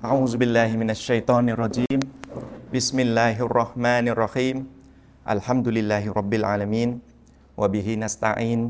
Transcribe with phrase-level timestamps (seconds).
[0.00, 2.00] أعوذ بالله من الشيطان الرجيم.
[2.72, 4.64] بسم الله الرحمن الرحيم.
[5.28, 7.04] الحمد لله رب العالمين.
[7.60, 8.60] وبه نستعين.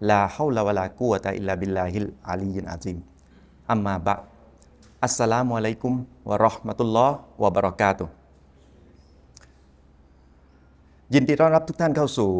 [0.00, 3.04] لا حول ولا قوة إلا بالله العلي العظيم.
[3.68, 4.24] أما بعد
[5.04, 5.92] السلام عليكم
[6.24, 8.08] ورحمة الله وبركاته.
[11.12, 12.30] ยินดีต้อนรับทุกท่านเข้าสู่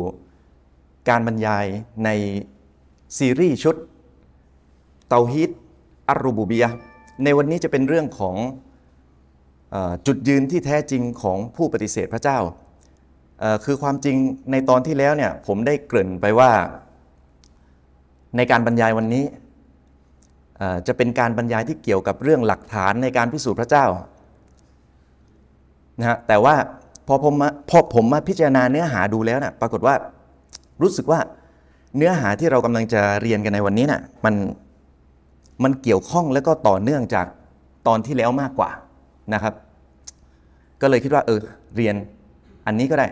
[1.09, 1.67] การบรรยาย
[2.05, 2.09] ใน
[3.19, 3.77] ซีรีส์ชุด
[5.09, 5.51] เตาฮีต
[6.09, 6.71] อัรรูบูบียะ
[7.25, 8.37] ในวันนี้จะเป็นเรื่องของ
[9.75, 12.39] อจุดยืนที่แท้จริงของผู้ปฏิเสธพระเจ้า
[13.65, 14.17] คือความจริง
[14.53, 16.51] ในตอนที่แล้วเนี่ยผมได้เกริ่นไปว่า
[18.37, 19.25] ในการบรรยายวันนี้
[20.87, 23.87] จะเป็นการบรรยายที่เกี่ยวกับเรื่องหลักฐานในการพิสูจน์พระเจ้า
[25.99, 26.55] นะฮะแต่ว่า
[27.07, 29.95] พอผมมาพอผมมาพิจารณาเนื้อหาดูแล้วนะ่ะปรากฏว่า
[30.83, 31.21] รู้สึกว่า
[31.97, 34.35] เนื้อหาที่เรากำลังจะเรียนกันในวันนี้นะ่ะมัน
[35.65, 37.27] มันเกี่ยวข้องและก็ต่อเนื่องจาก
[37.87, 38.71] ตอนที่แล้วมากกว่า
[39.35, 39.55] นะครับ
[40.81, 41.41] ก็เลยคิดว่าเออ
[41.77, 41.95] เรียน
[42.67, 43.07] อันนี้ก็ได้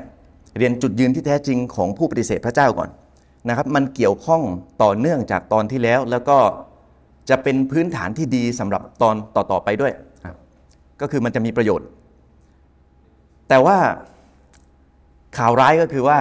[0.59, 2.89] เรียนจุดยืนที่แท้จริงของผู้ปฏิเสธพระเจ้าก่อน
[3.48, 4.43] นะครับ มันเกี่ยวข้อง
[4.83, 6.39] ต่อเนื่องจากตอนที่แล้ว แล้วก็
[7.31, 9.93] จะเป็นพื้นฐานที่ดีสำหรับตอนต่อๆไปด้วย
[11.01, 11.89] ก็คือมันจะมีประโยชน์
[13.49, 13.77] แต่ว่า
[15.39, 16.19] ข่าวร้ายก็คือว่า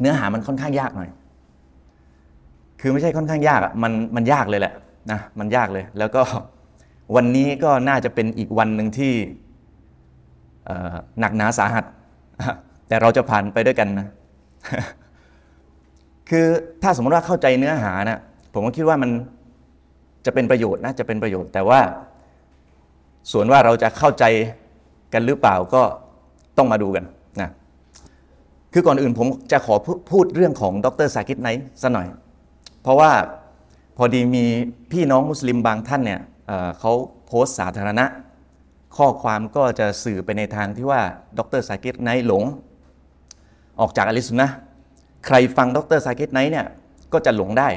[0.00, 1.10] เนื้อหามันค่อนข้างยากหน่อย
[2.80, 4.74] คือไม่ใช่ค่อนข้างยากอะมันมันยากเลยแหละ
[5.10, 6.22] นะมันยากเลย แล้วก็
[7.16, 9.12] วันนี้ก็น่าจะเป็นอีกวันหนึ่งที่
[11.20, 11.84] หนักหนาสาหัส
[12.88, 14.08] แต่เราจะผ่านไปด้วยกันนะ
[16.28, 16.46] คือ
[16.82, 18.20] ถ้าสมมติว่าเข้าใจเนื้อหานะ
[18.52, 19.10] ผมก็คิดว่ามัน
[20.26, 21.80] จะเป็นประโยชน์นะจะเป็นประโยชน์ แต่ว่า
[23.32, 24.24] ส่วนว่าเราจะเข้าใจ
[25.12, 25.82] กันหรือเปล่าก็
[26.58, 27.04] ต้องมาดูกัน
[27.40, 27.50] นะ
[28.72, 29.74] คือก่อนอื่นผมจะขอ
[30.10, 32.06] พูดเรื่องของดร.ซากิร ไนค์ซะหน่อย
[32.82, 33.10] เพราะว่า
[33.96, 34.44] พอดีมี
[34.92, 36.20] พี่น้องมุสลิมบางท่านเนี่ย
[36.78, 36.92] เขา
[37.26, 38.04] โพสต์สาธารณะ
[38.96, 41.02] ข้อความก็จะสื่อไปในทางที่ว่า
[41.38, 42.44] ดร.ซากิร ไนค์หลง
[43.80, 44.48] ออกจากอะห์ลิซซุนนะฮ์
[45.26, 46.66] ใครฟังดร.ซากิร ไนค์เนี่ย
[47.12, 47.68] ก็จะหลงได้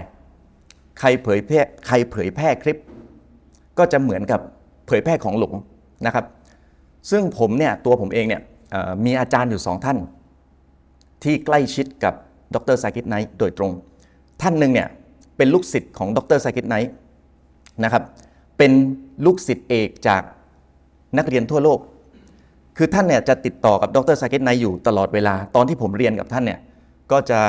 [0.99, 2.77] ใครเผยแพร่ใครเผยแพร่คลิป
[3.77, 4.39] ก็จะเหมือนกับ
[4.87, 5.53] เผยแพร่ของหลง
[6.05, 6.25] นะครับ
[7.11, 8.41] ซึ่งผมเนี่ยตัวผมเองเนี่ย
[9.05, 9.97] มีอาจารย์อยู่สองท่าน
[11.23, 12.13] ที่ใกล้ชิดกับ
[12.55, 13.71] ดร.ซากิร ไนค์โดยตรง
[14.41, 14.87] ท่านหนึ่งเนี่ย
[15.37, 16.91] เป็นลูกศิษย์ของดร.ซากิร ไนค์
[17.83, 18.03] นะครับ
[18.57, 18.71] เป็น
[19.25, 20.21] ลูกศิษย์เอกจาก
[21.17, 21.79] นักเรียนทั่วโลก
[22.77, 26.59] คือท่านเนี่ยจะติดต่อกับดร.ซากิร ไนค์อยู่ตลอดเวลา ตอนที่ผมเรียนกับท่านเนี่ย
[27.11, 27.39] ก็จะ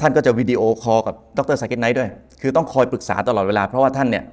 [0.00, 2.08] ท่านก็จะวิดีโอคอลกับดร.ซากิร ไนค์ด้วย
[2.42, 4.24] คือต้องคอยปรึกษาตลอดเวลา เพราะว่าท่านเนี่ย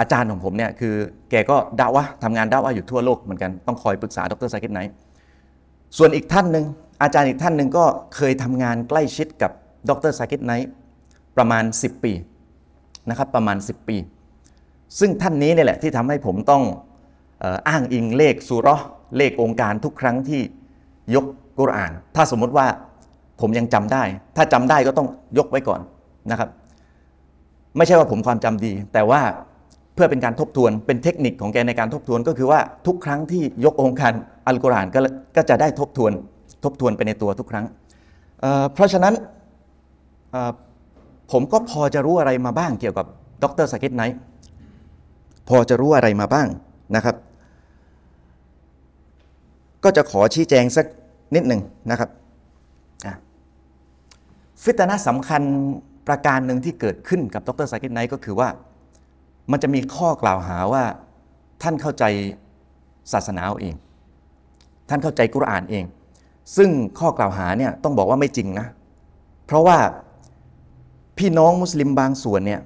[0.00, 0.94] อาจารย์ของผมเนี่ยคือ
[1.30, 4.92] แกก็ดะอ์วะฮ์ทำงานดะอ์วะฮ์อยู่ทั่วโลกเหมือนกัน ต้องคอยปรึกษาดร.ซากิร ไนค์
[5.98, 6.64] ส่วนอีกท่านหนึ่ง
[7.02, 9.50] อาจารย์อีกท่านหนึ่งก็เคยทำงานใกล้ชิดกับ
[9.90, 10.70] ดร.ซากิร ไนค์
[11.36, 12.12] ประมาณ 10 ปี
[13.10, 13.96] นะครับประมาณ 10 ปี
[14.98, 16.62] ซึ่งท่านนี้เนี่ยแหละที่ทำให้ผมต้อง
[17.68, 18.68] อ้างอิงเลขสุร
[19.16, 20.40] เลของค์การทุกครั้งที่
[21.14, 21.24] ยก
[21.58, 22.66] กุรอาน ถ้าสมมติว่า
[23.40, 24.02] ผมยังจำได้
[24.36, 25.08] ถ้าจำได้ก็ต้อง
[25.38, 25.80] ยกไว้ก่อน
[26.30, 26.48] นะครับ
[27.76, 29.20] ไม่ใช่ว่าผมความจำดี แต่ว่า
[29.94, 34.12] เพื่อเป็นการทบทวนเป็นเทคนิคของแกในการทบทวนก็คือว่าทุกครั้งที่ยกองค์การ
[34.46, 35.00] อัลกุรอานก็
[35.36, 36.12] ก็จะได้ทบทวน
[36.64, 37.66] ทบทวนไปในตัวทุกครั้ง
[38.74, 39.14] เพราะฉะนั้น
[41.30, 43.06] ผมก็พอจะรู้อะไรมาบ้างเกี่ยวกับ
[43.42, 44.18] ดรสกิตไนท์
[45.48, 46.48] พอจะรู้อะไรมาบ้าง
[46.96, 47.16] นะครับ
[49.84, 50.86] ก็จะขอชี้แจงสัก
[51.34, 52.10] นิดหนึ่งนะครับ
[54.62, 55.42] ฟิตนะสำคัญ
[56.08, 58.48] ประการหนึ่งที่เกิดขึ้นกับดรสกิตไนท์ก็คือว่า
[59.50, 60.84] มันจะมีข้อกล่าวหาว่า
[61.62, 62.04] ท่านเข้าใจ
[63.12, 63.74] ศาสนาเอง
[64.88, 65.84] ท่านเข้าใจกุรอานเอง
[66.56, 68.66] ซึ่งข้อกล่าวหาเนี่ยต้องบอกว่าไม่จริงนะ
[69.46, 69.78] เพราะว่า
[71.18, 72.60] พี่น้องมุสลิมบางส่วนเนี่ย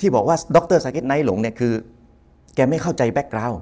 [0.00, 1.72] ที่บอกว่าดร.ซากิร ไนค์หลงเนี่ยคือ
[2.54, 3.58] แกไม่เข้าใจ background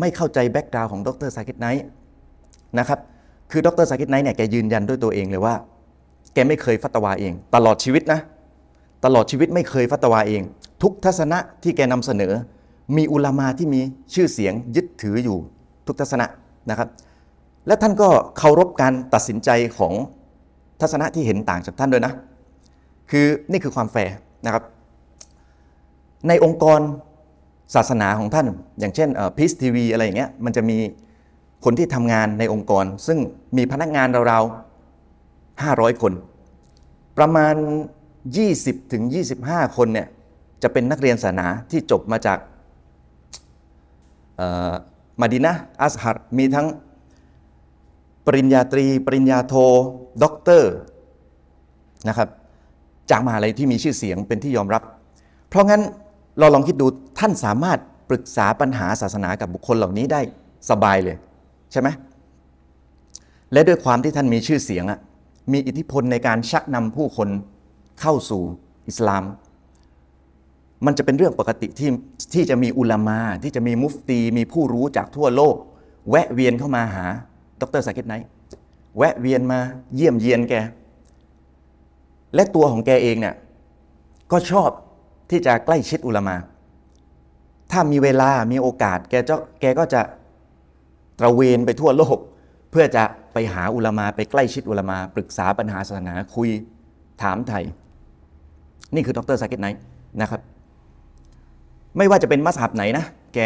[0.00, 1.84] ไม่เข้าใจ background ของดร.ซากิร ไนค์
[2.78, 2.98] นะครับ
[3.50, 5.54] คือดร.ซากิร ไนค์เนี่ยแกยืนยันด้วยตัวเองเลยว่า
[6.34, 8.20] แกไม่เคยฟัตวาเอง ตลอดชีวิตนะ
[9.04, 10.42] ตลอดชีวิตไม่เคยฟัตวาเอง
[10.82, 12.32] ทุกทัศนะที่แกนำเสนอ
[12.96, 13.80] มีอุลามาที่มี
[14.14, 15.38] ชื่อเสียงยึดถืออยู่
[15.86, 16.26] ทุกทัศนะ
[16.70, 16.88] นะครับ
[17.66, 19.92] และท่านก็เคารพการตัดสินใจของ
[20.80, 22.12] ทัศนะที่เห็นต่างจากท่านด้วยนะ
[23.10, 24.14] คือนี่คือความแฟร์
[24.44, 24.64] นะครับ
[26.28, 26.80] ในองค์กร
[27.74, 28.46] ศาสนาของท่าน
[28.78, 30.78] อย่างเช่นพีซทีวีอะไรอย่างเงี้ยมันจะมี
[31.64, 33.18] คนที่ทำงานในองค์กร ซึ่ง
[33.56, 36.12] มีพนักงานราวๆ500 คน
[37.18, 37.54] ประมาณ
[38.26, 39.02] 20ถึง
[39.40, 40.08] 25คนเนี่ย
[40.62, 42.38] จะเป็นนักเรียนศาสนาที่จบมาจาก
[45.20, 46.66] มาดินะอัสฮัดมีทั้ง
[48.26, 49.54] ปริญญาตรี ปริญญาโท
[50.22, 50.72] ด็อกเตอร์
[52.08, 52.28] นะครับ
[53.10, 54.82] จากมหาลัยที่มีชื่อเสียงเป็นที่ยอมรับ
[55.48, 55.82] เพราะงั้น
[56.38, 56.86] เราลองคิดดู
[57.18, 60.20] ท่านสามารถปรึกษาปัญหาศาสนากับบุคคลเหล่านี้ได้
[60.70, 61.16] สบายเลย
[61.72, 61.88] ใช่ไหม
[63.52, 65.00] และด้วยความที่ท่านมีชื่อเสียงอะ
[65.52, 67.28] มีอิทธิพลในการชักนำผู้คน
[68.00, 68.42] เข้าสู่
[68.88, 69.24] อิสลาม
[70.86, 71.90] มันจะเป็นเรื่องปกติที่
[72.34, 75.56] ที่จะมีอุลามา ที่จะมีมุฟตี มีผู้รู้จากทั่วโลก
[76.10, 77.06] แวะเวียนเข้ามาหา
[77.60, 78.26] ดรสากิตไนท์
[78.98, 79.58] แวะเวียนมา
[79.94, 80.54] เยี่ยมเยียนแก
[82.36, 83.34] และตัวของแกเองเนี่ย
[84.32, 84.70] ก็ชอบ
[85.30, 86.36] ที่จะใกล้ชิดอุลามา
[87.72, 90.00] ถ้ามีเวลามีโอกาส แกจะแกก็จะ
[91.18, 92.18] ตระเวนไปทั่วโลก
[92.70, 96.48] เพื่อจะไปหาอุลามาไปใกล้ชิดอุลามา ปรึกษาปัญหาศาสนาคุย
[97.22, 97.64] ถามไทย
[98.94, 99.80] นี่คือดร.ซากิร ไนค์
[100.20, 100.40] นะครับ
[101.96, 103.04] ไม่ว่าจะเป็นมัซฮับไหนนะ
[103.34, 103.38] แก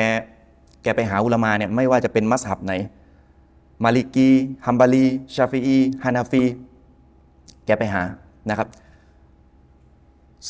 [0.82, 2.72] แกไปหาอุลามาเนี่ยไม่ว่าจะเป็นมัซฮับไหน
[3.84, 4.28] มาลิกี
[4.66, 5.04] ฮัมบาลี
[5.34, 6.42] ชาฟีอีฮานาฟี
[7.66, 8.02] แกไปหา
[8.48, 8.68] นะครับ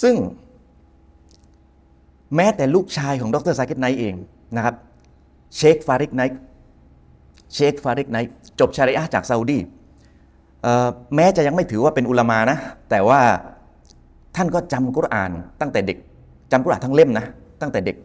[0.03, 0.15] ซึ่ง
[2.37, 4.15] แม้แต่ลูกชายของดร.ซากิร ไนค์เอง
[4.57, 4.75] นะครับ
[5.57, 6.41] เชคฟาริกไนค์
[7.55, 9.59] เชคฟาริกไนค์จบชะรีอะฮ์จากซาอุดี
[11.15, 12.59] แม้จะยังไม่ถือว่าเป็นอุลามานะ
[12.91, 13.21] แต่ว่า
[14.37, 15.99] ท่านก็จำกุรอานตั้งแต่เด็ก
[16.53, 17.27] จำกุรอานทั้งเล่มนะ
[17.61, 17.97] ตั้งแต่เด็ก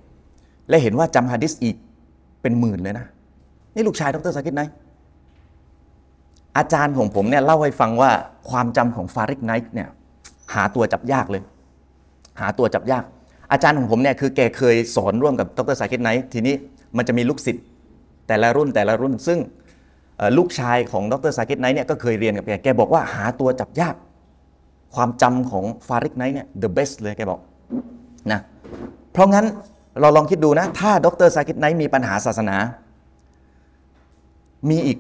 [0.70, 1.76] และเห็นว่าจำฮะดิษอีก
[2.42, 3.06] เป็นหมื่นเลยนะ
[3.76, 4.74] นี่ลูกชายดร.ซากิร ไนค์
[6.58, 8.12] อาจารย์ของผมเนี่ยเล่าให้ฟังว่า
[8.50, 9.90] ความจำของฟาริกไนค์เนี่ย
[10.54, 11.44] หาตัวจับยากเลย
[12.42, 13.04] หาตัวจับยาก
[13.52, 16.56] อาจารย์ของผมเนี่ยคือแกเคยสอนร่วมกับดร.ซากิร ไนค์ทีนี้
[16.98, 17.64] มันจะมีลูกศิษย์
[18.28, 19.40] แต่ละรุ่นแต่ละรุ่น ซึ่ง
[20.38, 23.96] ลูกชายของดร.ซากิร ไนค์เนี่ยก็เคยเรียนกับแกแกบอกว่าหาตัวจับยาก
[24.96, 27.40] ความจำของฟาริกไนค์เนี่ย the best เลยแกบอก
[28.32, 28.40] นะ
[29.12, 29.46] เพราะงั้น
[30.02, 32.58] เราลองคิดดูนะ ถ้าดร.ซากิร ไนค์มีปัญหาศาสนา
[34.70, 34.98] มีอีก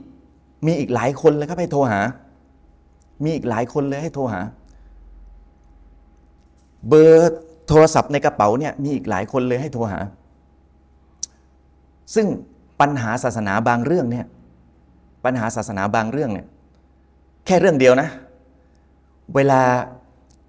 [0.65, 1.99] มีอีกหลายคนเลยครับให้โทรหา
[3.23, 4.39] มีอีกหลายคนเลยให้โทรหา
[6.87, 7.33] เบอร์
[7.67, 9.99] โทรศัพท์ในกระเป๋าเนี่ยมีอีกหลายคนเลยให้โทรหา
[12.15, 12.27] ซึ่ง
[12.81, 14.25] ปัญหาศาสนาบางเรื่องเนี่ย
[15.25, 16.47] ปัญหาศาสนาบางเรื่องเนี่ย
[17.45, 18.09] แค่เรื่องเดียวนะ
[19.35, 19.61] เวลา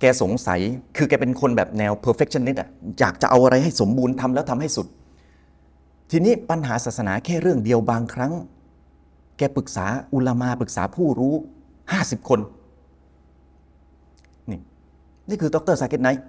[0.00, 0.60] แกสงสัย
[0.96, 2.68] คือแกเป็นคนแบบแนว perfectionist อะ
[2.98, 4.86] อยากจะเอาอะไรให้สมบูรณ์ทำแล้วทำให้สุด
[6.10, 8.32] ทีนี้ปัญหาศาสนาแค่เรื่องเดียวบางครั้ง
[9.38, 11.34] แกปรึกษาอุลามาปรึกษาผู้รู้
[11.92, 12.40] ห้าสิบคน
[14.50, 14.60] นี่
[15.28, 16.24] นี่คือดร.ซากิร ไนค์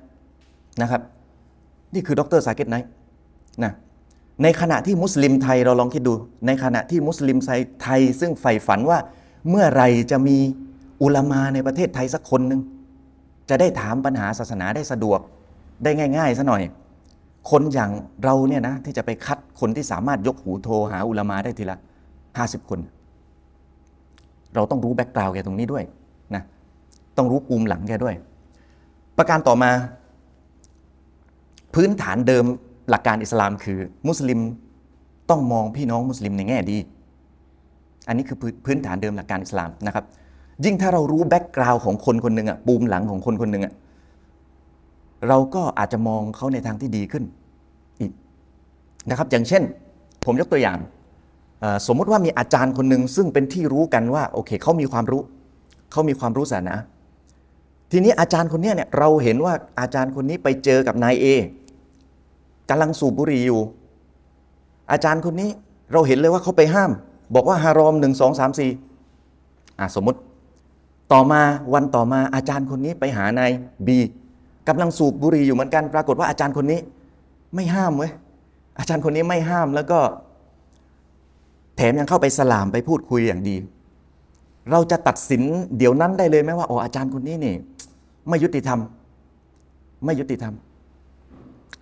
[0.81, 1.01] นะครับ
[1.93, 2.89] นี่คือดร.ซากิร ไนค์
[3.63, 3.73] นะ
[4.43, 6.13] ในขณะที่มุสลิมไทยเราลองคิดดู
[6.45, 7.37] ในขณะที่มุสลิม
[7.81, 8.99] ไทยซึ่งใฝ่ฝันว่า
[9.49, 10.37] เมื่อไรจะมี
[11.01, 12.61] อุลามาในประเทศไทยสักคนหนึ่ง
[13.49, 15.19] จะได้ถามปัญหาศาสนาได้สะดวก
[15.83, 16.61] ได้ง่ายๆซะหน่อย
[17.49, 17.91] คนอย่าง
[18.23, 21.77] เราเนี่ยนะที่จะไปคัดคนที่สามารถยกหูโทรหาอุลามาได้ทีละ
[22.37, 22.79] ห้าสิบคน
[24.55, 25.83] เราต้องรู้ background แกตรงนี้ด้วย
[26.35, 26.43] นะ
[27.17, 28.15] ต้องรู้ปูมหลังแกด้วย
[29.17, 29.71] ประการต่อมา
[31.75, 32.45] พื้นฐานเดิม
[32.89, 34.39] หลักการอิสลามคือมุสลิม
[35.29, 36.77] ต้องมองพี่น้องมุสลิมในแง่ดี
[38.07, 40.05] อันนี้คือพื้นฐานเดิมหลักการอิสลามนะครับ
[40.65, 43.73] ยิ่งถ้าเรารู้ background ของคนคนหนึ่งอะปูมหลังของคนคนหนึ่งอะ
[45.27, 47.23] เราก็อาจจะมองเขาในทางที่ดีขึ้น
[47.99, 48.11] อีก
[49.09, 49.63] นะครับ อย่างเช่น
[50.25, 50.77] ผมยกตัวอย่าง
[51.87, 55.21] สมมติว่ามีอาจารย์คนหนึ่งซึ่งเป็นที่รู้กันว่าโอเคเขามีความรู้
[55.91, 56.75] เขามีความรู้ศาสนา
[57.91, 61.27] ทีนี้อาจารย์คนนี้เนี่ยเราเห็นว่าอาจารย์คนนี้ไปเจอกับนายเอ
[62.69, 63.61] กำลังสูบบุหรี่อยู่
[64.91, 65.49] อาจารย์คนนี้
[65.93, 66.91] เราเห็นเลยว่าเขาไปห้าม
[67.35, 68.71] บอกว่าฮารอมหนึ่งสองสามสี่
[69.79, 70.19] อะสมมติ
[71.13, 71.41] ต่อมา
[71.73, 73.51] วันต่อมาอาจารย์คนนี้ไปหานาย
[73.87, 73.99] บี
[74.67, 76.79] กำลังสูบบุหรี่อยู่เหมือนกัน ปรากฏว่าอาจารย์คนนี้
[77.55, 78.11] ไม่ห้ามเว้ย
[78.79, 79.99] อาจารย์คนนี้ไม่ห้ามแล้วก็
[81.77, 83.55] แถมยังเข้าไปสลามไปพูดคุยอย่างดี
[84.71, 85.41] เราจะตัดสิน
[85.77, 87.55] เดี๋ยวนั้นได้เลยไหมว่าอ๋ออาจารย์คนนี้นี่
[88.29, 88.79] ไม่ยุติธรรม
[90.05, 90.53] ไม่ยุติธรรม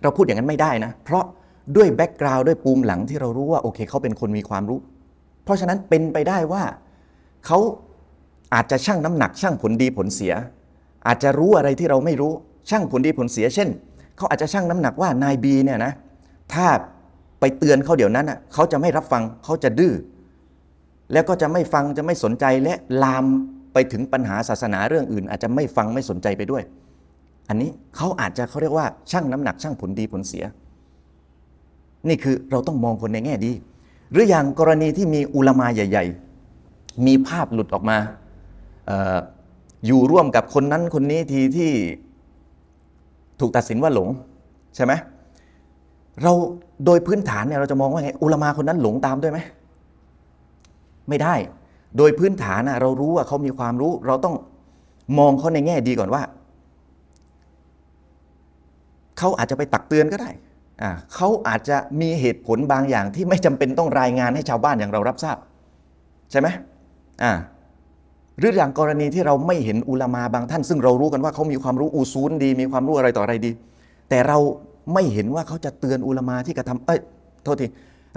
[0.02, 1.24] เราพูดอย่างนั้นไม่ได้นะ เพราะ
[1.76, 4.78] ด้วย background ด้วยปูมหลังที่เรารู้ว่าโอเคเขาเป็นคนมีความรู้
[5.44, 6.64] เพราะฉะนั้นเป็นไปได้ว่า
[7.46, 7.58] เขา
[8.54, 10.32] อาจจะชั่งน้ำหนักชั่งผลดีผลเสีย
[11.06, 12.32] อาจจะรู้อะไรที่เราไม่รู้
[12.70, 13.68] ชั่งผลดีผลเสีย เช่น
[14.16, 15.92] เขาอาจจะชั่งน้ำหนักว่านายบีเนี่ยนะ
[16.52, 16.66] ถ้า
[17.40, 19.94] ไปเตือนเขาเดี๋ยวนั้นอะเขาจะไม่รับฟังเขาจะดื้อ
[21.12, 23.24] แล้วก็จะไม่ฟังจะไม่สนใจและลาม
[23.72, 26.62] ไปถึงปัญหาศาสนาเรื่องอื่น อาจจะไม่ฟังไม่สนใจไปด้วย
[27.48, 30.44] อันนี้เขาอาจจะเขาเรียกว่าชั่งน้ำหนักชั่งผลดีผลเสีย
[32.08, 33.52] นี่คือเราต้องมองคนในแง่ดี
[34.12, 36.04] หรืออย่างกรณีที่มีอุลามาใหญ่
[36.56, 37.98] ๆ มีภาพหลุดออกมา
[39.86, 41.70] อยู่ร่วมกับคนนั้นคนนี้ทีที่
[43.40, 44.08] ถูกตัดสินว่าหลง
[44.76, 44.92] ใช่ไหม
[46.24, 46.32] เรา
[46.86, 49.38] โดยพื้นฐานเนี่ยเราจะมองว่าไงอุลามาคนนั้นหลงตามด้วยไหม
[51.08, 51.34] ไม่ได้
[51.96, 54.34] โดยพื้นฐานนะเรารู้ว่าเขามีความรู้ เราต้อง
[55.18, 56.22] มองเขาในแง่ดีก่อนว่า
[59.18, 60.30] เขาอาจจะไปตักเตือนก็ได้
[60.82, 65.36] อ่าเขาอาจจะมีเหตุผลบางอย่างที่ไม่จำเป็นต้องรายงานให้ชาวบ้านอย่างเรารับทราบ
[66.30, 66.48] ใช่ไหม
[67.22, 67.32] อ่า
[68.38, 73.50] หรืออย่างกรณีที่เราไม่เห็นอุลามาบางท่าน ซึ่งเรารู้กันว่าเขามีความรู้อูซูลดี มีความรู้อะไรต่ออะไรดี
[74.08, 74.38] แต่เรา
[74.92, 77.00] ไม่เห็นว่าเขาจะเตือนอุลามาที่กระทำเอ้ย
[77.44, 77.66] โทษที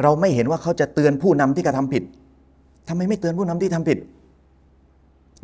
[0.04, 2.04] เราไม่เห็นว่าเขาจะเตือนผู้นำที่กระทำผิด
[2.88, 3.98] ทำไมไม่เตือนผู้นำที่ทำผิด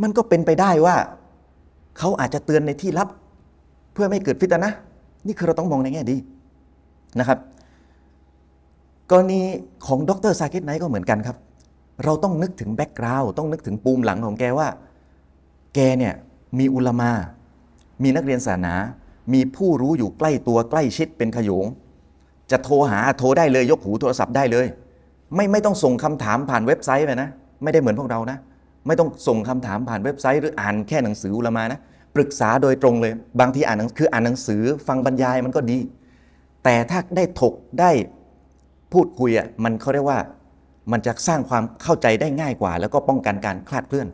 [0.01, 0.96] มันก็เป็นไปได้ว่า
[1.98, 3.08] เขาอาจจะเตือนในที่ลับ
[3.94, 4.72] เพื่อไม่เกิดฟิตนะ
[5.27, 6.17] นี่คือเราต้องมองในแง่ดี
[7.20, 7.39] นะครับ
[9.10, 9.39] กรณี
[9.88, 11.38] ของดรซากิตไนก็เหมือนกันครับ
[12.03, 14.67] เราต้องนึกถึงแบ็กกราวด์ต้องนึกถึงปูมหลังของแกว่า
[15.75, 16.13] แกเนี่ย
[16.60, 17.12] มีอุลามา
[18.03, 18.74] มีนักเรียนศาสนา
[19.34, 21.65] มีผู้รู้อยู่ใกล้ตัวใกล้ชิดเป็นขยง
[22.51, 24.65] จะโทรหาโทรได้เลยยกหูโทรศัพท์ได้เลย
[25.36, 27.29] ไม่ไม่ต้องส่งคำถามผ่านเว็บไซต์ไปนะ
[27.63, 28.38] ไม่ได้เหมือนพวกเรานะ
[28.88, 31.79] ไม่ต้องส่งคำถามผ่านเว็บไซต์ หรืออ่านแค่หนังสืออุลามานะ
[32.15, 35.77] ปรึกษาโดยตรงเลย บางทีอ่านหนังคืออ่านหนังสือฟังบรรยายมันก็ดี
[36.63, 37.91] แต่ถ้าได้ถกได้
[38.94, 40.20] พูดคุยอะมันเขาเรียกว่า
[40.91, 44.08] มันจะสร้างความเข้าใจได้ง่ายกว่า แล้วก็ป้องกันการคลาดเคลื่อน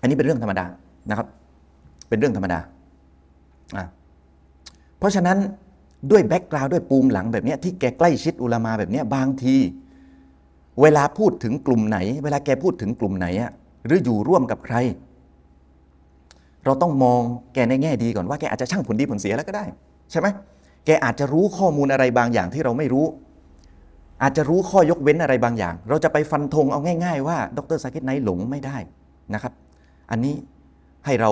[0.00, 0.66] อันนี้เป็นเรื่องธรรมดา
[1.10, 1.26] นะครับ
[2.08, 2.58] เป็นเรื่องธรรมดา
[4.98, 5.38] เพราะฉะนั้น
[6.10, 9.56] ด้วย background ด้วยปูมหลังแบบนี้ที่แกใกล้ชิดอุลามาแบบนี้บางที
[10.80, 13.50] เวลาพูดถึงกลุ่มไหน เวลาแกพูดถึงกลุ่มไหนอะ
[13.86, 14.76] หรืออยู่ร่วมกับใคร
[16.64, 17.20] เราต้องมอง
[17.54, 19.64] แกในแง่ดีก่อนว่าแกอาจจะช่างผลดีผลเสียแล้วก็ได้
[20.10, 20.26] ใช่ไหม
[20.86, 23.06] แกอาจจะรู้ข้อมูลอะไรบางอย่างที่เราไม่รู้
[24.22, 28.76] อาจจะรู้ข้อยกเว้นอะไรบางอย่าง เราจะไปฟันธงเอาง่าย ๆ ว่าดรซากิตไนท์หลงไม่ได้
[29.34, 29.52] นะครับ
[30.10, 30.34] อันนี้
[31.06, 31.30] ให้เรา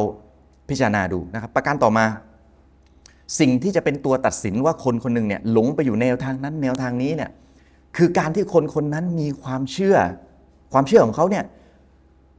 [0.69, 2.05] พิจารณาดูนะครับ ประการต่อมา
[3.39, 7.31] สิ่งที่จะเป็นตัวตัดสินว่าคนคนหนึ่งเนี่ยหลงไปอยู่แนวทางนั้นแนวทางนี้เนี่ย
[7.97, 9.97] คือการที่คนคนนั้นมีความเชื่อ
[10.73, 11.45] ความเชื่อของเขาเนี่ย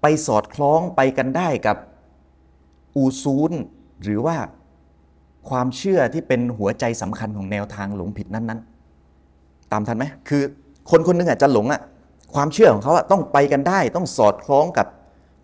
[0.01, 1.77] ไปสอดคล้องไปกันได้กับ
[2.95, 3.51] อูซูน
[4.03, 4.35] หรือว่า
[5.49, 10.41] ความเชื่อที่เป็นหัวใจสำคัญของแนวทางหลงผิดนั้นๆ ตามทันไหมคือ
[10.91, 11.81] คนคนหนึงอะจะหลงอะ
[12.35, 14.87] ความเชื่อของเขาอะต้องไปกันได้ ต้องสอดคล้องกับ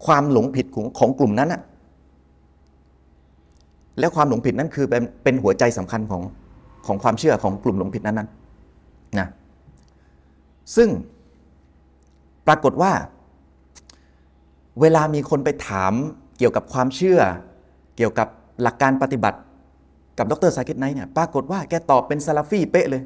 [0.05, 1.61] ความหลงผิดของของกลุ่มนั้นอะ
[3.99, 6.21] แล้วความหลงผิดนั้นคือเป็นเป็นหัวใจสำคัญของ
[6.87, 9.27] ของความเชื่อของกลุ่มหลงผิดนั้นๆนะ
[10.75, 10.89] ซึ่ง
[12.47, 12.91] ปรากฏว่า
[14.81, 15.93] เวลามีคนไปถาม
[16.37, 17.19] เกี่ยวกับความเชื่อ
[17.97, 18.27] เกี่ยวกับ
[18.61, 19.37] หลักการปฏิบัติ
[20.17, 23.01] กับดรซากิตไนท์เนี่ยปรากฏว่าแกตอบเป็นซาลาฟี่เป๊ะเลย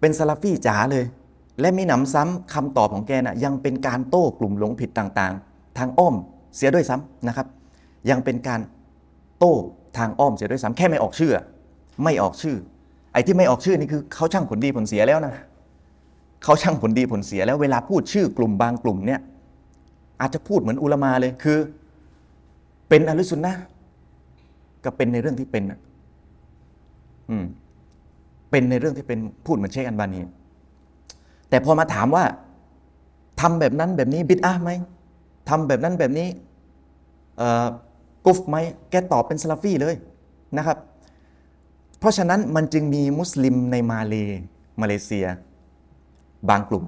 [0.00, 1.04] เป็นซาลาฟี่จ๋าเลย
[1.60, 6.14] และมีหนำซ้ำคำตอบของแกน่ะยังเป็นการโต้กลุ่มหลงผิดต่างๆ ทางอ้อม
[6.56, 7.46] เสียด้วยซ้ำนะครับ
[8.10, 8.60] ยังเป็นการ
[9.38, 9.54] โต้
[9.96, 11.32] ทางอ้อมเสียด้วยซ้ำแค่ไม่ออกชื่อ
[12.04, 12.56] ไม่ออกชื่อ
[13.12, 15.34] ไอ้ที่ไม่ออกชื่อนี่คือเขาช่างผลดีผลเสียแล้วนะ
[16.44, 19.20] เขาช่างผลดีผลเสียแล้วเวลาพูดชื่อกลุ่มบางกลุ่มเนี่ย
[20.20, 21.58] อาจจะพูดเหมือนอุลมาเลยคือ
[22.88, 23.54] เป็นอลุสุนนะ
[24.84, 25.78] ก็เป็นในเรื่องที่เป็นนะ
[27.30, 27.44] อืม
[28.50, 30.20] เป็นในเรื่องที่เป็นพูดเหมือนเชคอันบานี
[31.48, 32.24] แต่พอมาถามว่า
[33.40, 34.70] ทำแบบนั้นแบบนี้บิดอะไหม
[35.48, 36.28] ทำแบบนั้นแบบนี้
[37.38, 37.66] เอ่อ
[38.26, 38.56] กุฟไหม
[38.90, 39.94] แกตอบเป็นซาลาฟีเลย
[40.56, 40.78] นะครับ
[42.00, 44.14] เพราะฉะนั้นมันจึงมีมุสลิมในมาเล
[44.80, 45.26] มาเลเซีย
[46.48, 46.84] บางกลุ่ม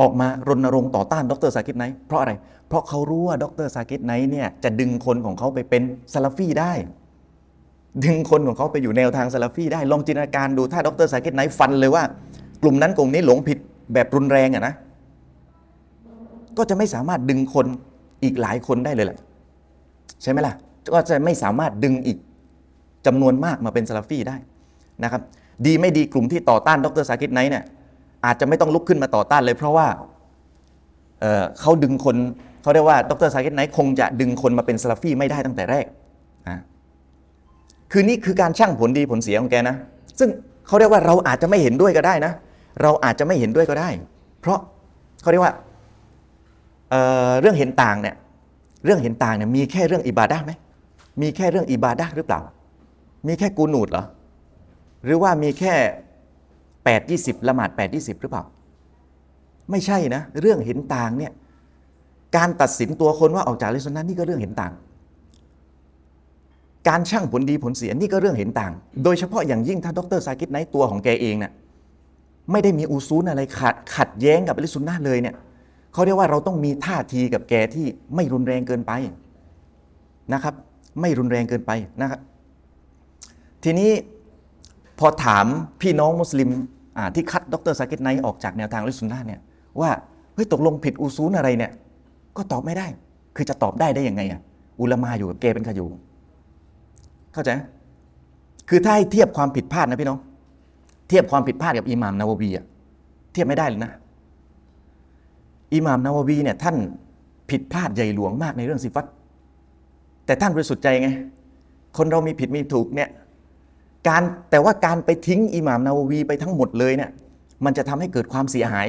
[0.00, 2.32] ออกมารณรงค์ต่อต้านดรซากิตไนท์เพราะอะไร
[2.68, 6.72] เพราะเขารู้ว่าดรซากิตไนท์เนี่ยจะดึงคนของเขาไปเป็นซาลาฟีได้
[8.04, 12.02] ดึงคนของเขาไปอยู่แนวทางซาลาฟีได้ ลองจินตนาการดูถ้าดรซากิตไนท์ฟันเลยว่า
[12.62, 13.58] กลุ่มนั้นกลุ่มนี้หลงผิด
[13.92, 14.74] แบบรุนแรงอะนะ
[16.58, 17.66] ก็จะไม่สามารถดึงคน
[18.22, 19.18] อีกหลายคนได้เลยแหละ
[20.22, 20.54] ใช่ไหมล่ะ
[20.92, 22.18] ก็จะไม่สามารถดึงอีก
[23.06, 24.36] จำนวนมากมาเป็นซาลาฟีได้
[25.04, 25.22] นะครับ
[25.66, 27.64] ดีไม่ดีกลุ่มที่ต่อต้านดรซากิตไนท์เนี่ย
[28.26, 29.86] อาจจะไม่ต้องลุกขึ้นมาต่อต้านเลยเพราะว่า
[31.20, 32.16] เเขาดึงคน
[32.62, 35.84] เขาเรียกว่าดรซากิตไนท์คงจะดึงคนมาเป็นซาลาฟีไม่ได้ตั้งแต่แรก
[36.48, 36.58] นะ
[37.92, 39.76] คือนี่คือการชั่งผลดีผลเสียของแกนะ
[40.18, 40.28] ซึ่ง
[40.66, 42.32] เขาเรียกว่าเราอาจจะไม่เห็นด้วยก็ได้นะ
[42.82, 43.88] เราอาจจะไม่เห็นด้วยก็ได้
[44.40, 44.58] เพราะ
[45.22, 45.54] เขาเรียกว่า
[46.90, 48.14] เเรื่องเห็นต่างเนี่ย
[48.84, 50.52] เรื่องเห็นต่างเนี่ยมีแค่เรื่องอิบาดะไหม
[51.20, 52.40] มีแค่เรื่องอิบาดะหรือเปล่า
[53.26, 54.04] มีแค่กูนูดเหรอ
[55.04, 55.74] หรือว่ามีแค่
[56.84, 58.44] แปดยี่สิบละหมาดแปดยี่สิบหรือเปล่า
[59.70, 61.32] ไม่ใช่นะ เรื่องเห็นต่างเนี่ย
[62.36, 64.72] การตัดสินตัวคนว่าออกจากลิสุนนะนี่ก็เรื่องเห็นต่าง
[66.88, 68.72] การช่างผลดีผลเสียนี่ก็เรื่องเห็นต่าง
[69.04, 71.52] โดยเฉพาะอย่างยิ่งถ้าดรซากิตไนตัวของแกเองเนี่ย
[72.50, 75.34] ไม่ได้มีอุซูนอะไรขัดขัดแย้งกับลิสุนนะเลยเนี่ย
[75.92, 78.92] เขาเรียกว่าเราต้องมีท่าทีกับแกที่ไม่รุนแรงเกินไป
[80.32, 80.54] นะครับ
[81.00, 81.70] ไม่รุนแรงเกินไป
[82.00, 82.20] นะครับ
[83.64, 83.90] ทีนี้
[84.98, 85.46] พอถาม
[85.80, 86.48] พี่น้องมุสลิม
[87.14, 89.40] ที่คัดดรซากิตไนท์ออกจากแนวทางลิสุนนะเนี่ย
[89.80, 89.90] ว่า
[90.34, 91.72] เฮ้ยตกลงผิดอุซูนอะไรเนี่ย
[92.36, 92.86] ก็ตอบไม่ได้
[93.36, 94.40] คือจะตอบได้ได้ยังไงอะ
[94.80, 95.86] อุลามาอยู่กับแกเป็นขยู
[97.32, 97.60] เข้าใจไหม
[98.68, 100.18] คือถ้าให้เทียบความผิดพลาดนะพี่น้อง
[101.08, 102.64] เทียบความผิดพลาดกับอิหม่ามนาววีอะ
[103.32, 103.92] เทียบไม่ได้เลยนะ
[105.74, 106.76] อิหม่ามนาววีเนี่ยท่าน
[107.50, 109.06] ผิดพลาดใหญ่หลวงมากในเรื่องสิฟัต
[110.26, 111.08] แต่ท่านบริสุทธิ์ใจไง
[111.96, 113.08] คนเรามีผิดมีถูกเนี่ย
[114.08, 117.10] การแต่ว่าการไปทิ้งอิหม่ามนาววีไปทั้งหมดเลยเนี่ย
[117.64, 118.86] มันจะทำให้เกิดความเสียหาย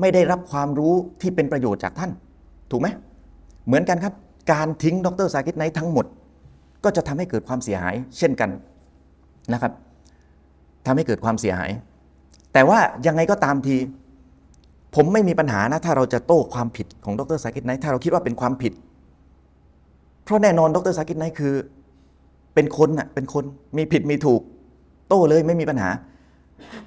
[0.00, 2.10] ไม่ได้รับความรู้ที่เป็นประโยชน์จากท่าน
[2.70, 2.88] ถูกไหม
[3.66, 4.14] เหมือนกันครับ
[4.52, 6.06] การทิ้งดรซากิตไนท์ทั้งหมด
[6.84, 8.50] ก็จะทำให้เกิดความเสียหาย เช่นกัน
[9.52, 9.72] นะครับ
[10.86, 11.70] ทำให้เกิดความเสียหาย
[12.52, 13.76] แต่ว่ายังไงก็ตามที
[14.94, 18.72] ผมไม่มีปัญหานะถ้าเราจะโต้ความผิดของดรซากิตไนท์ถ้าเราคิดว่าเป็นความผิด
[20.26, 21.54] เพราะแน่นอนดรซากิตไนท์คือ
[22.54, 23.44] เป็นคนน่ะเป็นคน
[23.76, 24.40] มีผิดมีถูก
[25.08, 25.90] โต้เลยไม่มีปัญหา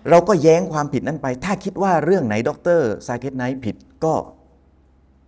[0.09, 4.13] เราก็แย้งความผิดนั้นไป ถ้าคิดว่าเรื่องไหนดรซากิตไนท์ผิดก็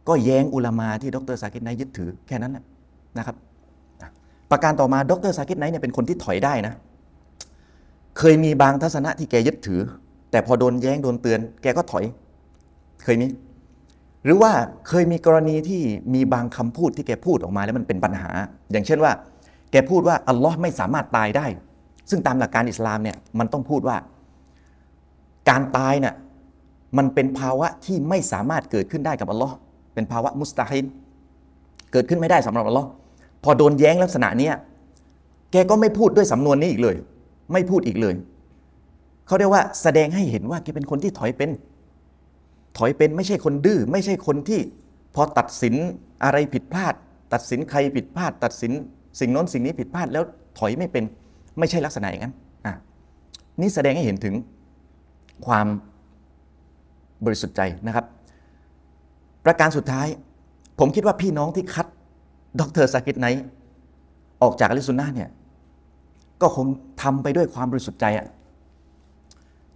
[0.07, 2.57] ก็แย้งอุลามาที่ดรซากิตไนท์ยึดถือแค่นั้น
[3.17, 3.35] นะครับ
[4.51, 6.73] ประการต่อมาดรซากิตไนท์เนี่ยเป็นคนที่ถอยได้นะ
[8.17, 9.81] เคยมีบางทัศนะที่แกยึดถือ
[10.31, 12.05] แต่พอโดนแย้งโดนเตือน แกก็ถอย
[13.03, 13.25] เคยมี
[14.23, 14.51] หรือว่า
[14.87, 15.81] เคยมีกรณีที่
[16.13, 18.29] มีบางคำพูดที่แกพูดออกมาแล้วมันเป็นปัญหา
[18.71, 19.11] อย่างเช่นว่า
[19.71, 21.45] แกพูดว่าอัลลอฮ์ไม่สามารถตายได้
[22.09, 23.97] ซึ่งตามหลักการอิสลามเนี่ยมันต้องพูดว่า
[25.49, 26.15] การตายเนี่ย
[26.97, 29.53] มันเป็นภาวะที่ไม่สามารถเกิดขึ้นได้กับอัลลอฮ์
[29.93, 30.85] เป็นภาวะมุสตาฮิน
[31.91, 32.87] เกิดขึ้นไม่ได้สำหรับอัลลอฮ์
[33.43, 34.55] พอโดนแย้งลักษณะเนี้ย
[35.51, 36.95] แกก็ไม่พูดด้วยสำนวนนี้อีกเลย
[37.53, 38.15] ไม่พูดอีกเลย
[39.27, 41.49] เขาเรียกว่าแสดงให้เห็นว่าแกเป็นคนที่ถอยเป็น
[42.77, 44.61] ถอยเป็นไม่ใช่คนดื้อไม่ใช่คนที่
[45.15, 45.75] พอตัดสิน
[46.23, 46.93] อะไรผิดพลาด
[47.33, 48.71] ตัดสินใครผิดพลาด ตัดสิน
[49.19, 50.23] สิ่งนั้นสิ่งนี้ผิดพลาดแล้ว
[50.59, 51.03] ถอยไม่เป็น
[51.59, 52.33] ไม่ใช่ลักษณะอย่างนั้น
[52.65, 52.73] อะ
[53.61, 54.35] นี่แสดงให้เห็นถึง
[55.45, 55.67] ความ
[57.25, 58.05] บริสุทธิ์ใจนะครับ
[59.45, 60.07] ประการสุดท้าย
[60.79, 61.87] ผมคิดว่าพี่น้องที่คัด
[62.59, 63.43] ดรสากิตไนท์
[64.41, 65.29] ออกจากอะฮ์ลิสซุนนะฮ์เนี่ย
[66.41, 66.67] ก็คง
[67.01, 68.25] ทำไปด้วยความบริสุทธิ์ใจอะ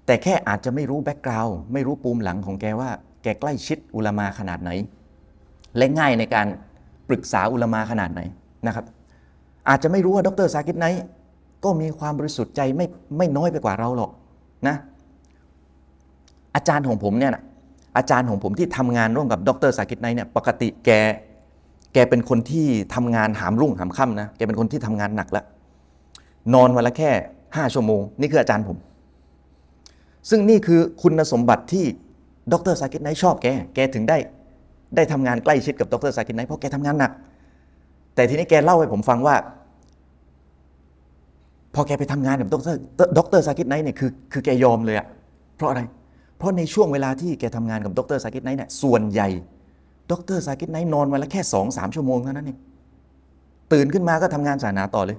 [0.05, 2.89] แต่แค่อาจจะไม่รู้ background ไม่รู้ปูมหลังของแกว่า
[3.23, 4.71] แกใกล้ชิดอุลามาขนาดไหน
[5.77, 6.47] และง่ายในการ
[7.09, 8.21] ปรึกษาอุลามาขนาดไหน
[8.67, 8.85] นะครับ
[9.69, 11.03] อาจจะไม่รู้ว่าดรซากิตไนท์
[11.63, 12.85] ก็มีความบริสุทธิ์ใจไม่
[13.17, 14.11] ไม่น้อยไปกว่าเราหรอก
[14.67, 14.75] นะ
[16.55, 17.43] อาจารย์ของผมเนี่ยนะ
[17.97, 20.89] อาจารย์ของผมที่ทำงานร่วมกับดรสากิตไนท์เนี่ยปกติแก
[21.93, 25.45] แกเป็นคนที่ทำงานหามรุ่งหามค่ำนะแกเป็นคนที่ทำงานหนักแล้ว
[26.53, 27.11] นอนวันละแค่
[27.55, 28.77] ห้าชั่วโมง นี่คืออาจารย์ผม
[30.29, 31.85] ซึ่งนี่คือคุณสมบัติที่
[32.53, 34.17] ดรสากิตไนท์ชอบแก แกถึงได้
[34.95, 37.11] ได้ทำงานใกล้ชิดกับดรสากิตไนท์เพราะแกทำงานหนัก
[38.15, 39.35] แต่ทีนี้แกเล่าให้ผมฟังว่า
[41.75, 42.75] พอแกไปทำงานกับดร
[43.17, 45.07] ดรสากิตไนท์เนี่ยคือคือแกยอมเลยอะ
[45.55, 45.81] เพราะอะไร
[46.37, 49.29] เพราะในช่วงเวลาที่แกทำงานกับดรสากิตไนท์เนี่ยส่วนใหญ่
[50.11, 52.57] ดรสากิตไนท์นอนวันละแค่สองสามชั่วโมงเท่านั้นเอง
[53.73, 55.17] ตื่นขึ้นมาก็ทำงานศาสนาต่อเลย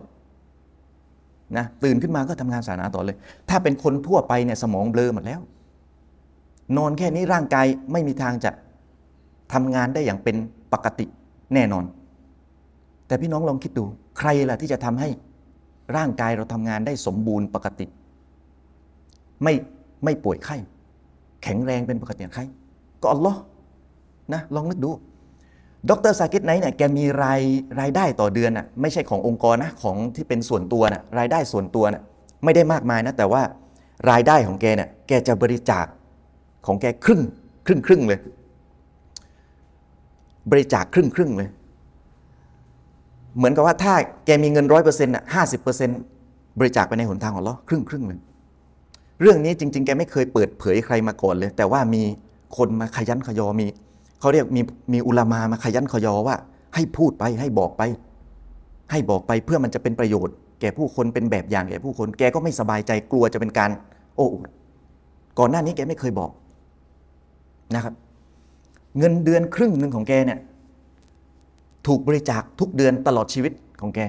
[1.56, 3.16] นะตื่นขึ้นมาก็ทำงานศาสนาต่อเลย
[3.48, 5.40] ถ้าเป็นคนทั่วไปเนี่ยสมองเบลอหมดแล้ว
[6.76, 8.50] นอนแค่นี้ร่างกายไม่มีทางจะ
[9.52, 10.36] ทำงานได้อย่างเป็น
[10.72, 11.06] ปกติ
[11.54, 11.84] แน่นอน
[13.06, 13.84] แต่พี่น้องลองคิดดู
[14.18, 15.08] ใครล่ะที่จะทำให้
[15.96, 17.86] ร่างกายเราทำงานได้สมบูรณ์ปกติ
[19.42, 19.54] ไม่
[20.04, 20.56] ไม่ป่วยไข้
[21.42, 22.42] แข็งแรงเป็นปกติใคร
[23.02, 23.40] ก็อัลลอฮ์
[24.32, 24.90] นะลองนึกดู
[25.90, 27.40] ดรซากิตไนท์เนี่ยแกมีราย
[27.80, 32.02] รายได้ต่อเดือนน่ะไม่ใช่ขององค์กรนะของที่เป็นส่วนตัวน่ะรายได้ส่วนตัวน่ะ
[32.44, 33.42] ไม่ได้มากมายนะแต่ว่า
[34.10, 35.86] รายได้ของแกเนี่ยแกจะบริจาค
[36.66, 37.20] ของแกครึ่ง
[37.66, 38.20] ครึ่งครึ่งเลย
[40.50, 41.48] บริจาคครึ่งครึ่งเลย
[43.36, 43.94] เหมือนกับว่าถ้า
[44.26, 45.98] แกมีเงินร้อยเปอร์เซ็นต์อะห้าสิบเปอร์เซ็นต์
[46.58, 48.20] บริจาคไปในหนทางของเราครึ่งครึ่งเลย
[49.20, 52.02] เรื่องนี้จริง ๆ แกไม่เคยเปิดเผยใครมาก่อนเลย แต่ว่ามี
[52.56, 53.66] คนมาขยันขยอมี
[54.20, 56.36] เขาเรียกมีมีอุลามามาขยันขยอว่า
[56.74, 57.82] ให้พูดไปให้บอกไป
[58.90, 63.70] ให้บอกไปเพื่อมันจะเป็นประโยชน์ แก่ผู้คนเป็นแบบอย่างแก่ผู้คน แกก็ไม่สบายใจกลัวจะเป็นการ
[64.16, 64.50] โอ้อวด
[65.38, 66.30] ก่อนหน้านี้แกไม่เคยบอก
[67.74, 67.94] นะครับ
[68.98, 70.38] เงินเดือนครึ่งหนึ่งของแกเนี่ย
[71.86, 74.00] ถูกบริจาคทุกเดือนตลอดชีวิตของแก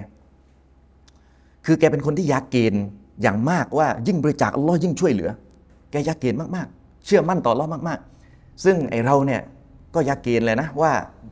[1.66, 2.84] คือแกเป็นคนที่ยักเกณฑ์
[3.22, 5.30] อย่างมากว่ายิ่งบริจาคอัลลอฮ์ยิ่งช่วยเหลือ
[5.92, 8.00] แกยักเกณฑ์มากๆ เชื่อมั่นต่ออัลลอฮ์มาก
[8.32, 9.42] ๆ ซึ่งไอเราเนี่ย
[9.98, 10.92] ก็ยักเกณฑ์เลยนะว่า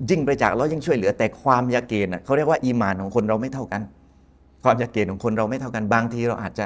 [0.09, 3.81] ยิ่งบริจาคอัลลอฮ์ยิ่งช่วยเหลือแต่ความยักเกณฑ์น่ะเขาเรียกว่าอีมานของคนเราไม่เท่ากัน
[4.63, 6.65] ความยักเกณฑ์ของคนเราไม่เท่ากันบางทีเราอาจจะ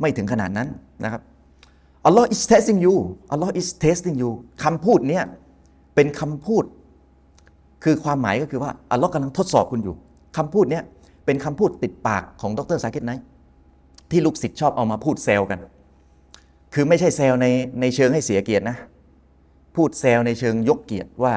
[0.00, 0.68] ไม่ถึงขนาดนั้น
[1.04, 1.22] นะครับ
[2.08, 2.94] Allah is testing you
[3.34, 4.30] Allah is testing you
[4.64, 5.24] คำพูดเนี้ย
[5.94, 6.64] เป็นคำพูด
[7.84, 9.94] คือความหมายก็คือว่าอัลลอฮ์กำลังทดสอบคุณอยู่
[10.36, 10.84] คำพูดเนี้ย
[11.26, 13.24] เป็นคำพูดติดปากของดรซากิตไนท์
[14.10, 15.58] ที่ลูกศิษย์ชอบเอามาพูดแซวกัน
[16.74, 17.46] คือไม่ใช่แซวใน
[17.80, 18.76] ในเชิงให้เสียเกียรตินะ
[19.76, 21.34] พูดแซวในเชิงยกเกียรติว่า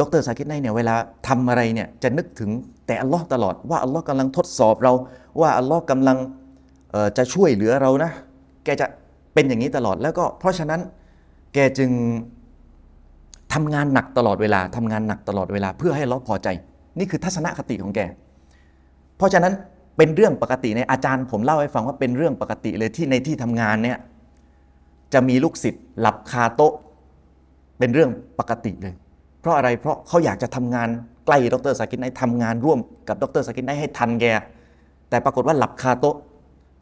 [0.00, 0.94] ดรซากิตไนเนี่ยเวลา
[1.28, 2.50] ทำอะไรเนี่ยจะนึกถึง
[2.86, 4.92] แต่อัลลอฮ์ตลอดว่าอัลลอฮ์กำลังทดสอบเรา
[5.40, 6.18] ว่าอัลลอฮ์กำลัง
[7.16, 8.10] จะช่วยเหลือเรานะ
[8.64, 8.86] แกจะ
[9.34, 10.80] เป็นอย่างนี้ตลอดแล้วก็เพราะฉะนั้น
[11.54, 11.90] แกจึง
[13.54, 16.48] ทำงานหนักตลอดเวลาทำงานหนักตลอดเวลาเพื่อให้เราพอใจ
[16.98, 18.00] นี่คือทัศนคติของแก
[19.16, 19.52] เพราะฉะนั้น
[19.96, 23.98] เป็นเรื่องปกติในอาจารย์ผมเล่าให้ฟังว่าเป็นเรื่องปกติเลยที่ในที่ทำงานเนี่ย
[25.12, 26.74] จะมีลูกศิษย์หลับคาโต๊ะ
[27.78, 28.94] เป็นเรื่องปกติเลย
[29.40, 30.88] เพราะอะไรเพราะเขาอยากจะทำงาน
[31.26, 34.26] ใกล้ดรสากินไนทำงานร่วมกับดรสากินไนให้ทันแก
[35.10, 36.16] แต่ปรากฏว่าหลับคาโต๊ะ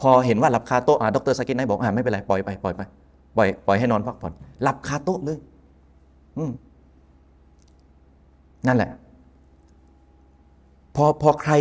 [0.01, 2.83] พอเห็นว่าหลับคาโต๊ะอ่าดรสากินไนบอกอ่าไม่เป็นไรปล่อยไปปล่อยไป
[3.37, 5.39] ปล่อยปล่อยให้นอนพักผ่อนหลับคาโต๊ะเลย
[6.39, 6.53] อืม
[8.67, 8.91] นั่นแหละ
[10.97, 11.53] พอพอใคร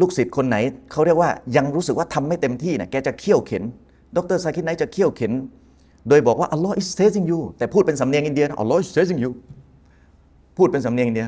[0.00, 0.56] ลูกศิษย์คนไหน
[0.92, 3.62] เขาเรียกว่ายังรู้สึกว่าทำไม่เต็มที่นะแกจะเคี่ยวเข็น
[4.16, 5.32] ดรซาคิดไนจะเคี่ยวเข็น
[6.08, 9.30] โดยบอกว่า Allah is testing you แต่พูดเป็นสำเนียงอินเดียนะ Allah is testing you
[10.56, 11.26] พูดเป็นสำเนียงอินเดีย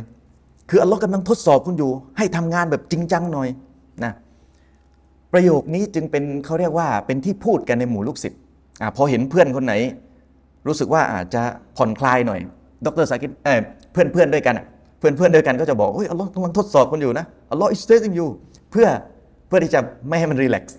[0.70, 3.48] คืออัลลอฮ์กำลังทดสอบคุณอยู่ ให้ทำงานแบบจริงจังหน่อย
[4.04, 4.12] นะ
[5.32, 8.40] ประโยคนี้จึงเป็นเขาเรียกว่าเป็นที่พูดกันในหมู่ลูกศิษย์
[8.96, 9.74] พอเห็นเพื่อนคนไหน
[10.66, 11.42] รู้สึกว่าอาจจะ
[11.76, 12.40] ผ่อนคลายหน่อย
[12.86, 14.54] ดรสากิดเเพื่อนเพื่อนด้วยกัน
[14.98, 18.26] เพื่อนเพื่อนด้วยกันก็จะบอกเฮ้ยอัลลอฮ์กำลังทดสอบคุณอยู่นะอัลลอฮ์ is testing you
[18.70, 18.86] เพื่อ
[19.48, 20.78] เพื่อที่จะไม่ให้มัน relax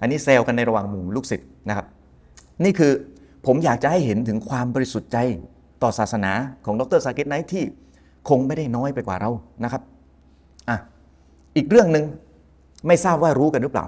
[0.00, 1.86] อันนี้แซวกันในระหว่างหมู่ลูกศิษย์นะครับ
[2.64, 2.92] นี่คือ
[3.46, 5.18] ผมอยากจะให้เห็นถึงความบริสุทธิ์ใจ
[5.82, 6.32] ต่อศาสนา
[6.64, 7.64] ของดรสากิดไนท์ที่
[8.28, 9.30] คงไม่ได้น้อยไปกว่าเรา
[9.64, 9.82] นะครับ
[10.68, 10.78] อะ
[11.56, 12.04] อีกเรื่องหนึ่ง
[12.86, 13.86] ไม่ทราบว่ารู้กันหรือเปล่า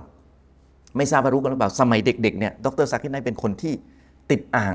[0.96, 3.72] ไม่ทราบว่ารู้กันหรือเปล่า สมัยเด็กๆเนี่ยดรสากิดไนท์เป็นคนที่
[4.30, 4.74] ติดอ่าง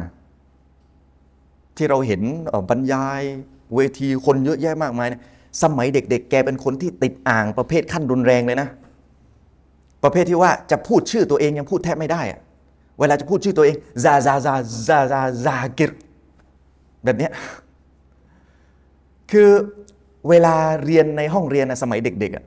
[1.77, 2.21] ที่เราเห็น
[2.69, 3.21] บรรยาย
[3.75, 5.21] เวทีคนเยอะแยะมากมายเนี่ย
[5.63, 8.67] สมัยเด็ก ๆ แกเป็นคนที่ติดอ่างประเภทขั้นรุนแรงเลยนะ
[10.03, 12.39] ประเภทที่ว่าจะพูดชื่อตัวเองยังพูดแทบไม่ได้อะ
[13.01, 14.53] เวลาจะพูดชื่อตัวเองซาซาซา
[14.87, 15.91] ซาซาซากิร
[17.03, 17.29] แบบนี้
[19.31, 19.49] คือ
[20.29, 22.41] เวลาเรียนในห้องเรียนนะสมัยเด็กๆ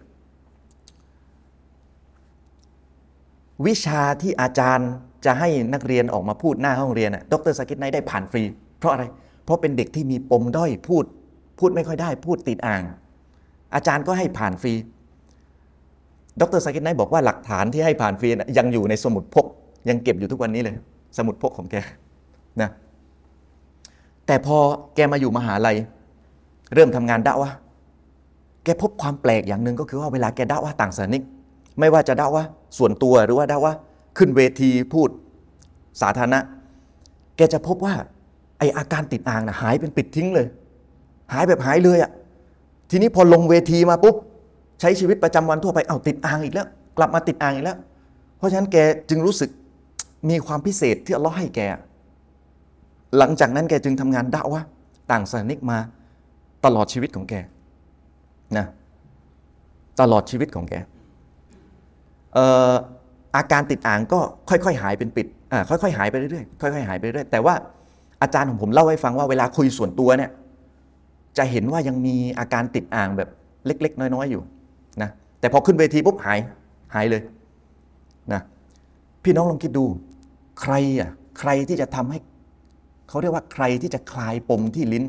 [3.67, 4.91] วิชาที่อาจารย์
[5.25, 8.43] จะให้นักเรียนออกมาพูดหน้าห้องเรียนดรสกิทไนได้ผ่านฟรี
[8.79, 9.05] เพราะอะไร
[9.45, 11.05] เพราะเป็นเด็กที่มีปมด้อยพูด
[11.59, 12.83] พูดไม่ค่อยได้ พูดติดอ่าง
[13.75, 14.73] อาจารย์ก็ให้ผ่านฟรี
[16.41, 19.47] ดรสกิทไนบอกว่าหลักฐานที่ให้ผ่านฟรีนะยังอยู่ในสมุดพก
[19.89, 20.75] ยังเก็บอยู่ทุกวันนี้เลย
[21.17, 21.77] สมุดพกของแก
[22.61, 22.71] นะ
[24.27, 24.57] แต่พอ
[24.95, 25.77] แกมาอยู่มหาลัย
[26.75, 27.51] เริ่มทำงานด่าวะ
[28.65, 31.23] แกพบความแปลกอย่างหนึ่งก็คือว่าเวลาแกด่าวะต่างศาสนิก
[31.79, 32.45] ไม่ว่าจะด่าวะ
[32.79, 33.73] ส่วนตัวหรือว่าด่าวะ
[34.19, 35.09] ขึ้นเวทีพูด
[36.01, 36.41] สาธารณะ
[37.37, 37.95] แกจะพบว่า
[38.59, 40.47] ไออาการติดอ่างนะหายเป็นปิดทิ้งเลย
[41.33, 42.11] หายแบบหายเลยอะ่ะ
[42.91, 44.17] ทีนี้พอลงเวทีมาปุ๊บ
[44.81, 46.67] ใช้ชีวิตประจำวันทั่วไปเอาติดอ่างอีกแล้ว
[46.99, 47.79] กลับมาติดอ่างอีกแล้ว
[48.39, 48.77] เพราะฉะนั้นแก
[49.09, 49.51] จึงรู้สึก
[50.29, 51.61] มีความพิเศษที่อัลลอฮ์ให้แก
[53.19, 54.63] หลังจากนั้นแกจึงทำงานด่าวะ
[55.11, 55.79] ต่างศาสนิกมา
[56.65, 57.35] ตลอดชีวิตของแก
[58.57, 58.67] นะ
[60.01, 60.75] ตลอดชีวิตของแก
[62.35, 62.73] เอ่อ
[63.37, 67.55] อาการติดอ่างก็ค่อยๆ หายเป็นปิดอ่าค่อยๆหายไปเรื่อยๆค่อยๆหายไปเรื่อยแต่ว่า
[68.23, 70.31] อาจารย์ของผมเล่าให้ฟังว่าเวลาคุยส่วนตัวเนี่ย
[71.39, 73.29] จะเห็นว่ายังมีอาการติดอ่างแบบ
[73.67, 74.43] เล็ก ๆ น้อยๆอยู่
[75.03, 75.11] นะ
[75.41, 76.39] แต่พอขึ้นเวทีปุ๊บหาย
[76.95, 77.23] หายเลย
[78.33, 78.41] นะ
[79.25, 79.85] พี่น้องลองคิดดู
[80.61, 82.19] ใครอะใครที่จะทำให้
[83.09, 85.05] เขาเรียกว่าใครที่จะคลายปมที่ลิ้น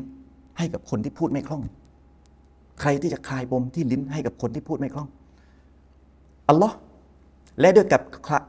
[0.58, 1.62] ให้กับคนที่พูดไม่คล่อง
[2.80, 5.08] ใครที่จะคลายปมที่ลิ้นให้กับคนที่พูดไม่คล่อง
[6.48, 6.76] อัลลอฮ์
[7.60, 8.02] และด้วยกับ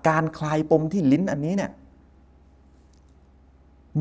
[0.09, 1.71] การคลายปมที่ลิ้นอันนี้เนี่ย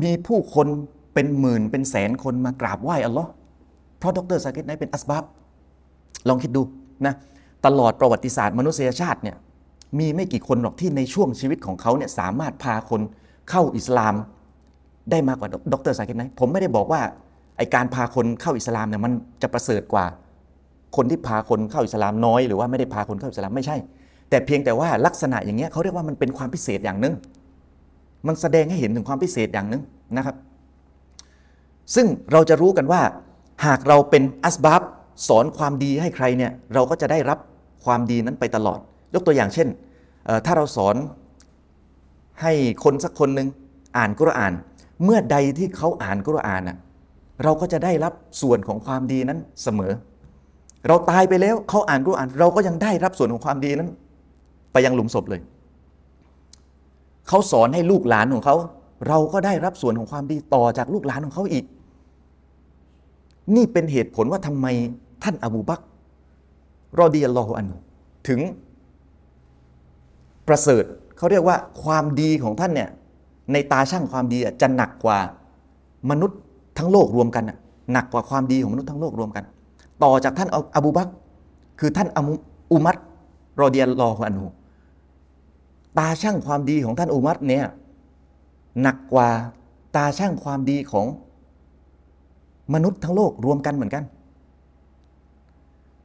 [0.01, 0.67] มีผู้คน
[1.13, 3.29] เป็นหมื่นเป็นแสนคนมากราบไหว้อัลลอฮ์
[3.97, 5.23] เพราะดรซากิดไนเป็นอัสบับ
[6.27, 6.61] ลองคิดดู
[7.05, 7.13] นะ
[7.65, 9.37] ตลอดประวัติศาสตร์มนุษยชาติเนี่ย
[9.99, 13.01] มีไม่กี่คนหรอกที่ในช่วงชีวิตของเขาเนี่ยสามารถพาคน
[13.49, 14.15] เข้าอิสลาม
[15.11, 17.01] ได้มากกว่าดรซากิดไนผมไม่ได้บอกว่า
[17.57, 20.05] ไอการพาคนเข้าอิสลามเนี่ยมันจะประเสริฐกว่า
[20.95, 23.77] คนที่พาคนเข้าอิสลามน้อยหรือว่าไม่ได้พาคนเข้าอิสลามไม่ใช่
[24.29, 27.13] แต่เพียงแต่ว่าลักษณะอย่างเงี้ยเขาเรียกว่ามันเป็นความพิเศษอย่างหนึ่ง
[28.27, 29.81] มันแสดงให้เห็นถึงความพิเศษอย่างหนึ่ง
[30.17, 30.35] นะครับ
[31.95, 33.01] ซึ่งเราจะรู้กันว่า
[33.65, 34.81] หากเราเป็นอัสบับ
[35.27, 37.39] สอนความดีให้ใครเนี่ยเราก็จะได้รับ
[37.85, 38.79] ความดีนั้นไปตลอด
[39.13, 39.67] ยกตัวอย่างเช่น
[40.45, 40.95] ถ้าเราสอน
[42.41, 43.47] ให้คนสักคนหนึ่ง
[43.97, 44.53] อ่านกุรอาน
[45.03, 46.77] เมื่อใดที่เขาอ่านกุรอานน่ะ
[47.43, 49.91] เราก็จะได้รับส่วนของความดีนั้นเสมอ
[50.87, 53.89] เราตายไปแล้วเขาอ่านกุรอาน เราก็ยังได้รับส่วนของความดีนั้น
[54.71, 55.41] ไปยังหลุมศพเลย
[57.27, 58.55] เขาสอนให้ลูกหลานของเขา
[59.07, 61.65] เราก็ได้รับส่วนของความดีต่อจากลูกหลานของเขาอีก
[63.55, 64.67] นี่เป็นเหตุผลว่าทำไม
[65.23, 65.79] ท่านอบูบัก
[66.99, 67.67] รอดีอัลลอฮฺอัน
[68.27, 68.39] ถึง
[70.47, 70.83] ประเสริฐ
[71.17, 72.89] เขาเรียกว่าความดีของท่านเนี่ย
[73.51, 75.19] ในตาช่างความดีจะหนักกว่า
[76.09, 76.39] มนุษย์
[76.77, 77.43] ทั้งโลกรวมกัน
[77.93, 79.43] หนักกว่าความดีของมนุษย์ทั้งโลกรวมกัน
[80.03, 81.07] ต่อจากท่านอบูบัก
[81.79, 82.07] คือท่าน
[82.71, 82.97] อุมัต
[83.61, 84.45] รอเดียลลอฮอันู
[85.97, 87.65] ตาช่างความดีของท่านอุมัตเนี่ย
[88.81, 89.29] หนักกว่า
[89.95, 91.05] ตาช่างความดีของ
[92.73, 94.03] มนุษย์ทั้งโลกรวมกันเหมือนกัน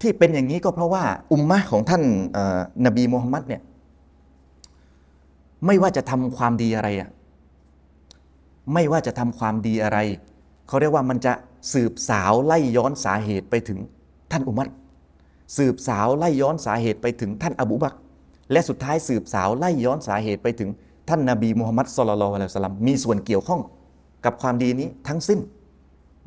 [0.01, 2.03] ที่เป็นอย่างนี้ก็เพราะว่าอุมมะของท่าน
[2.87, 3.63] นบีมูฮัมมัดเนี่ย
[5.67, 7.11] ไม่ว่าจะทำความดีอะไรอะ
[8.73, 9.99] ไม่ว่าจะทำความดีอะไร
[10.69, 11.33] เขาเรียกว่ามันจะ
[11.73, 13.79] สืบสาวไล่ย้อนสาเหตุไปถึง
[14.33, 14.69] ท่านอุมัร
[15.57, 17.95] สืบสาวไล่ย้อนสาเหตุไปถึงท่านอบูบัก
[18.53, 20.71] และสุดท้ายสืบสาวไล่ย้อนสาเหตุไปถึง
[21.09, 23.61] ท่านนาบีมูฮัมมัดสุลลัลอะลัยสัลัมมีส่วนเกี่ยวข้อง
[24.25, 25.41] กับความดีนี้ทั้งสิ้น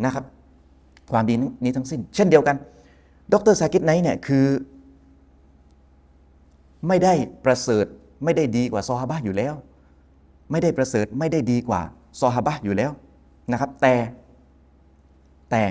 [0.05, 0.25] นะครับ
[1.11, 2.55] ความดีนี้ทั้งสิ้น เช่นเดียวกัน
[3.33, 4.45] ดรซากิดไนท์เนี่ยคือ
[6.87, 7.13] ไม่ได้
[7.45, 7.85] ประเสริฐ
[8.25, 9.53] ไม่ได้ดีกว่าซอฮาบะห์อยู่แล้ว
[10.51, 11.81] ไม่ได้ประเสริฐไม่ได้ดีกว่า
[12.19, 12.91] ซอฮาบะห์อยู่แล้ว
[13.51, 13.93] นะครับ แต่
[15.51, 15.63] แต่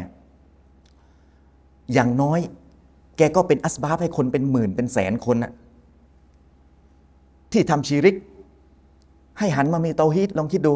[1.92, 2.40] อย่างน้อย
[3.16, 5.52] แกก็เป็นอัสบาบให้คนเป็นหมื่นเป็นแสนคนนะ
[7.52, 8.16] ที่ทำชีริก
[9.38, 10.74] ให้หันมามีเตาฮีดลองคิดดู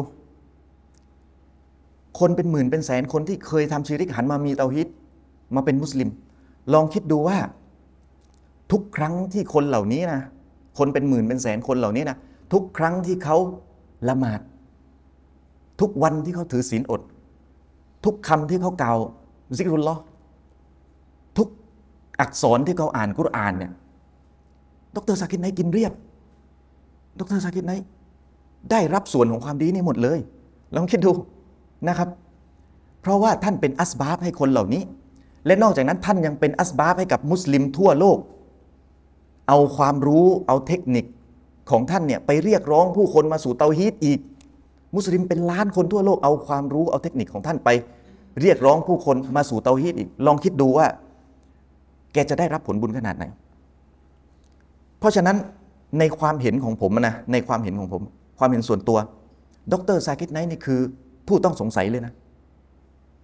[2.19, 4.87] คนเป็นหมื่นเป็นแสนคนที่เคยทำชีริกหันมามีเตาฮีด
[5.55, 6.09] มาเป็นมุสลิม
[6.73, 7.37] ลองคิดดูว่า
[8.71, 10.21] ทุกครั้งที่คนเหล่านี้นะ
[10.77, 12.17] คนเป็นหมื่นเป็นแสนคนเหล่านี้นะ
[12.53, 13.37] ทุกครั้งที่เขา
[14.09, 14.39] ละหมาด
[15.81, 17.01] ทุกวันที่เขาถือศีลอด
[18.05, 18.97] ทุกคำที่เขากล่าว
[19.57, 19.95] ซิกรุลลอ
[21.37, 21.47] ทุก
[22.19, 23.71] อักษรที่เขาอ่านกุรอานเนี่ย
[24.95, 25.93] ดรซากิดไนท์กินเรียบ
[27.19, 27.85] ดรซากิดไนท์
[28.71, 30.19] ได้รับส่วนของความดีนี่หมดเลย
[30.75, 31.11] ลองคิดดู
[31.87, 32.09] นะครับ
[33.01, 34.81] เพราะว่าท่านเป็นอัสบาบให้คนเหล่านี้
[35.45, 38.17] และนอกจากนั้นท่านยังเป็นอัสบาบให้กับมุสลิมทั่วโลก
[39.49, 41.05] เอาความรู้เอาเทคนิค
[41.71, 44.19] ของท่านเนี่ยไปเรียกร้องผู้คนมาสู่เตาฮีดอีก
[44.95, 47.69] มุสลิมเป็นล้านคนทั่วโลกเอาความรู้เอาเทคนิคของท่านไป
[48.41, 50.87] เรียกร้องผู้คนมาสู่เตาฮีดอีก ลองคิดดูว่า
[52.13, 53.25] แกจะได้รับผลบุญขนาดไหน
[54.99, 55.37] เพราะฉะนั้น
[55.99, 58.01] ในความเห็นของผมนะในความเห็นของผม
[58.39, 58.97] ความเห็นส่วนตัว
[59.71, 60.79] ดรซากิดไนท์นี่คือ
[61.27, 62.13] ผู้ต้องสงสัยเลยนะ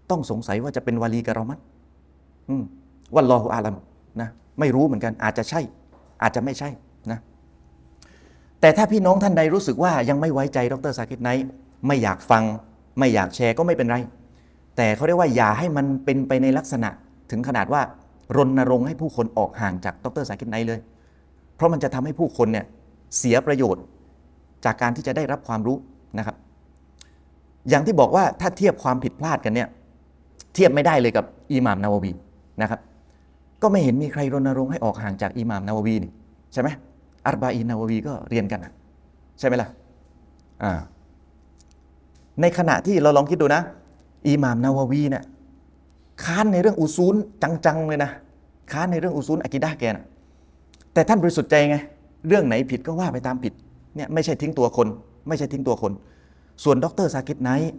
[0.09, 1.59] ต้องสงสัยว่าจะเป็นวาลีกะรอมัด
[2.49, 2.63] อืม
[3.15, 3.75] วัลลอฮุอาลัม
[4.21, 5.61] นะไม่รู้เหมือนกันอาจจะใช่
[6.21, 6.69] อาจจะไม่ใช่
[7.11, 7.19] นะ
[8.61, 11.47] แต่ถ้าพี่น้องท่านใดรู้สึกว่ายังไม่ไว้ใจดรซากิดไนท์
[11.87, 12.43] ไม่อยากฟัง
[12.99, 13.97] ไม่อยากแชร์ก็ไม่เป็นไร
[14.77, 16.89] แต่เขาเรียกว่าอย่าให้มันเป็นไปในลักษณะ
[17.31, 17.81] ถึงขนาดว่า
[18.37, 20.79] รณรงค์ให้ผู้คนออกห่างจากดรซากิดไนท์เลย
[21.55, 22.65] เพราะมันจะทำให้ผู้คนเนี่ย
[23.17, 23.83] เสียประโยชน์
[24.65, 25.77] จากการที่จะได้รับความรู้
[26.17, 26.35] นะครับ
[27.69, 29.69] อย่างที่บอกว่าถ้าเทียบความผิดพลาดกันเนี่ย
[30.53, 32.11] เทียบไม่ได้เลยกับอิหม่ามนาววี
[32.61, 32.79] นะครับ
[33.65, 36.11] ก็ไม่เห็นมีใครรณรงค์ให้ออกห่างจากอิหม่ามนาววีนี่
[36.53, 36.69] ใช่ไหม
[37.25, 38.59] อัรบาอินนาววีก็เรียนกัน
[39.39, 39.69] ใช่ไหมล่ะ
[40.63, 40.79] อ่า
[42.41, 43.61] ในขณะที่เราลองคิดดูนะ
[44.27, 45.23] อิหม่ามนาววีเนี่ย
[46.23, 47.15] ค้านในเรื่องอุซูล
[47.65, 48.11] จังๆเลยนะ
[48.71, 50.03] ค้านในเรื่องอุซูลอะกิดะแกนะ
[50.93, 51.77] แต่ท่านบริสุทธิ์ใจไง
[52.27, 53.53] เรื่องไหนผิดก็ว่าไปตามผิด
[53.95, 54.87] เนี่ยไม่ใช่ทิ้งตัวคน
[55.27, 55.91] ไม่ใช่ทิ้งตัวคน
[56.63, 57.73] ส่วนดรซากิดไนท์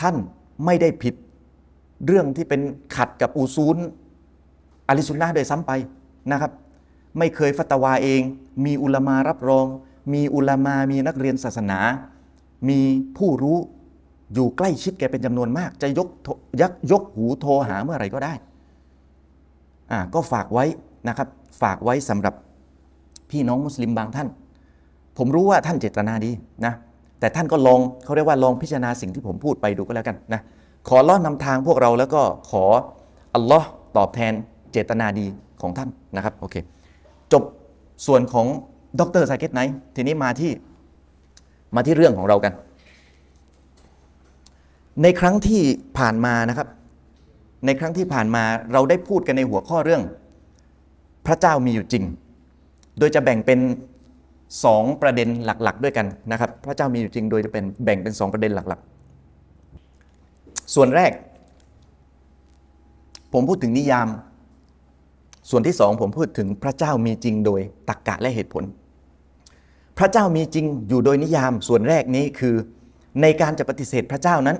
[0.00, 0.16] ท่าน
[0.64, 1.14] ไม่ได้ผิด
[2.06, 2.60] เรื่องที่เป็น
[2.96, 3.76] ขัดกับอูซูล
[4.92, 5.72] อาลิสุนนะโดยซ้ำไป
[6.32, 6.52] นะครับ
[7.18, 8.22] ไม่เคยฟัตวาเอง
[8.64, 9.66] มีอุลามารับรอง
[10.12, 11.78] มีอุลามามีนักเรียนศาสนา
[12.68, 12.80] มี
[13.18, 13.58] ผู้รู้
[14.34, 16.08] อยู่ใกล้ชิดแกเป็นจำนวนมาก จะยก
[16.60, 18.32] ยักยกหูโทรหาเมื่อไหร่ก็ได้
[19.90, 20.64] อ่าก็ฝากไว้
[21.08, 21.28] นะครับ
[21.62, 22.34] ฝากไว้สำหรับ
[23.30, 24.28] พี่น้องมุสลิมบางท่าน
[25.18, 26.30] ผมรู้ว่าท่านเจตนาดี
[26.66, 26.74] นะ
[27.20, 30.40] แต่ท่านก็ลองเขาเรียกว่าลองพิจารณาสิ่งที่ผมพูดไปดูก็แล้วกันนะ
[30.88, 32.64] ขอล้อนำทางพวกเราแล้วก็ขอ
[33.34, 34.32] อัลลอฮ์ตอบแทน
[34.72, 35.26] เจตนาดี
[35.60, 36.56] ของท่านนะครับโอเค
[37.32, 37.42] จบ
[38.06, 38.46] ส่วนของ
[39.00, 40.50] ดรซาเกตไนท์ทีนี้มาที่
[41.74, 42.52] มาที่เรื่องของเรากัน
[45.02, 45.62] ในครั้งที่
[45.98, 46.68] ผ่านมานะครับ
[47.66, 50.02] ในครั้งที่ผ่านมาเราได้พูดกันในหัวข้อเรื่อง
[51.26, 52.04] พระเจ้ามีอยู่จริง
[52.98, 53.60] โดยจะแบ่งเป็น
[54.64, 61.12] สองประเด็นหลักๆ ด้วยกันนะครับ พระเจ้ามีอยู่จริง โดยจะเป็นแบ่งเป็นสองประเด็นหลักๆ ส่วนแรก
[63.32, 64.08] ผมพูดถึงนิยาม
[65.50, 68.64] ส่วนที่สองผมพูดถึงพระเจ้ามีจริงโดยตรรกกะและเหตุผล
[69.98, 72.54] พระเจ้ามีจริงอยู่โดยนิยามส่วนแรกนี้คือ
[73.22, 74.56] ในการจะปฏิเสธพระเจ้านั้น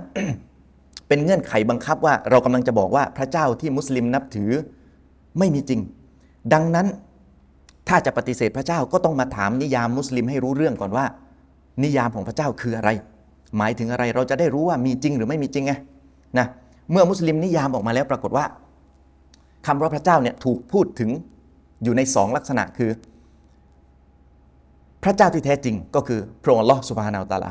[1.08, 4.50] เป็นเงื่อนไขบังคับว่าเรากำลังจะบอกว่าพระเจ้าที่มุสลิมนับถือ
[5.38, 5.80] ไม่มีจริง
[6.52, 6.86] ดังนั้น
[7.88, 11.04] ถ้าจะปฏิเสธพระเจ้าก็ต้องมาถามนิยามมุสลิมให้รู้เรื่องก่อนว่า
[11.82, 12.90] นิยามของพระเจ้าคืออะไร
[13.56, 15.72] หมายถึงอะไรเราจะได้รู้ว่ามีจริงหรือไม่มีจริงไง
[16.38, 16.46] นะ
[16.90, 18.44] เมื่อมุสลิมนิยามออกมาแล้วปรากฏว่า
[19.66, 21.10] คำว่าพระเจ้าเนี่ยถูกพูดถึง
[21.84, 22.90] อยู่ในสองลักษณะคือ
[25.04, 27.50] พระเจ้าที่แท้จริงก็คือพระองค์อัลลอฮฺสุบฮานาอัลตะลา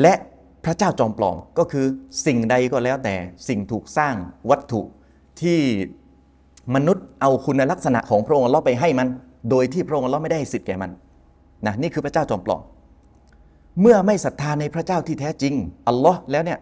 [0.00, 0.14] และ
[0.64, 1.86] พระเจ้าจอมปลอมก็คือ
[2.26, 3.14] สิ่งใดก็แล้วแต่
[3.48, 4.14] สิ่งถูกสร้าง
[4.50, 4.80] วัตถุ
[5.40, 5.58] ที่
[6.74, 9.08] มนุษย์เอาคุณลักษณะของพระองค์อัลลอฮ์ไปให้มัน
[9.50, 10.90] โดยที่พระองค์อัลลอฮ์ไม่ได้ให้สิทธิ์แก่มัน
[11.66, 12.62] นะนี่คือพระเจ้าจอมปลอม
[13.80, 15.54] เมื่อไม่ศรัทธาในพระเจ้าที่แท้จริง
[15.88, 16.58] อัลลอฮ์แล้วเนี่ย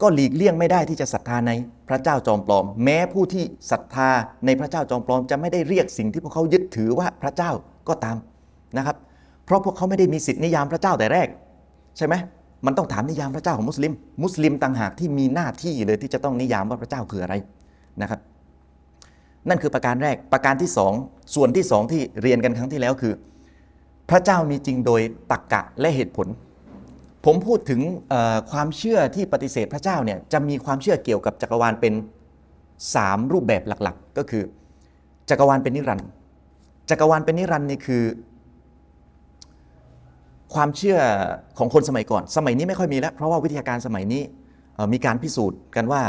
[0.00, 1.52] ก็หลีกเลี่ยงไม่ได้ที่จะศรัทธาใน
[1.88, 4.10] พระเจ้าจอมปลอม แม้ผู้ที่ศรัทธา
[4.46, 7.50] ในพระเจ้าจอมปลอม จะไม่ได้เรียกสิ่งที่พวกเขายึดถือว่าพระเจ้า
[7.88, 8.16] ก็ตาม
[8.78, 8.96] นะครับ
[9.46, 11.28] เพราะพวกเขาไม่ได้มีสิทธินิยามพระเจ้าแต่แรก
[11.96, 12.14] ใช่ไหม
[12.66, 17.34] มันต้องถามนิยามพระเจ้าของมุสลิม มุสลิมต่างหากที่มีหน้าที่เลยที่จะต้องนิยามว่าพระเจ้าคืออะไร
[18.02, 18.20] นะครับ
[19.48, 20.92] นั่นคือประการแรกประการที่สอง
[21.34, 23.12] ส่วนที่สองที่เรียนกันครั้งที่แล้วคือ
[24.10, 25.00] พระเจ้ามีจริงโดย
[25.30, 26.26] ตรรกกะและเหตุผล
[27.24, 27.80] ผมพูดถึง
[28.50, 31.94] ความเชื่อที่ปฏิเสธพระเจ้าเนี่ยจะมีความเชื่อเกี่ยวกับจักรวาลเป็น
[32.62, 34.42] 3 รูปแบบหลักๆ ก็คือ
[35.30, 36.08] จักรวาลเป็นนิรันดร์
[36.90, 38.04] จักรวาลเป็นนิรันดร์นี่คือ
[40.54, 40.98] ความเชื่อ
[41.58, 44.22] ของคนสมัยก่อน สมัยนี้ไม่ค่อยมีแล้ว เพราะว่าวิทยาการสมัยนี้
[44.92, 46.02] มีการพิสูจน์กันว่า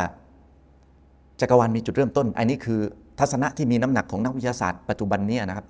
[1.41, 2.79] จักรวาลมีจุดเริ่มต้น อันนี้คือ
[3.19, 5.65] ทัศนะที่มีน้ำหนักของนักวิทยาศาสตร์ปัจจุบันนี้นะครับ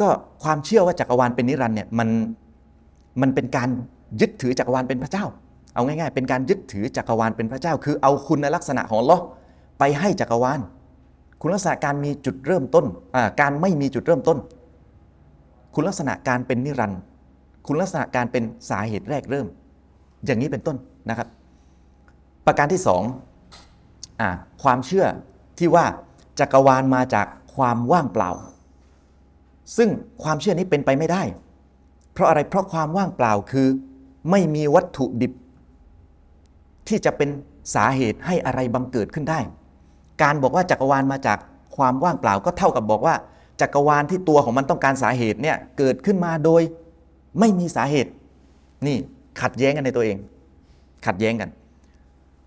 [0.00, 0.08] ก็
[0.42, 2.08] ความเชื่อว่าจักรวาลเป็นนิรันดร์เนี่ยมัน
[3.20, 3.68] มันเป็นการ
[4.20, 5.24] ยึดถือจักรวาลเป็นพระเจ้า
[5.74, 9.18] เอาง่ายๆ เป็นการยึดถือจักรวาลเป็นพระเจ้า คือเอาคุณลักษณะของลอ
[9.78, 10.60] ไปให้จักรวาล
[11.40, 12.86] คุณลักษณะการมีจุดเริ่มต้น
[13.40, 14.38] การไม่มีจุดเริ่มต้น
[15.74, 17.00] คุณลักษณะการเป็นนิรันดร์
[17.66, 19.46] คุณลักษณะการเป็นสาเหตุแรกเริ่ม
[20.24, 20.76] อย่างนี้เป็นต้น
[21.08, 21.28] นะครับ
[22.46, 23.02] ประการที่สอง
[24.20, 24.22] อ
[24.62, 25.06] ความเชื่อ
[25.58, 25.84] ที่ว่า
[26.40, 28.30] จักรวาลมาจากความว่างเปล่า
[29.76, 29.88] ซึ่ง
[30.22, 31.22] ความเชื่อนี้เป็นไปไม่ได้
[32.18, 33.68] เพราะอะไรเพราะความว่างเปล่าคือ
[34.30, 35.32] ไม่มีวัตถุดิบ
[36.88, 37.28] ที่จะเป็น
[37.74, 39.40] สาเหตุให้อะไรบังเกิดขึ้นได้
[40.22, 41.38] การบอกว่าจักรวาลมาจาก
[41.76, 43.14] ความว่างเปล่าก็เท่ากับบอกว่า
[43.60, 46.62] จักรวาลที่ตัวของมันต้องการสาเหตุเนี่ยเกิดขึ้นมาโดย
[47.38, 48.12] ไม่มีสาเหตุ
[48.86, 48.96] นี่
[49.40, 50.16] ขัดแย้งกันในตัวเอง
[51.06, 51.50] ขัดแย้งกัน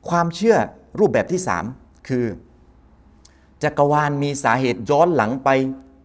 [0.10, 0.58] ความเชื่อ
[1.00, 1.42] รูปแบบที่
[1.74, 2.26] 3 คือ
[3.64, 5.50] จักรวาลมีสาเหตุย้อนหลังไป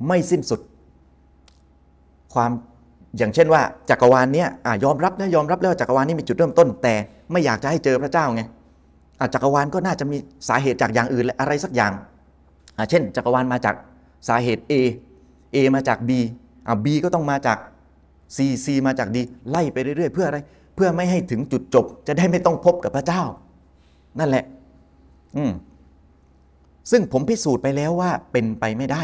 [0.06, 0.60] ไม่สิ้นสุด
[2.34, 2.50] ความ
[3.18, 4.48] อย่างเช่นว่าจักรวาลเนี้ย
[4.84, 6.94] ยอมรับนะยอมรับแล้วจักรวาลนี้มีจุดเริ่มต้น แต่
[7.32, 8.42] ไม่อยากจะให้เจอพระเจ้าไง
[9.34, 10.16] จักรวาลก็น่าจะมี
[10.48, 11.92] สาเหตุจากอย่างอื่นอะไรสักอย่าง
[12.90, 13.74] เช่น จักรวาลมาจาก
[14.28, 14.72] สาเหตุ A
[15.54, 16.10] A มาจาก B
[16.66, 17.58] อ่า B ก็ต้องมาจาก
[18.36, 19.16] C C มาจาก D
[19.50, 20.38] ไล่ไปเรื่อยๆ เพื่ออะไร
[20.76, 23.22] เพื่อไม่ให้ถึงจุดจบ จะได้ไม่ต้องพบกับพระเจ้า
[24.18, 24.44] นั่นแหละ
[25.36, 25.52] อืม
[26.90, 29.02] ซึ่งผมพิสูจน์ไปแล้วว่าเป็นไปไม่ได้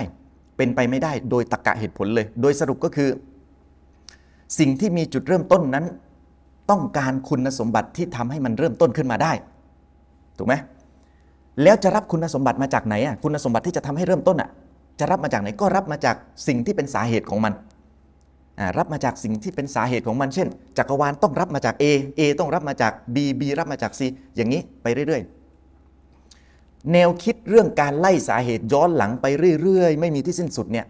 [0.56, 3.08] เป็นไปไม่ได้โดยตรรกะเหตุผลเลย โดยสรุปก็คือ
[4.58, 5.84] สิ่งที่มีจุดเริ่มต้นนั้น
[6.70, 9.32] ต้องการคุณสมบัติที่ทำให้มันเริ่มต้นขึ้นมาได้
[10.38, 10.54] ถูกไหม
[11.62, 14.50] แล้วจะรับคุณสมบัติมาจากไหนอะคุณสมบัติที่จะทำให้เริ่มต้นอะ
[15.00, 17.52] จะรับมาจากไหนก็รับมาจากสิ่งที่เป็นสาเหตุของมัน
[18.78, 21.84] รับมาจากสิ่งที่เป็นสาเหตุของมัน เช่น จักรวาลต้องรับมาจาก A
[22.18, 24.00] A ต้องรับมาจาก B B รับมาจาก C
[24.36, 29.26] อย่างนี้ไปเรื่อยๆ แนวคิดเรื่องการไล่สาเหตุย้อนหลังไป
[29.62, 30.86] เรื่อยๆ ไม่มีที่สิ้นสุดเนี่ย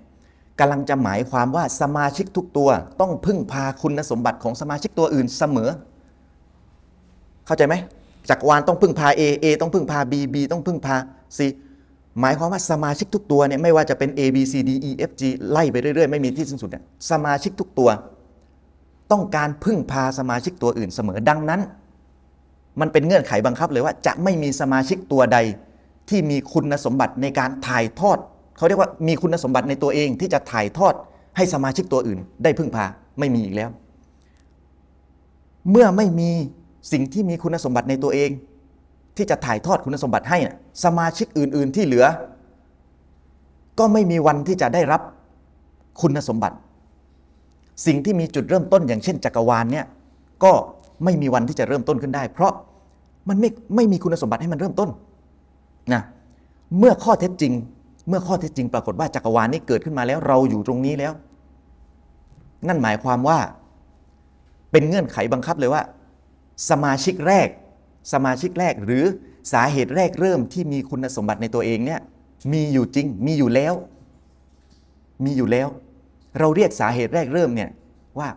[0.58, 2.68] กำลังจะหมายความว่าสมาชิกทุกตัว
[3.00, 5.70] ต้องพึ่งพาคุณสมบัติของสมาชิกตัวอื่นเสมอ
[7.46, 7.74] เข้าใจไหม
[8.30, 10.96] จักรวาลต้องพึ่งพา A A ต้องพึ่งพา B B ต้องพึ่งพา
[11.36, 11.38] C
[12.20, 17.90] หมายความว่าสมาชิกทุกตัวเนี่ยไม่ว่าจะเป็น A B C D E F G ไล่ไปเรื่อยๆ ไม่มีที่สิ้นสุดเนี่ยสมาชิกทุกตัว
[19.12, 21.60] ต้องการพึ่งพาสมาชิกตัวอื่นเสมอดังนั้น
[22.80, 25.38] มันเป็นเงื่อนไขบังคับเลยว่าจะไม่มีสมาชิกตัวใด
[26.08, 28.18] ที่มีคุณสมบัติในการถ่ายทอด
[28.56, 30.94] เขาเรียกว่ามีคุณสมบัติในตัวเองที่จะถ่ายทอด
[31.36, 32.84] ให้สมาชิกตัวอื่น ได้พึ่งพา
[33.18, 33.70] ไม่มีอีกแล้ว
[35.70, 36.30] เมื่อไม่มี
[36.92, 38.30] สิ่งที่มีคุณสมบัติในตัวเอง
[39.16, 42.06] ที่จะถ่ายทอดคุณสมบัติให้นะสมาชิกอื่น ๆ ที่เหลือ
[43.78, 45.02] ก็ไม่มีวันที่จะได้รับ
[46.00, 46.56] คุณสมบัติ
[47.86, 49.86] สิ่งที่มีจุดเริ่มต้นอย่างเช่น จักรวาลเนี่ย
[50.44, 50.52] ก็
[51.04, 52.52] ไม่มีวันที่จะเริ่มต้นขึ้นได้ เพราะ
[53.28, 54.90] มันไม่ไม่มีคุณสมบัติให้มันเริ่มต้น
[55.92, 56.02] นะ
[56.78, 57.52] เมื่อข้อเท็จจริง
[58.08, 61.12] เมื่อข้อเท็จจริงปรากฏว่าจักรวาลนี้เกิดขึ้นมาแล้วเราอยู่ตรงนี้แล้ว
[62.68, 63.38] นั่นหมายความว่า
[64.70, 65.82] เป็นเงื่อนไขบังคับเลยว่า
[66.70, 67.48] สมาชิกแรก
[68.12, 69.04] สมาชิกแรกหรือ
[69.52, 72.00] สาเหตุแรกเริ่มที่มีคุณสมบัติในตัวเองเนี่ย
[72.52, 73.74] มีอยู่จริงมีอยู่แล้ว
[75.24, 75.68] มีอยู่แล้ว
[76.38, 77.70] เราเรียกสาเหตุแรกเริ่มเนี่ย
[78.18, 78.28] ว่า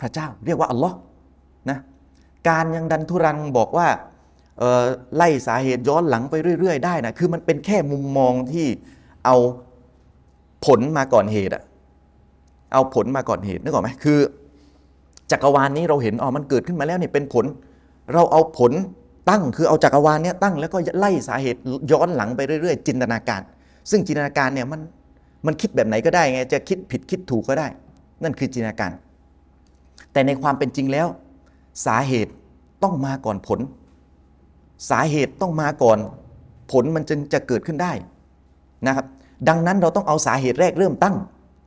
[0.00, 0.96] พระเจ้าเรียกว่าอัลลอฮ์
[1.70, 1.78] นะ
[2.48, 3.88] การยังดันทุรังบอกว่า
[5.16, 8.66] ไล่สาเหตุย้อนหลังไปเรื่อย ๆ ได้นะคือมันเป็นแค่มุมมองที่
[9.24, 9.36] เอา
[10.66, 11.62] ผลมาก่อนเหตุอะ
[12.72, 14.18] เอาผลมาก่อนเหตุนึกออกไหมคือ
[15.30, 17.44] จักรวาลนนี้เราเห็นอ๋อมันเกิดขึ้นมาแล้วเนี่ยเป็นผล
[18.12, 18.72] เราเอาผล
[19.30, 21.58] ตั้งคือเอาจักรวาลเนี้ยตั้งแล้วก็ไล่สาเหตุ
[21.90, 23.40] ย้อนหลังไปเรื่อย ๆ จินตนาการ
[23.90, 24.80] ซึ่งจินตนาการเนี่ยมัน
[25.46, 27.66] มันคิดแบบไหนก็ได้ไงจะคิดผิดคิดถูกก็ได้
[28.22, 28.92] นั่นคือจินตนาการ
[30.12, 31.06] แต่ในความเป็นจริงแล้ว
[31.86, 32.32] สาเหตุ
[32.82, 33.60] ต้องมาก่อนผล
[34.90, 35.98] สาเหตุต้องมาก่อน
[36.72, 37.92] ผลมันจึงจะเกิดขึ้นได้
[38.86, 39.06] นะครับ
[39.48, 41.16] ดังนั้นเราต้องเอาสาเหตุแรกเริ่มตั้ง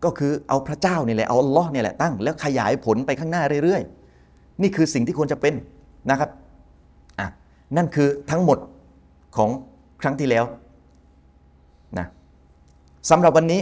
[0.03, 5.53] ก็คือเอาพระเจ้านี่แหละเอาอัลลอฮ์นี่แหละตั้ง แล้วขยายผลไปข้างหน้าเรื่อยๆ นี่คือสิ่งที่ควรจะเป็น
[6.09, 6.30] นะครับ
[7.20, 7.28] อะ
[7.78, 8.57] นั่นคือทั้งหมด
[9.38, 9.49] ของ
[10.01, 10.45] ครั้งที่แล้ว
[11.97, 12.07] นะ
[13.09, 13.62] สำหรับวันนี้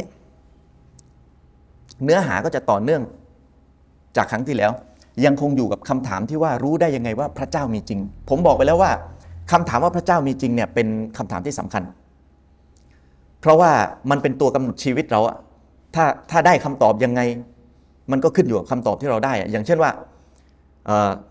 [2.04, 3.02] เนื้อหาก็จะต่อเนื่อง
[4.18, 4.72] จากครั้งที่แล้ว
[5.26, 8.92] ยังคงอยู่กับคำถามที่ว่ารู้ได้ยังไงว่าพระเจ้ามีจริง ผมบอกไปแล้วว่า
[9.52, 10.88] คำถามว่าพระเจ้ามีจริงเนี่ยเป็น
[11.18, 11.84] คำถามที่สำคัญ
[13.42, 13.72] เพราะว่า
[14.10, 15.38] มันเป็นตัวกำหนดชีวิตเราอะ
[15.96, 17.22] ถ้าถ้าได้คำตอบยังไง
[18.12, 19.92] มันก็ขึ้นอยู่กับคำตอบที่เราได้ อย่างเช่นว่า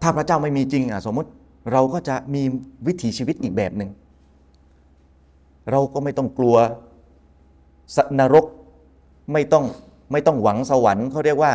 [0.03, 1.29] ถ้าพระเจ้าไม่มีจริงอะสมมติ
[1.73, 2.43] เราก็จะมี
[2.87, 3.91] วิถีชีวิตอีกแบบหนึ่ง
[5.71, 6.57] เราก็ไม่ต้องกลัว
[7.97, 8.45] สนรก
[9.33, 9.65] ไม่ต้อง
[10.13, 11.53] ไม่ต้องหวังสวรรค์เขาเรียกว่า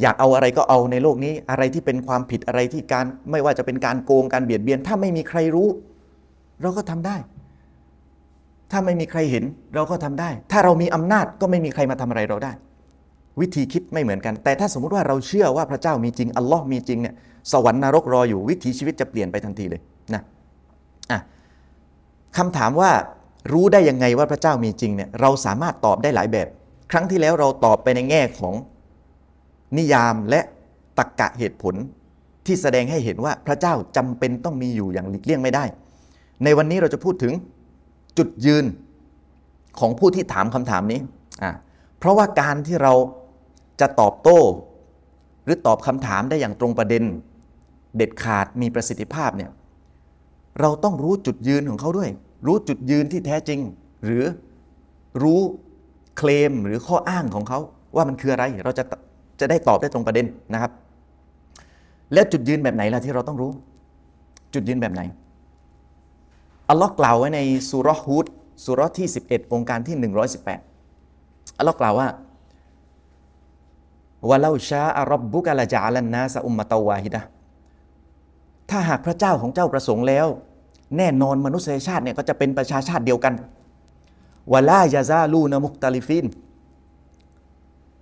[0.00, 5.68] อยากเอาอะไรก็เอาในโลกนี้อะไรที่เป็นความผิดอะไรที่การไม่ว่าจะเป็นการโกงการเบียดเบียน ถ้าไม่มีใครรู้
[6.62, 7.16] เราก็ทำได้
[8.72, 9.44] ถ้าไม่มีใครเห็น
[9.74, 12.52] เราก็ทำได้ ถ้าเรามีอำนาจก็ไม่มีใครมาทำอะไรเราได้
[13.40, 17.14] วิธีคิดไม่เหมือนกัน แต่ถ้าสมมุติว่าเราเชื่อว่าพระเจ้ามีจริงอัลลอฮ์มีจริงเนี่ย
[17.52, 19.80] สวรรค์นรกรออยู่วิถีชีวิตจะเปลี่ยนไปทันทีเลย
[20.14, 20.22] นะ
[21.10, 21.20] อะ
[22.36, 22.90] คำถามว่า
[23.52, 26.48] รู้ได้ยังไงว่าพระเจ้ามีจริงเนี่ยเราสามารถตอบได้หลายแบบ
[26.90, 28.54] ครั้งที่แล้วเราตอบไปในแง่ของ
[29.76, 30.40] นิยามและ
[30.98, 31.74] ตรกกะเหตุผล
[32.46, 35.64] ที่แสดงให้เห็นว่าพระเจ้าจำเป็นต้องมีอยู่อย่างหลีกเลี่ยงไม่ได้
[36.44, 37.32] ในวันนี้เราจะพูดถึง
[38.18, 38.64] จุดยืน
[39.78, 41.00] ของผู้ที่ถามคำถามนี้
[41.98, 42.94] เพราะว่าการที่เรา
[43.80, 44.40] จะตอบโต้
[45.44, 47.02] หรือตอบคำถามได้อย่างตรงประเด็น
[47.96, 49.50] เด็ดขาดมีประสิทธิภาพเนี่ย
[50.60, 52.10] เราต้องรู้จุดยืนของเขาด้วย
[52.46, 53.60] รู้จุดยืนที่แท้จริง
[54.04, 54.24] หรือ
[55.22, 55.40] รู้
[56.16, 57.58] เคลมหรือข้ออ้างของเขา
[57.96, 58.84] ว่ามันคืออะไร เราจะ
[59.40, 60.72] จะได้ตอบได้ตรงประเด็นนะครับ
[62.12, 63.50] แล้วจุดยืนแบบไหนล่ะที่เราต้องรู้
[64.54, 65.02] จุดยืนแบบไหน
[66.72, 68.26] อัลลอฮ์กล่าวไว้ในสุรฮูด
[68.64, 69.96] สุรที่ 11 องค์การที่
[70.82, 72.08] 118 อัลลอฮ์กล่าวว่า
[74.30, 77.20] วะลาชาอัรับบุกะละจาลันนาสอุมมะตาวาฮิดะ
[78.70, 80.26] ถ้าหากพระเจ้าของเจ้าประสงค์แล้ว
[80.96, 83.34] แน่นอนมนุษยชาติเนี่ยก็จะเป็นประชาชาติเดียวกัน
[84.52, 86.26] วะลายาซาลูนมุกตาลิฟิน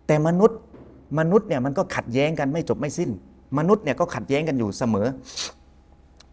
[0.06, 0.60] แต่มนุษย์
[1.18, 3.10] มนุษย์เนี่ยมันก็ขัดแย้งกันไม่จบไม่สิ้น
[3.58, 5.06] มนุษย์เนี่ยก็ขัดแย้งกันอยู่เสมอ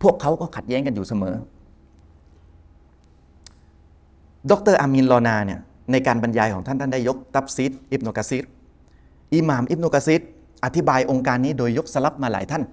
[0.01, 1.35] พวกเขาก็ขัดแย้งกันอยู่เสมอ
[4.51, 5.59] ดรอามินลอนาเนี่ย
[5.91, 8.43] ในการบรรยายของท่านท่านได้ยกตับซีดอิบนุกะซีร
[9.35, 10.21] อิหม่ามอิบนุกะซีร
[10.65, 12.63] อธิบายองค์การนี้โดยยกสลับมาหลายท่าน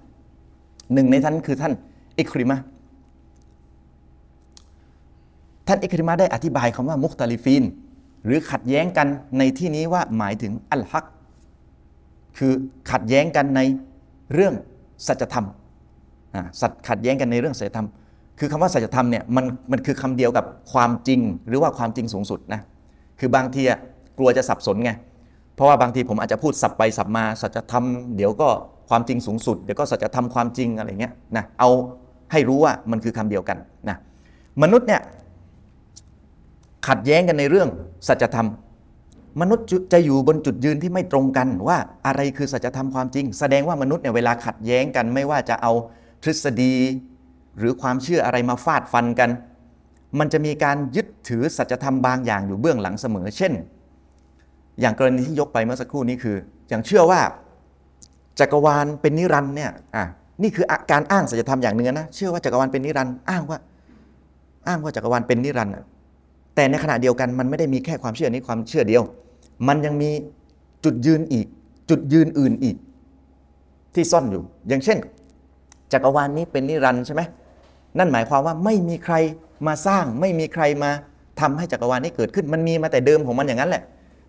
[0.93, 1.73] หนึ่งในท่านคือท่าน
[2.19, 2.57] อิคริมะ
[5.67, 7.63] ท่านอิคริมะได้อธิบายคำว่ามุคตาลิฟีน
[8.25, 9.07] หรือขัดแย้งกัน
[9.37, 11.05] ในที่นี้ว่าหมายถึงอัลฮัก
[12.37, 12.53] คือ
[12.91, 13.61] ขัดแย้งกันใน
[14.33, 14.53] เรื่อง
[15.07, 15.47] สัจธรรม
[16.61, 17.87] สัตขัดแย้งกันในเรื่องสัจธรรม
[18.39, 22.61] คือคำว่าสัจธรรมเนี่ยมันมันคือคำเดียวกับความจริงหรือว่าความจริงสูงสุดนะ
[23.19, 23.63] คือบางที
[24.17, 24.91] กลัวจะสับสนไง
[25.55, 28.47] เพราะว่าบางทีผมอาจจะพูดสับไปสับมาสัจธรรมเดี๋ยวก็
[28.89, 31.69] ความจริงสูงสุดเดี๋ยวก็สัจธรรมความจริงอะไรเงี้ยนะเอา
[32.31, 33.57] ให้รู้ว่ามันคือคำเดียวกัน
[33.89, 33.97] นะ
[34.63, 35.01] มนุษย์เนี่ย
[36.87, 37.69] ขัดแย้งกันในเรื่อง
[38.07, 38.47] สัจธรรม
[39.41, 41.77] มนุษย์จะอยู่บนจุดยืนที่ไม่ตรงกันว่า
[42.07, 45.71] อะไรคือสัจธรรมความจริง แสดงว่ามนุษย์เนี่ยเวลาขัดแย้งกันไม่ว่าจะเอา
[46.23, 46.73] ทฤษฎี
[47.57, 49.29] หรือความเชื่ออะไรมาฟาดฟันกัน
[50.19, 53.53] มันจะมีการยึดถือสัจธรรมบางอย่างอยู่เบื้องหลังเสมอ เช่น
[54.81, 56.35] อย่างกรณีที่ยกไปเมื่อสักครู่นี้คือ
[56.69, 57.21] อย่างเชื่อว่า
[58.39, 60.03] จักรวาลเป็นนิรันด์เนี่ยอะ
[60.43, 63.57] นี่คือการอ้างสัจธรรมอย่างเนื้อนะเชื่อว่าจักรวาลเป็นนิรันด์อ้างว่า
[64.67, 65.73] อ้างว่าจักรวาลเป็นนิรันด์
[66.55, 69.03] แต่ในขณะเดียวกันมันไม่ได้มีแค่ความเชื่อนี้ความเชื่อเดียว
[69.67, 70.09] มันยังมี
[70.85, 71.45] จุดยืนอีก
[71.89, 72.75] จุดยืนอื่นอีก
[73.93, 74.97] ที่ซ่อนอยู่ อย่างเช่น
[75.93, 77.21] จักรวาลนี้เป็นนิรันด์ใช่ไหม
[77.97, 79.15] นั่นหมายความว่าไม่มีใคร
[79.67, 80.91] มาสร้าง ไม่มีใครมา
[81.39, 83.83] ทำให้จักรวาลนี้เกิดขึ้น มันมีมาแต่เดิมของมันอย่างนั้นแหละ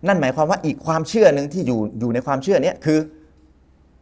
[0.07, 2.99] นั่นหมายความว่าอีกความเชื่อหนึ่งที่อยู่อยู่ในความเชื่อนี้คือ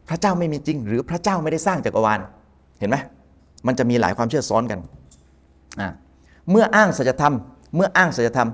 [0.08, 2.20] พระเจ้าไม่มีจริง หรือพระเจ้าไม่ได้สร้างจักรวาล
[2.80, 2.96] เห็นไหม
[3.66, 4.78] มันจะมีหลายความเชื่อซ้อนกัน
[5.80, 5.88] อ่า
[6.50, 7.34] เมื่ออ้างสัจธรรม
[7.76, 8.48] เมื่ออ้างสัจธรรม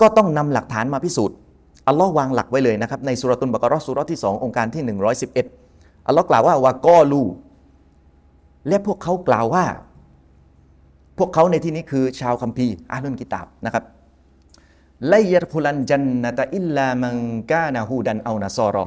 [0.00, 1.36] ก็ต้องนำหลักฐานมาพิสูจน์
[1.88, 4.82] อัลลอฮ์วางหลักไว้เลยนะครับในสุรตุนบากรอสุรที่ 2 องค์การที่
[5.44, 7.22] 111อัลลอฮ์กล่าวว่าวากอลู
[8.68, 9.64] และพวกเขากล่าวว่า
[11.18, 13.84] พวกเขาในที่นี้คือชาวคัมภีร์อาลุนกิตาบนะครับ
[15.08, 17.16] ไลยรพุลันจันนตอิลลามัง
[17.50, 18.84] กานาฮูดันเอานาซอรอ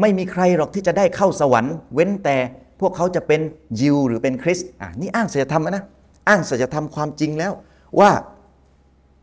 [0.00, 2.36] ไม่มีใครหรอกที่จะได้เข้าสวรรค์ เว้นแต่
[2.80, 3.40] พวกเขาจะเป็น
[3.80, 5.84] ยิวหรือเป็นคริสต์อะนี่อ้างสัจธรรมนะ
[6.28, 7.52] อ้างสัจธรรมความจริงแล้ว
[8.00, 8.10] ว่า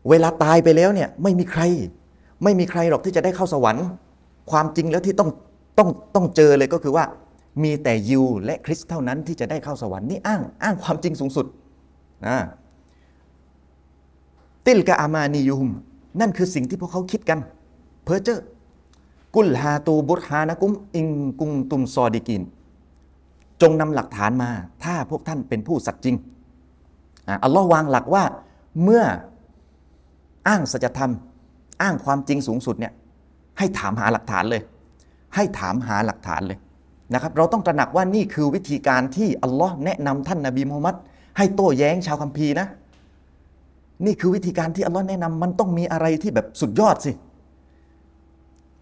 [0.08, 1.62] เวลาตายไปแล้วเนี่ยไม่มีใคร
[2.44, 3.86] ไม่มีใครหรอกที่จะได้เข้าสวรรค์
[4.50, 5.30] ความจริงแล้วที่ต้อง
[5.78, 7.04] ต้องต้องเจอเลยก็คือว่า
[7.62, 11.46] มีแต่ยิวและคริสต์เท่านั้นที่จะได้เข้าสวรรค์นี่อ้างอ้างความจริงสูงสุด
[12.24, 12.36] นะ
[14.66, 15.68] ติลกะอามานียุม
[16.20, 17.38] นั่นคือสิ่งที่พวกเขาคิดกัน
[18.04, 18.44] เพอเจอร์
[19.34, 21.08] กุลฮาตูบุตฮานะกุม อิง
[21.40, 22.42] กุงตุมซอดิกิน
[23.62, 24.50] จงนำหลักฐานมา
[24.84, 26.16] ถ้าพวกท่านเป็นผู้สัตย์จริง
[27.44, 28.24] อัลลอฮ์วางหลักว่า
[28.82, 29.04] เมื่อ
[30.48, 31.12] อ้างสัจธรรม
[31.82, 32.92] อ้างความจริงสูงสุดเนี่ย
[33.58, 34.62] ให้ถามหาหลักฐานเลย
[35.34, 36.58] ให้ถามหาหลักฐานเลย
[37.12, 40.96] นะครับ เราต้องตระหนักว่านี่คือวิธีการที่อัลลอฮ์แนะนำท่านนบีมูฮัมมัด
[41.36, 42.66] ให้โต้แย้งชาวคัมภีร์นะ
[44.06, 47.12] นี่คือวิธีการที่อัลลอฮ์แนะนำมันต้องมีอะไรที่แบบสุดยอดสิ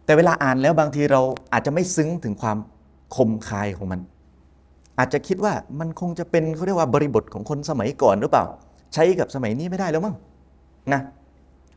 [0.04, 1.20] แต่เวลาอ่านแล้วบางทีเรา
[1.52, 2.58] อาจจะไม่ซึ้งถึงความ
[3.16, 4.00] คมคายของมัน
[4.98, 8.44] อาจจะคิดว่ามันคงจะเป็นเขาเรียกว่าบริบทของคนสมัยก่อนหรือเปล่า
[8.94, 10.14] ใช้กับสมัยนี้ไม่ได้แล้วมั้ง
[10.92, 11.00] นะ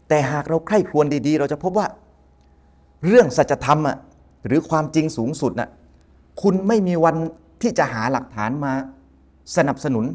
[0.09, 1.88] แต่หากเราใคร่ครวญดีๆ เราจะพบว่า
[3.05, 3.97] เรื่องสัจธรรมอะ
[4.45, 5.69] หรือความจริงสูงสุดน่ะ
[6.41, 7.15] คุณไม่มีวัน
[7.61, 8.73] ที่จะหาหลักฐานมา
[9.57, 10.05] สนับสนุน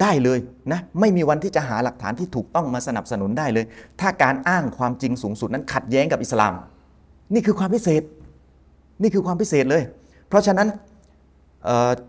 [0.00, 0.38] ได้เลย
[0.72, 3.64] นะไม่มีวันที่จะหาหลักฐานที่ถูกต้องมาสนับสนุนได้เลย
[4.00, 6.54] ถ้าการอ้างความจริงสูงสุดนั้นขัดแย้งกับอิสลาม
[7.34, 8.02] นี่คือความพิเศษ
[9.02, 9.82] นี่คือความพิเศษเลย
[10.28, 10.68] เพราะฉะนั้น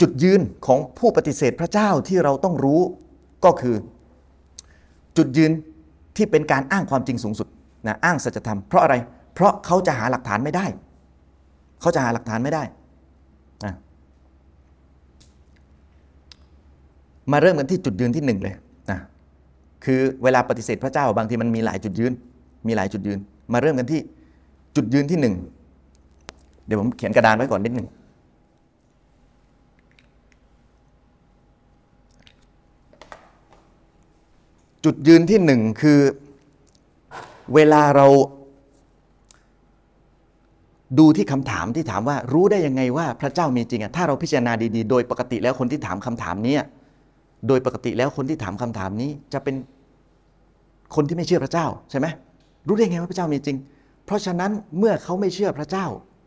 [0.02, 2.82] จุดยืนของผู้ปฏิเสธพระเจ้าที่เราต้องรู้
[3.46, 3.76] ก็คือ
[5.18, 5.52] จุดยืน
[6.18, 7.48] ที่เป็นการอ้างความจริงสูงสุด
[7.88, 8.96] นะอ้างสัจธรรมเพราะอะไร
[9.34, 10.66] เพราะเขาจะหาหลักฐานไม่ได้
[11.82, 12.64] เขาจะหาหลักฐานไม่ได้
[13.66, 13.74] นะ
[17.32, 18.56] มาเริ่มกันที่จุดยืนที่หนึ่งเลย
[18.92, 19.00] นะ
[19.86, 22.14] คือเวลาปฏิเสธพระเจ้าบางทีมันมีหลายจุดยืน
[22.68, 23.20] มีหลายจุดยืน
[23.54, 24.02] มาเริ่มกันที่
[24.76, 25.36] จุดยืนที่หนึ่ง
[26.66, 27.88] เดี๋ยวผมเขียนกระดานไว้ก่อนนิดหนึ่ง
[34.86, 36.00] จุดยืนที่หนึ่งคือ
[37.54, 38.08] เวลาเรา
[41.00, 46.56] ดูที่คำถามที่ถามว่ารู้ได้ยังไงว่าพระเจ้ามีจริงอะถ้าเราพิจารณาดีๆ โดยปกติแล้วคนที่ถามคำถามนี้
[47.48, 49.56] โดยปกติแล้วคนที่ถามคำถามนี้จะเป็น
[50.96, 52.08] คนที่ไม่เชื่อพระเจ้าใช่ไหม
[52.68, 53.58] รู้ได้ไงว่าพระเจ้ามีจริง
[54.06, 55.86] เพราะฉะนั้นเมื่อเขาไม่เชื่อพระเจ้า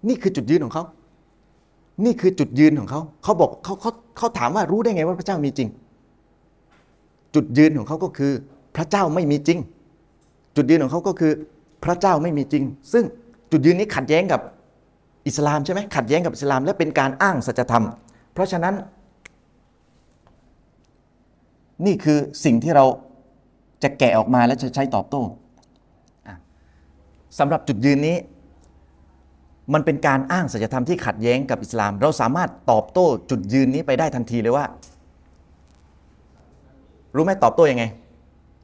[0.09, 0.85] นี่คือจุดยืนของเขา
[2.05, 5.69] นี่คือจุดยืนของเขาเขาบอกเขาเขาเขาถามว่ารู้ได้ไงว่าพระเจ้ามีจริง
[7.35, 8.33] จุดยืนของเขาก็คือ
[8.77, 9.59] พระเจ้าไม่มีจริง
[10.57, 11.33] จุดยืนของเขาก็คือ
[11.85, 13.05] พระเจ้าไม่มีจริง ซึ่ง
[13.53, 14.41] จุดยืนนี้ขัดแย้งกับ
[15.27, 17.85] อิสลามใช่ไหมขัดแย้งกับอิสลาม และเป็นการอ้างสัจธรรม
[18.33, 18.75] เพราะฉะนั้น
[21.87, 22.85] นี่คือสิ่งที่เรา
[23.83, 25.22] จะแกะออกมาและจะใช้ตอบโต้
[27.39, 28.16] สำหรับจุดยืนนี้
[29.74, 34.64] มันเป็นการอ้างสัจธรรมที่ขัดแย้งกับอิสลาม เราสามารถตอบโต้จุดยืนนี้ไปได้ทันทีเลยว่า
[37.14, 37.85] รู้ไหมตอบโต้ยังไง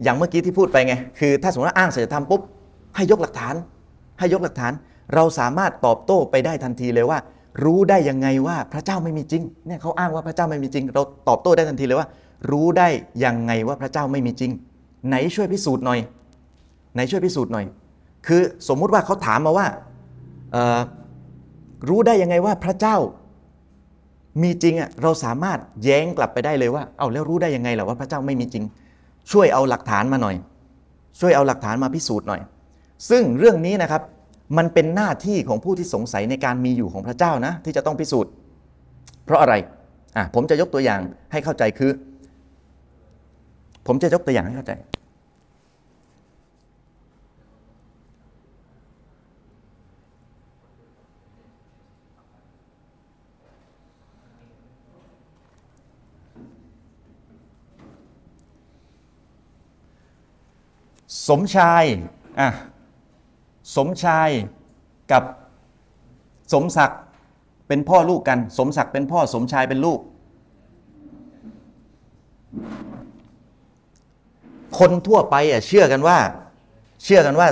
[0.02, 2.42] อย่างเมื่อกี้ที่พูดไปไง คือถ้าสมมติว่าอ้างสัจธรรมปุ๊บ
[2.96, 3.54] ให้ยกหลักฐาน
[4.18, 4.72] ให้ยกหลักฐาน
[5.14, 7.18] เราสามารถตอบโต้ไปได้ทันทีเลยว่า
[7.64, 12.08] รู้ได้ยังไงว่าพระเจ้าไม่มีจริงเนี่ยเขาอ้างว่าพระเจ้าไม่มีจริง เราตอบโต้ได้ทันทีเลยว่า
[12.50, 12.88] รู้ได้
[13.24, 14.52] ยังไงว่าพระเจ้าไม่มีจริง
[15.08, 15.98] ไหนช่วยพิสูจน์หน่อย
[16.94, 17.64] ไหนช่วยพิสูจน์หน่อย
[18.26, 19.66] คือสมมุติว่าเขาถามมาว่า
[21.88, 22.96] รู้ได้ยังไงว่าพระเจ้า
[24.42, 28.64] มีจริงอะเราสามารถแย้งกลับไปได้เลยว่า เอาแล้วรู้ได้ยังไงล่ะว่าพระเจ้าไม่มีจริง
[29.32, 30.36] ช่วยเอาหลักฐานมาหน่อย
[31.20, 32.40] ช่วยเอาหลักฐานมาพิสูจน์หน่อย
[33.10, 34.02] ซึ่งเรื่องนี้นะครับ
[34.56, 38.30] มันเป็นหน้าที่ของผู้ที่สงสัยในการมีอยู่ของพระเจ้านะที่จะต้องพิสูจน์
[39.24, 39.54] เพราะอะไร
[40.16, 41.00] อะผมจะยกตัวอย่าง
[41.32, 41.90] ให้เข้าใจคือ
[43.86, 44.72] ผมจะยกตัวอย่างให้เข้าใจ
[61.28, 61.84] สมชาย
[62.40, 62.48] อะ
[63.76, 64.30] สมชาย
[65.12, 65.24] กับ
[66.52, 67.00] สมศักดิ์
[67.68, 70.00] เป็นพ่อลูกกัน สมศักดิ์เป็นพ่อสมชายเป็นลูก
[74.78, 76.18] คนทั่วไปอะเชื่อกันว่า
[77.04, 77.48] เชื่อกันว่า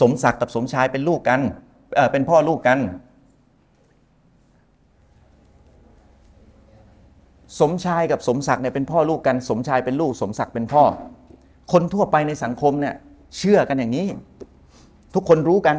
[0.00, 1.40] สมศักดิ์กับสมชายเป็นลูกกัน
[1.94, 2.78] เออเป็นพ่อลูกกัน
[7.60, 10.82] สมชายกับสมศักดิ์เนี่ยเป็นพ่อลูกกัน สมชายเป็นลูก สมศักดิ์เป็นพ่อ
[11.72, 12.94] คนทั่วไปในสังคมเนี่ย
[13.38, 14.06] เชื่อกันอย่างนี้
[15.14, 15.76] ทุกคนรู้กัน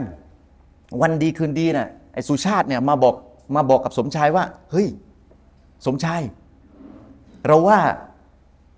[1.01, 3.15] วันดีคืนดีน่ะไอ้สุชาติเนี่ยมาบอก
[3.55, 4.87] มาบอกกับสมชายว่า เฮ้ย
[5.85, 6.21] สมชาย
[7.47, 7.79] เราว่า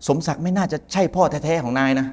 [0.08, 2.08] สมศักดิ์ไม่น่าจะใช่พ่อแท้ๆของนายนะ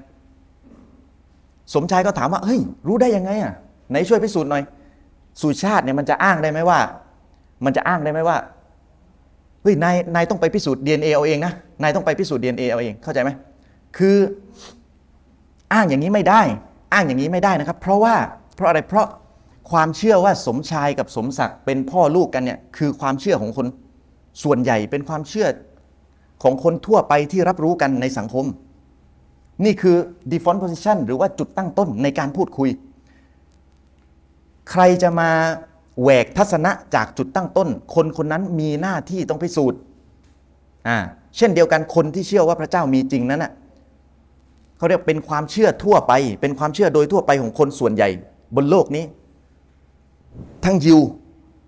[1.74, 3.53] สมชายก็ถามว่าเฮ้ย รู้ได้ยังไงอะ
[3.90, 4.62] ไหนช่วยพิสูจน์หน่อย
[5.40, 6.80] สุชาติเนี่ยมันจะอ้างได้ไหมว่า
[7.64, 8.36] มันจะอ้างได้ไหมว่า
[9.62, 13.30] เฮ้ยนายนายต้องไปพิสูจน์ DNA เอาเองนะนายต้องไปพิสูจน์ DNA เอาเองเข้าใจไหม
[13.97, 14.16] คือ
[15.72, 16.43] อ้างอย่างนี้ไม่ได้
[16.93, 18.14] อ้างอย่างนี้ไม่ได้นะครับ เพราะว่า
[18.57, 19.07] เพราะอะไรเพราะ
[19.70, 23.66] ความเชื่อว่าสมชายกับสมศักดิ์เป็นพ่อลูกกันเนี่ยคือความเชื่อของคน
[24.43, 25.47] ส่วนใหญ่เป็นความเชื่อ
[26.43, 28.47] ของคนทั่วไปที่รับรู้กันในสังคม
[29.64, 29.97] นี่คือ
[30.30, 32.70] default position หรือว่าจุดตั้งต้นในการพูดคุย
[34.70, 35.30] ใครจะมา
[36.03, 39.78] แหวกทัศนะจากจุดตั้งต้น คนคนนั้นมีหน้าที่ต้องพิสูจน์
[40.88, 40.99] อ่า
[41.36, 43.53] เช่นเดียวกันคนที่เชื่อว่าพระเจ้ามีจริงนั้นน่ะ
[44.76, 48.09] เขาเรียกเป็นความเชื่อทั่วไป เป็นความเชื่อโดยทั่วไปของคนส่วนใหญ่
[48.57, 49.05] บนโลกนี้
[50.64, 51.01] ทั้งยิว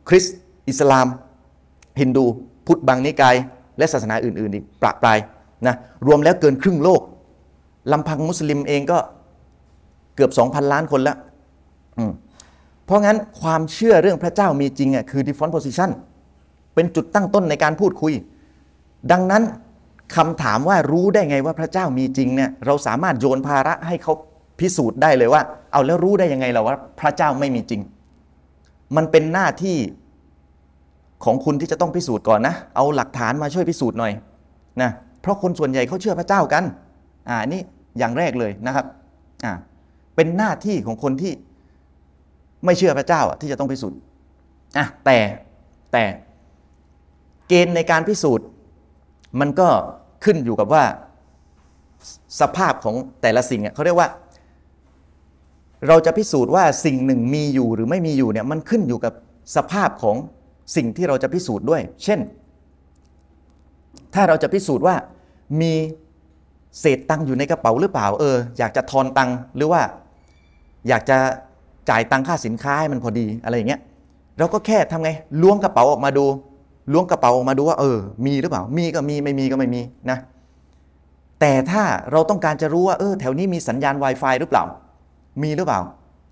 [0.08, 0.36] คริสต์
[0.68, 1.06] อิสลาม
[2.00, 2.24] ฮินดู
[2.66, 3.36] พุทธบางนิกาย
[3.78, 5.18] และศาสนาอื่น ๆ อีกประปราย
[5.66, 5.74] นะ
[6.06, 7.02] รวมแล้วเกินครึ่งโลก
[7.92, 8.98] ลำพังมุสลิมเองก็
[10.16, 11.16] เกือบ 2,000 ล้านคนล้ว
[11.98, 12.12] อืม
[12.84, 15.90] เพราะงั้นความเชื่อเรื่องพระเจ้ามีจริงอะคือ default position
[16.74, 18.12] เป็นจุดตั้งต้นในการพูดคุย
[19.12, 19.42] ดังนั้น
[20.16, 24.12] คำถามว่ารู้ได้ไงว่าพระเจ้ามีจริงเนี่ยเราสามารถโยนภาระให้เขา
[24.60, 27.80] พิสูจน์ได้เลยว่า เอาแล้วรู้ได้ยังไงเราว่า พระเจ้าไม่มีจริง
[28.96, 29.76] มันเป็นหน้าที่
[31.24, 34.12] ของคุณที่จะต้องพิสูจน์ก่อนนะ เอาหลักฐานมาช่วยพิสูจน์หน่อย
[34.82, 36.64] นะเพราะคนส่วนใหญ่เขาเชื่อพระเจ้ากัน
[37.28, 37.60] อ่านี่
[37.98, 38.86] อย่างแรกเลยนะครับ
[39.44, 39.52] อ่า
[40.16, 41.32] เป็นหน้าที่ของคนที่
[42.64, 43.98] ไม่เชื่อพระเจ้าที่จะต้องพิสูจน์
[44.78, 45.18] อะแต่
[45.92, 46.04] แต่
[47.48, 48.46] เกณฑ์ในการพิสูจน์
[49.40, 49.68] มันก็
[50.24, 50.84] ขึ้นอยู่กับว่า
[52.40, 54.08] สภาพของแต่ละสิ่งอะเขาเรียกว่า
[55.88, 59.12] เราจะพิสูจน์ว่าสิ่งหนึ่งมีอยู่หรือไม่มีอยู่เนี่ยมันขึ้นอยู่กับ
[59.56, 60.16] สภาพของ
[60.76, 62.20] สิ่งที่เราจะพิสูจน์ด้วย เช่น
[64.14, 64.96] ถ้าเราจะพิสูจน์ว่า
[65.60, 65.72] มี
[66.80, 69.82] เศษตังค์อยู่ในกระเป๋าหรือเปล่าเอออยากจะทอนตังค์หรือว่า
[70.88, 71.18] อยากจะ
[71.90, 73.80] จ่ายตังค่าสินค้าให้มันพอดีอะไรอย่างเงี้ย
[74.38, 75.10] เราก็แค่ทำไง
[75.42, 76.26] ล้วงกระเป๋าออกมาดู
[76.92, 80.18] ล้วงกระเป๋าออกมาดูว่าเออ มีหรือเปล่า มีก็มีไม่มีก็ไม่มีนะ
[81.40, 84.64] แต่ถ้าเราต้องการจะรู้ว่าเออแถวนี้มีสัญญาณ Wi-Fi หรือเปล่า
[85.42, 85.80] มีหรือเปล่า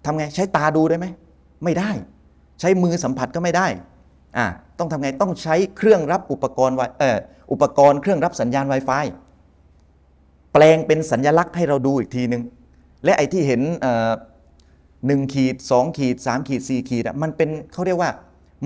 [0.05, 1.07] ทำไงใช้ตาดูได้ไหม
[1.65, 1.91] ไม่ได้
[2.61, 3.67] ใช้มือสัมผัสก็ไม่ได้
[4.37, 4.47] อ่า
[4.79, 7.19] ต้องทำไงต้องใช้เครื่องรับอุปกรณ์เอ่อ
[7.53, 9.05] อุปกรณ์เครื่องรับสัญญาณ Wi-Fi
[10.53, 12.43] แปลงเป็นสัญญลักษณ์ให้เราดูอีกทีหนึ่ง
[13.05, 13.61] และไอ้ที่เห็น
[15.07, 18.11] หนึ่งขีดสองขีดสามขีดสี่ขีดอะมันเป็นเขาเรียกว่า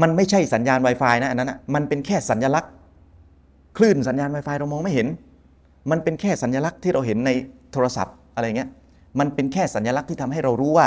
[0.03, 2.71] มันไม่ใช่สัญญาณ Wi-Fi นะอันนั้นอะมันเป็นแค่สัญญลักษณ์
[3.77, 5.07] คลื่นสัญญาณ Wi-Fi เรามองไม่เห็น
[5.91, 7.31] มันเป็นแค่สัญญลักษณ์ที่เราเห็นใน
[7.73, 8.71] โทรศัพท์อะไรเงี้ย
[9.19, 10.87] มันเป็นแค่สัญญลักษณ์ที่ทำให้เรารู้ว่า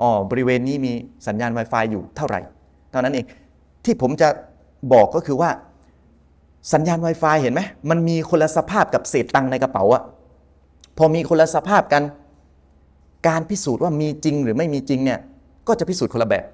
[0.00, 0.92] อ๋อบริเวณนี้มี
[1.26, 2.40] สัญญาณ Wi-Fi อยู่เท่าไหร่
[2.90, 3.26] เท่านั้นเอง
[3.86, 4.28] ที่ผมจะ
[4.92, 5.50] บอกก็คือว่า
[6.72, 7.60] สัญญาณ Wi-Fi เห็นไหม
[7.90, 10.02] มันมีคนละสภาพกับเศษตังในกระเป๋าอะ
[10.98, 12.02] พอมีคนละสภาพกัน
[13.28, 15.18] การพิสูจน์ว่ามีจริงหรือไม่มีจริงเนี่ย
[15.68, 16.44] ก็จะพิสูจน์คนละแบบ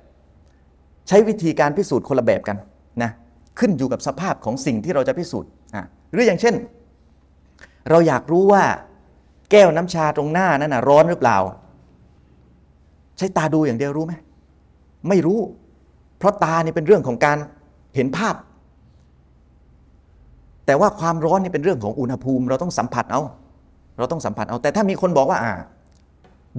[1.08, 2.56] ใช้วิธีการพิสูจน์คนละแบบกัน
[3.02, 3.10] นะ
[3.58, 6.54] ขึ้นอยู่กับสภาพของสิ่งที่เราจะพิสูจน์อะหรืออย่างเช่น
[7.90, 8.64] เราอยากรู้ว่า
[9.50, 11.38] แก้วน้ำชาตรงหน้านั้นนะร้อนหรือเปล่า
[13.18, 14.14] ใช้ตาดูอย่างเดียวรู้ไหม
[15.08, 15.38] ไม่รู้
[16.22, 17.38] เพราะตาเนี่ยเป็นเรื่องของการ
[17.96, 18.34] เห็นภาพ
[20.66, 23.22] แต่ว่าความร้อนเนี่ยเป็นเรื่องของอุณหภูมิ เราต้องสัมผัสเอา
[23.98, 25.54] เราต้องสัมผัสเอาแต่ถ้ามีคนบอกว่าอ่า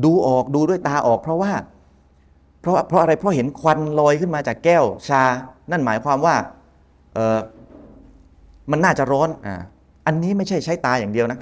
[0.04, 1.52] ดูออกดูด้วยตาออก เพราะว่า
[2.62, 5.24] เพราะเพราะอะไรเพราะเห็นควันลอยขึ้นมาจากแก้วชา
[5.72, 6.36] นั่นหมายความว่า
[7.14, 7.40] เออ
[8.72, 9.56] มันน่าจะร้อนอ่า
[10.06, 11.40] อันนี้ไม่ใช่ใช้ตาอย่างเดียวนะ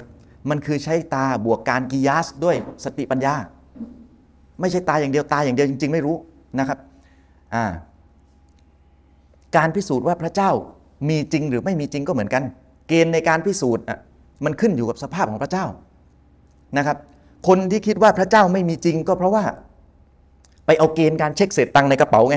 [0.50, 3.34] มันคือใช้ตาบวกการกิยาสด้วยสติปัญญา
[4.60, 6.16] ไม่ใช่ตาอย่างเดียวตาอย่างเดียวจริง ๆ ไม่รู้
[6.58, 6.78] นะครับ
[7.54, 7.64] อ่า
[9.56, 10.50] การพิสูจน์ว่าพระเจ้า
[11.08, 12.42] มีจริงหรือไม่มีจริงก็เหมือนกัน
[12.88, 13.84] เกณฑ์ในการพิสูจน์
[14.44, 15.64] มันขึ้นอยู่กับสภาพของพระเจ้า
[16.78, 16.96] นะครับ
[17.48, 19.44] คนที่คิดว่าพระเจ้าไม่มีจริงก็เพราะว่า
[20.66, 22.36] ไปเอาเกณฑ์การเช็คเศษตังในกระเป๋าไง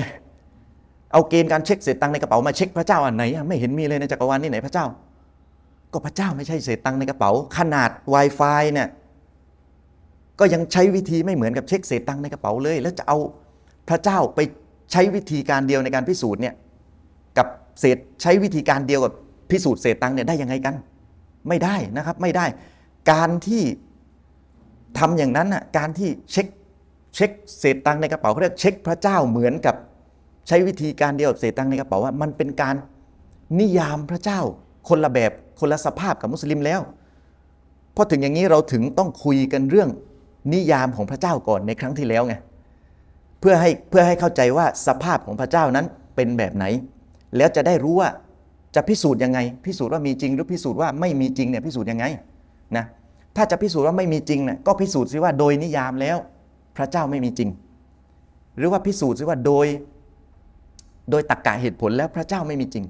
[1.14, 4.86] เอาเกณฑ์การเช็คเศษตังในกระเป๋ามาเช็คพระเจ้าอันไหนไม่เห็นมีเลยในจักรวาลนี่ไหนพระเจ้า
[5.94, 8.88] ก็พระเจ้าไม่ใช่เศษตังในกระเป๋า ขนาด Wi-Fi เนี่ย
[10.40, 13.18] ก็ยังใช้วิธีไม่เหมือนกับเช็คเศษตังในกระเป๋าเลย แล้วจะเอา
[13.90, 14.40] พระเจ้าไป
[14.92, 16.54] ใช้วิธีการเดียวในการพิสูจน์เนี่ย
[17.38, 17.48] กับ
[17.80, 19.14] เศษใช้วิธีการเดียวกับ
[19.50, 20.76] พิสูจน์เศษตังเนี่ยได้ยังไงกัน
[21.48, 22.46] ไม่ได้นะครับไม่ได้
[23.12, 23.64] การที่
[25.00, 26.48] ทำอย่างนั้นน่ะการที่เช็ค
[27.16, 29.76] เช็คเศษตังในกระเป๋าเขาเรียกเช็คพระเจ้าเหมือนกับ
[30.48, 32.76] ใช้วิธีการเดียวกับเศษตังในกระเป๋าว่ามันเป็นการ
[33.60, 34.40] นิยามพระเจ้า
[34.90, 36.82] คนละแบบคนละสภาพกับมุสลิมแล้ว
[37.96, 39.90] พอถึงอย่างนี้เราถึงต้องคุยกันเรื่อง
[40.54, 42.36] นิยามของพระเจ้าก่อนในครั้งที่แล้วไง
[43.40, 46.66] เพื่อให้เพื่อให้เข้าใจว่าสภาพของพระเจ้านั้นเป็นแบบไหน
[47.38, 48.10] แล้วจะได้รู้ว่า
[48.76, 52.06] จะพิสูจน์ยังไง พิสูจน์ว่ามีจริง หรือพิสูจน์ว่าไม่มีจริงเนี่ยพิสูจน์ยังไง
[52.78, 52.86] นะ
[53.36, 56.18] ถ้าจะพิสูจน์ว่าไม่มีจริงเนี่ยก็พิสูจน์ซิว่าโดยนิยามแล้ว
[56.78, 57.50] พระเจ้าไม่มีจริง
[58.58, 59.68] หรือว่าพิสูจน์ซิว่าโดย
[61.10, 62.86] โดยตรรกกะเหตุผลแล้วพระเจ้าไม่มีจริง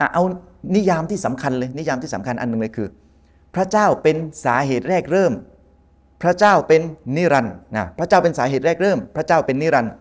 [0.00, 0.22] อะเอา
[0.74, 2.88] นิยามที่สำคัญเลยนิยามที่สำคัญอันหนึ่งเลยคือ
[3.54, 5.32] พระเจ้าเป็นสาเหตุแรกเริ่ม
[6.22, 6.80] พระเจ้าเป็น
[7.16, 9.92] นิรันดร์นะพระเจ้าเป็นสาเหตุแรกเริ่ม พระเจ้าเป็นนิรันดร์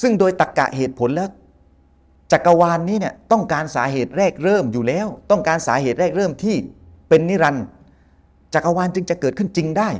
[0.00, 1.28] ซึ่งโดยตรรกกะเหตุผลแล้ว
[2.32, 6.56] จักรวาลนนี้เนี่ยต้องการสาเหตุแรกเริ่มอยู่แล้ว ต้องการสาเหตุแรกเริ่มที่
[7.08, 7.66] เป็นนิรันด์
[8.54, 9.90] จักรวาลจึงจะเกิดขึ้นจริงได้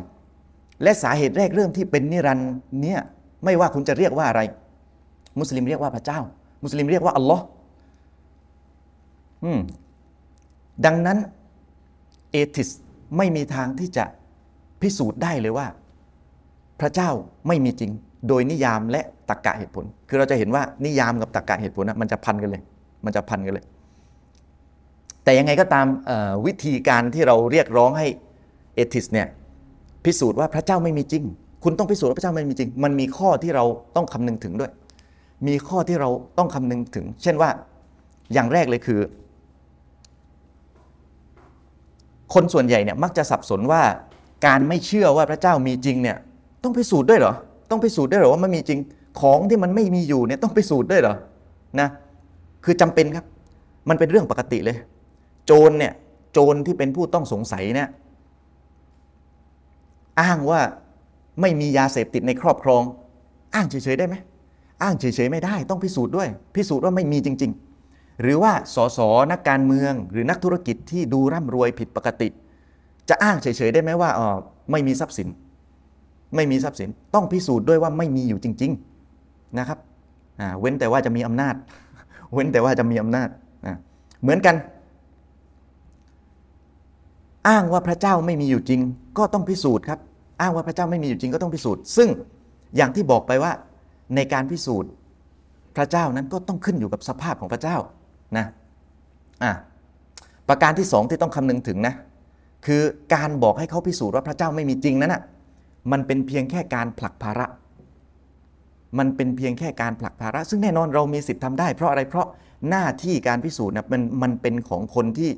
[0.83, 2.51] และสาเหตุแรกเริ่มที่เป็นนิรันด์
[2.83, 3.01] เนี่ย
[3.45, 4.41] ไม่ว่าคุณจะเรียกว่าอะไร
[5.41, 6.21] มุสลิมเรียกว่าพระเจ้า
[6.65, 7.45] มุสลิมเรียกว่าอัลลอฮ์
[9.45, 9.61] อืม
[10.85, 11.19] ดังนั้น
[12.31, 12.71] เอทิส
[13.17, 14.05] ไม่มีทางที่จะ
[14.81, 15.67] พิสูจน์ได้เลยว่า
[16.81, 17.11] พระเจ้า
[17.49, 17.93] ไม่มีจริง
[18.29, 19.03] โดยนิยามและ
[19.33, 22.63] รรกะเหตุผล คือเราจะเห็นว่านิยามกับตรรกะเหตุผลนะมันจะพันกันเลย
[23.05, 23.65] มันจะพันกันเลย
[25.25, 25.87] แต่ยังไงก็ตาม
[26.47, 28.07] วิธีการที่เราเรียกร้องให้
[28.75, 29.27] เอทิสเนี่ย
[30.05, 31.25] พิสูจน์ว่าพระเจ้าไม่มีจริง
[31.65, 33.65] คุณต้องพิสูจน์ว่าพระเจ้าไม่มีจริง มันมีข้อที่เรา
[33.97, 34.73] ต้องคำนึงถึงด้วย
[35.47, 36.09] มีข้อที่เรา
[36.39, 37.51] ต้องคำนึงถึง เช่นว่า
[38.33, 39.01] อย่างแรกเลยคือ
[42.35, 43.83] คนส่วนใหญ่เนี่ยมักจะสับสนว่า
[44.47, 46.17] การไม่เชื่อว่าพระเจ้ามีจริงเนี่ย
[46.63, 47.35] ต้องพิสูจน์ด้วยเหรอ
[47.71, 48.79] ต้องพิสูจน์ด้วยเหรอว่ามันมีจริง
[49.21, 51.17] ของที่มันไม่มีอยู่เนี่ยต้องพิสูจน์ด้วยเหรอ
[51.81, 51.89] นะ
[52.65, 53.25] คือจำเป็นครับ
[53.89, 54.77] มันเป็นเรื่องปกติเลย
[55.47, 55.93] โจรเนี่ย
[56.33, 57.89] โจรที่เป็นผู้ต้องสงสัยเนี่ย
[60.21, 60.61] อ้างว่า
[61.41, 62.83] ไม่มียาเสพติดในครอบครอง
[63.55, 64.17] อ้างเฉยๆได้ไหม
[64.83, 67.53] อ้างเฉยๆไม่ได้ต้องพิสูจน์ด้วย พิสูจน์ว่าไม่มีจริง
[67.87, 68.99] ๆ หรือว่าสส
[69.33, 72.29] นักการเมือง หรือนักธุรกิจที่ดูร่ำรวยผิดปกติ
[73.09, 74.29] จะอ้างเฉยๆได้ไหมว่าอ๋อ
[74.71, 75.29] ไม่มีทรัพย์สิน
[76.35, 78.92] ไม่มีทรัพย์สินต้องพิสูจน์ด้วยว่าไม่มีอยู่จริง ๆ
[79.59, 79.79] นะครับ
[80.61, 81.55] เว้นแต่ว่าจะมีอำนาจ
[82.33, 83.29] เว้นแต่ว่าจะมีอำนาจ
[84.23, 84.57] เหมือนกัน
[87.49, 88.81] อ้างว่าพระเจ้าไม่มีอยู่จริง
[89.19, 90.01] ก็ต้องพิสูจน์ครับ
[90.41, 92.09] อ้างว่าพระเจ้าไม่มีอยู่จริงก็ต้องพิสูจน์ ซึ่ง
[92.77, 93.53] อย่างที่บอกไปว่า
[94.17, 94.91] ในการพิสูจน์
[95.77, 97.77] พระเจ้านั้นก็ต้องขึ้นอยู่กับสภาพของพระเจ้า
[98.37, 98.47] นะ
[99.45, 99.53] อะ
[100.49, 101.95] ประการที่สองที่ต้องคำนึงถึงนะ
[102.67, 102.83] คือ
[103.15, 105.23] การบอกให้เขาพิสูจน์ว่าพระเจ้าไม่มีจริงนั้นนะ
[105.93, 107.47] มันเป็นเพียงแค่การผลักภาระ
[108.99, 112.27] มันเป็นเพียงแค่การผลักภาระ ซึ่งแน่นอนเรามีสิทธิ์ทำได้ เพราะอะไรเพราะ
[112.71, 115.31] หน้าที่การพิสูจน์นะมันมันเป็นของคนที่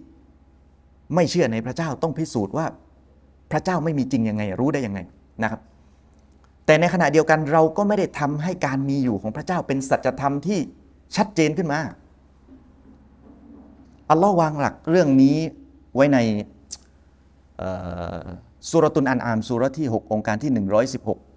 [1.14, 2.66] ไม่เชื่อในพระเจ้าต้องพิสูจน์ว่า
[3.50, 5.00] พระเจ้าไม่มีจริงยังไง รู้ได้ยังไง
[5.42, 5.60] นะครับ
[6.66, 10.58] แต่ในขณะเดียวกันเราก็ไม่ได้ทำให้การมีอยู่ของพระเจ้าเป็นสัจธรรมที่
[11.16, 11.80] ชัดเจนขึ้นมา
[14.10, 15.36] อัลลอฮ์วางหลักเรื่องนี้
[15.94, 16.18] ไว้ใน
[18.70, 20.52] สุรตุนอันอามสุรที่ 6 องค์การที่
[20.98, 21.33] 116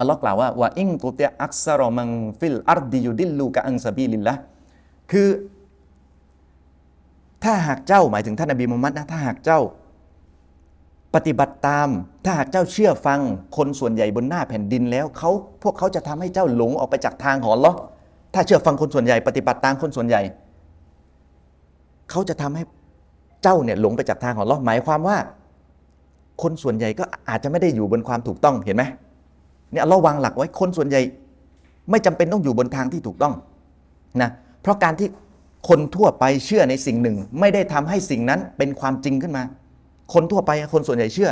[0.00, 2.08] อัลลอฮ์กล่าวว่าว่าอิงตุเตอักซารมัง
[2.40, 4.34] في الأرض يضلوك عن سبيل الله
[5.10, 5.28] คือ
[7.44, 9.60] ถ้าหากเจ้าหมายถึงท่านนบีมุฮัมมัดนะถ้าหากเจ้า
[11.14, 11.88] ปฏิบัติตาม
[12.24, 13.20] ถ้าหากเจ้าเชื่อฟัง
[13.56, 15.30] คนส่วนใหญ่บนหน้าแผ่นดินแล้วเขา
[15.62, 17.76] พวกเขาจะทำให้เจ้าหลงออกไปจากทางของอัลลอฮ์
[18.34, 20.22] ถ้าเชื่อฟังคนส่วนใหญ่ ปฏิบัติตามคนส่วนใหญ่
[22.10, 22.64] เขาจะทำให้
[23.42, 25.18] เจ้าเนี่ยหลงไปจากทางของอัลลอฮ์หมายความว่า
[26.42, 28.84] คนส่วนใหญ่ก็อาจจะไม่ได้อยู่บนความถูกต้องเห็นไหม
[29.72, 31.00] เนี่ยเราวางหลักไว้คนส่วนใหญ่
[31.90, 33.34] ไม่จำเป็นต้องอยู่บนทางที่ถูกต้อง
[34.22, 34.30] นะ
[34.62, 35.08] เพราะการที่
[35.68, 39.42] คนทั่วไปเชื่อในสิ่งหนึ่ง ไม่ได้ทำให้สิ่งนั้นเป็นความจริงขึ้นมา
[40.14, 41.30] คนทั่วไปคนส่วนใหญ่เชื่อ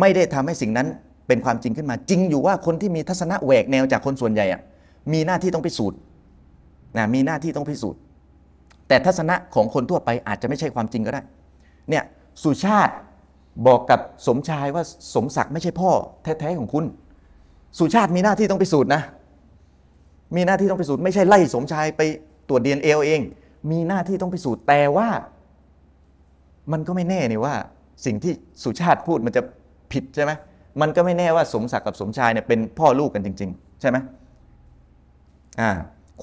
[0.00, 0.86] ไม่ได้ทำให้สิ่งนั้น
[1.28, 4.60] เป็นความจริงขึ้นมา จริงอยู่ว่าคนที่มีทัศนะแหวกแนวจากคนส่วนใหญ่อะ
[5.12, 5.98] มีหน้าที่ต้องพิสูจน์
[6.98, 7.98] นะมีหน้าที่ต้องพิสูจน์
[8.88, 11.22] แต่ทัศนะของคนทั่วไปอาจจะไม่ใช่ความจริงก็ได้
[11.90, 12.04] เนี่ย
[12.42, 12.94] สุชาติ
[13.66, 15.90] บอกกับสมชายว่าสมศักดิ์ไม่ใช่พ่อ
[16.22, 16.84] แท้ๆของคุณ
[17.78, 19.02] สุชาติมีหน้าที่ต้องไปสูจน์นะ
[20.36, 22.00] มีหน้าที่ต้องไปสูจน์ไม่ใช่ไล่สมชายไป
[22.48, 23.20] ตรวจดีเอ็นเอเอง
[23.70, 25.08] มีหน้าที่ต้องไปสูจน์แต่ว่า
[26.72, 27.54] มันก็ไม่แน่นี่ว่า
[28.04, 29.42] สิ่งที่สุชาติพูดมันจะ
[29.92, 30.32] ผิดใช่ไหม
[30.80, 33.96] มันก็ไม่แน่ว่าสมศักดิ์กับสมชายเนี่ยเป็นพ่อลูกกันจริง ๆ ใช่ไหม
[35.60, 35.70] อ่า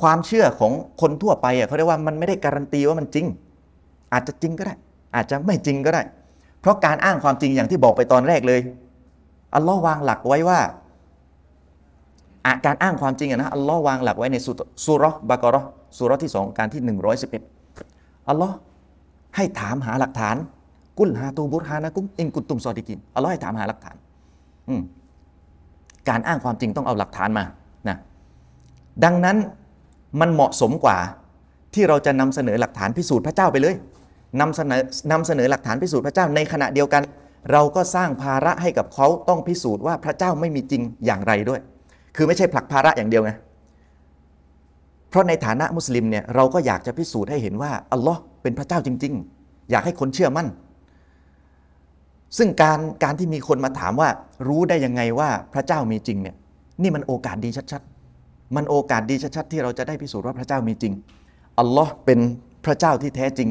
[0.02, 0.72] ความเชื่อของ
[1.02, 3.26] คนทั่วไปอะเขาเรียกว่ามันไม่ได้การันตีว่ามันจริง
[4.14, 4.76] อาจจะจริงก็ได้
[5.16, 6.02] อาจจะไม่จริงก็ได้
[6.62, 8.60] เพราะการอ้างความจริงอย่างที่บอกไปตอนแรกเลย
[9.56, 10.60] อัลลอฮ์วางหลักไว้ว่า
[12.66, 14.38] การอ้างความจริงนะอัลลอฮ์วางหลักไว้ใน
[14.86, 15.62] สุรบากรอ
[15.98, 16.82] สุรที่สองการที่
[17.56, 18.56] 111 อัลลอฮ์
[19.36, 20.36] ให้ถามหาหลักฐาน
[21.00, 23.96] กุลฮาตูบุรฮานะกุมอิงกุตุมซอดิกินอัลลอฮ์ให้ถามหาหลักฐาน
[26.10, 27.44] การอ้างความจริงต้องเอาหลักฐานมา
[27.88, 27.98] นะ
[29.04, 29.38] ดังนั้น
[30.20, 30.98] มันเหมาะสมกว่า
[31.74, 33.76] ที่เราจะนำเสนอหลักฐานพิสูจน์พระเจ้าไปเลย
[34.40, 34.82] นำเสนอ
[35.12, 37.04] นำเสนอหลักฐานพิสูจน์พระเจ้าในขณะเดียวกัน
[37.52, 41.62] เราก็สร้างภาระให้กับเขาต้องพิสูจน์ว่าพระเจ้าไม่มีจริงอย่างไรด้วย
[42.18, 43.32] คือไม่ใช่ผลักภาระอย่างเดียวไง
[45.10, 50.48] เพราะในฐานะมุสลิมเนี่ยเราก็อยากจะพิสูจน์ให้เห็นว่าอัลลอฮ์เป็นพระเจ้าจริง ๆ อยากให้คนเชื่อมั่น
[52.38, 54.10] ซึ่งการการที่มีคนมาถามว่า
[54.48, 56.36] รู้ได้ยังไงว่าพระเจ้ามีจริงเนี่ย
[56.82, 60.94] นี่มันโอกาสดีชัดๆ มันโอกาสดีชัดๆที่เราจะได้พิสูจน์ว่าพระเจ้ามีจริง
[61.60, 62.20] อัลลอฮ์เป็น
[62.66, 63.50] พระเจ้าที่แท้จริง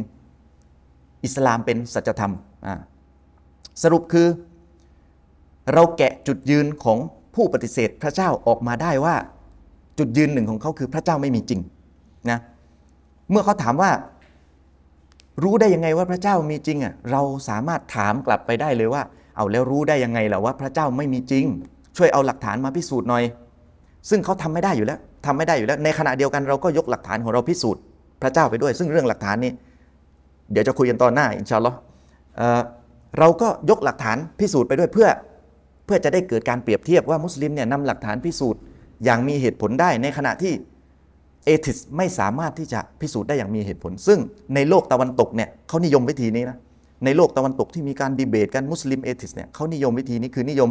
[1.24, 2.32] อิสลามเป็นสัจธรรม
[3.82, 4.26] สรุปคือ
[5.72, 6.98] เราแกะจุดยืนของ
[7.36, 9.14] ผู้ปฏิเสธพระเจ้าออกมาได้ว่า
[9.98, 11.60] จุดยืนหนึ่งของเขาคือพระเจ้าไม่มีจริง
[12.30, 12.38] นะ
[13.30, 13.90] เมื่อเขาถามว่า
[15.42, 19.02] รู้ได้ยังไงว่าพระเจ้ามีจริงอะเราสามารถถามกลับไปได้เลยว่า
[19.36, 21.44] เอาแล้วรู้ได้ยังไงล่ะว่าพระเจ้าไม่มีจริง
[21.96, 23.24] ช่วยเอาหลักฐานมาพิสูจน์หน่อย
[24.10, 27.82] ซึ่งเขาทำไม่ได้อยู่แล้วทำไม่ได้อยู่แล้ว ในขณะเดียวกันเราก็ยกหลักฐานของเราพิสูจน์
[28.22, 29.52] พระเจ้าไปด้วย ซึ่งเรื่องหลักฐานนี้
[30.52, 31.78] เดี๋ยวจะคุยกันตอนหน้าإن شاء الله
[32.36, 32.60] เอ่อ
[33.18, 35.08] เราก็ยกหลักฐานพิสูจน์ไปด้วยเพื่อ
[35.86, 38.60] เพื่อจะได้เกิดการเปรียบเทียบว่ามุสลิมเนี่ยนำหลักฐานพิสูจน์
[39.04, 40.52] อย่างมีเหตุผลได้ในขณะที่
[41.44, 44.18] atheist ไม่สามารถที่จะพิสูจน์ได้อย่างมีเหตุผล ซึ่ง
[44.54, 46.56] ในโลกตะวันตกเนี่ยเขานิยมวิธีนี้นะ
[47.04, 50.70] ในโลกตะวันตกที่มีการดีเบตกันมุสลิม atheist เนี่ยเขานิยมวิธีนี้คือนิยม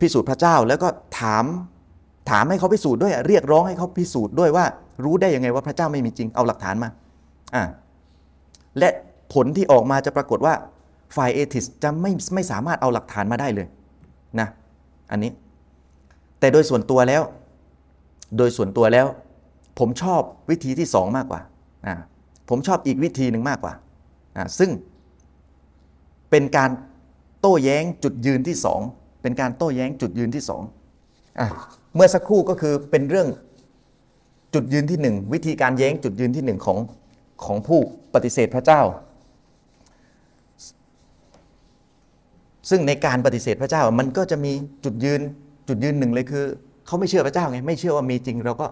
[0.00, 0.88] พิสูจน์พระเจ้า แล้วก็
[1.20, 1.44] ถาม
[2.30, 4.64] ถามให้เขาพิสูจน์ด้วยเรียกร้องให้เขาพิสูจน์ด้วยว่า
[5.04, 6.88] รู้ได้ยังไงว่าพระเจ้าไม่มีจริงเอาหลักฐานมา
[7.54, 7.64] อ่า
[8.78, 8.88] และ
[9.34, 10.54] ผลที่ออกมาจะปรากฏว่า
[11.16, 13.66] ฝ่าย atheist จะไม่ไม่สามารถเอาหลักฐานมาได้เลย
[14.40, 14.48] นะ
[15.10, 15.30] อันนี้
[16.38, 17.22] แต่โดยส่วนตัวแล้ว
[18.36, 19.06] โดยส่วนตัวแล้ว
[19.78, 21.40] ผมชอบวิธีที่สองมากกว่า
[22.48, 23.72] ผมชอบอีกวิธีหนึ่งมากกว่า
[24.58, 24.70] ซึ่ง
[26.30, 26.70] เป็นการ
[27.40, 28.80] โต้แย้งจุดยืนที่สอง
[29.22, 30.62] เป็นการโต้แย้งจุดยืนที่สอง
[31.40, 31.42] อ
[31.94, 33.28] เมื่อสักครู่ก็คือเป็นเรื่อง
[34.54, 36.78] จุดยืนที่หนึ่งวิธีการแย้งจุดยืนที่หนึ่งของ
[37.44, 37.80] ของผู้
[38.14, 38.80] ปฏิเสธพระเจ้า
[42.70, 44.52] ซึ่งในการปฏิเสธพระเจ้ามันก็จะมี
[44.84, 45.20] จุดยืน
[45.68, 46.44] จุดยืนหนึ่งเลยคือ
[46.86, 48.66] เขาไม่เชื่อพระเจ้าไงไม่เชื่อว่ามีจริงเราก็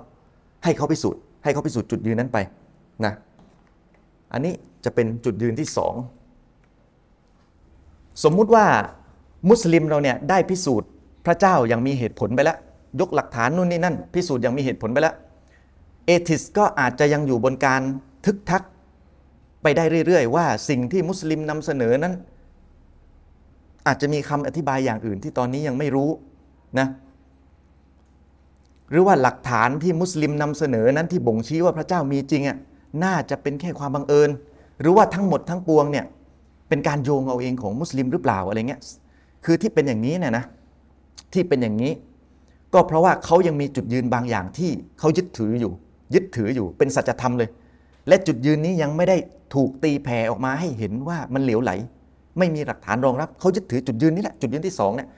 [0.64, 2.38] ให้เขาพิสูจน์ให้เขาพิสูจน์จุดยืนนั้นไป
[3.05, 3.12] นะ
[4.32, 5.94] อันนี้จะเป็นจุดยืนที่สอง
[8.24, 8.66] สมมุติว่า
[9.51, 10.88] มุสลิมเราเนี่ยได้พิสูจน์
[11.26, 12.57] พระเจ้าอย่างมีเหตุผลไปแล้ว
[13.01, 15.14] ยกหลักฐานนู่นนี่นั่น พิสูจน์อย่างมีเหตุผลไปแล้ว
[16.07, 17.80] เอทิสก็อาจจะยังอยู่บนการ
[18.26, 18.62] ทึกทัก
[19.62, 22.14] ไปได้เรื่อย ๆ ว่าสิ่งที่มุสลิมนำเสนอนั้น
[23.87, 26.11] อาจจะมีคำอธิบายอย่างอื่นที่ตอนนี้ยังไม่รู้
[26.78, 26.87] นะ
[28.91, 32.57] หรือว่าหลักฐานที่มุสลิมนำเสนอนั้นที่บ่งชี้ว่าพระเจ้ามีจริงอะ
[33.05, 34.30] น่าจะเป็นแค่ความบังเอิญ
[34.80, 36.05] หรือว่าทั้งหมดทั้งปวงเนี่ย
[36.68, 38.80] เป็นการโยงเอาเองของมุสลิมหรือเปล่าอะไรเงี้ย
[39.45, 40.45] คือที่เป็นอย่างนี้เนี่ยนะ
[41.32, 41.93] ที่เป็นอย่างนี้
[42.74, 45.72] ก็เพราะว่าเขายังมีจุดยืนบางอย่างที่เขายึดถืออยู่
[46.14, 47.49] ยึดถืออยู่เป็นสัจธรรมเลย
[48.09, 49.16] และจุดยืนนี้ยังไม่ได้
[49.55, 51.72] ถูกตีแผ่ออกมาให้เห็นว่ามันเหลวไหล
[52.39, 55.09] ไม่มีหลักฐานรองรับเขายึดถือจุดยืนนี้แหละจุดยืนที่สองเนี่ย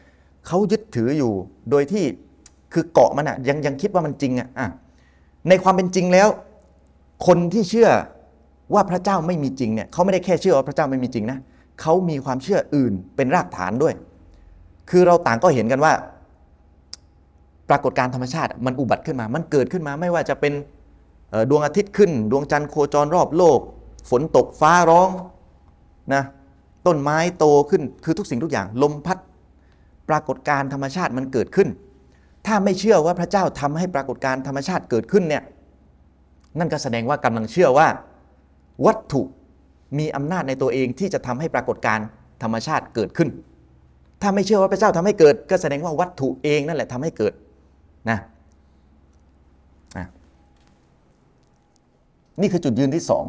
[0.46, 1.32] เขายึดถืออยู่
[1.70, 2.04] โดยที่
[2.72, 4.66] คือเกาะมันอะยังยังคิดว่ามันจริงอะอะ
[5.48, 6.28] ในความเป็นจริงแล้ว
[7.26, 7.88] คนที่เชื่อ
[8.74, 11.38] ว่าพระเจ้าไม่มีจริงเนี่ยเขาไม่ได้แค่เชื่อว่าพระเจ้าไม่มีจริงนะ
[11.80, 13.94] เขามีความเชื่ออื่นเป็นรากฐานด้วย
[14.90, 15.92] คือเราต่างก็เห็นกันว่า
[17.68, 20.52] ปรากฏการธรรมชาติมันอุบัติขึ้นมา มันเกิดขึ้นมาไม่ว่าจะเป็น
[21.50, 23.60] ดวงอาทิตย์ขึ้น ดวงจันทร์โคจรรอบโลก
[24.10, 25.08] ฝนตกฟ้าร้อง
[26.14, 26.22] นะ
[26.89, 29.18] ต้นไม้โตขึ้นคือทุกสิ่งทุกอย่างลมพัด
[30.09, 31.68] ปรากฏการธรรมชาติมันเกิดขึ้น
[32.47, 35.43] ถ้าไม่เชื่อว่าพระเจ้าทำให้ปรากฏการธรรมชาติเกิดขึ้นเนี่ย
[36.59, 37.89] นั่นก็แสดงว่ากำลังเชื่อว่า
[38.86, 39.22] วัตถุ
[39.99, 41.99] มีอำนาจในตัวเองที่จะทำให้ปรากฏการ
[42.43, 43.28] ธรรมชาติเกิดขึ้น
[44.22, 47.32] ถ้าไม่เชื่อว่าพระเจ้าทำให้เกิด ก็แสดงว่าวัตถุเองนั่นแหละทำให้เกิด
[48.11, 48.18] นะ
[52.41, 53.24] นี่คือจุดยืนที่สอง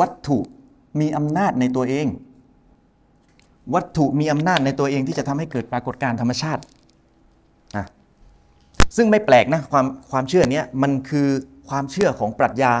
[0.00, 0.38] วัตถุ
[1.00, 2.06] มีอำนาจในตัวเอง
[3.74, 6.62] วัตถุมีอำนาจในตัวเองที่จะทำให้เกิดปรากฏการณ์ธรรมชาติ
[7.76, 7.86] อะ
[8.96, 11.28] ซึ่งไม่แปลกนะความความเชื่อนี้มันคือ
[11.68, 12.72] ความเชื่อของปรัชญา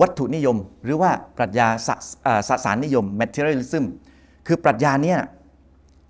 [0.00, 1.88] วัตถุนิยม หรือว่าปรัชญาส
[2.48, 3.84] สสารนิยม materialism
[4.46, 5.18] คือปรัชญาเนี้ย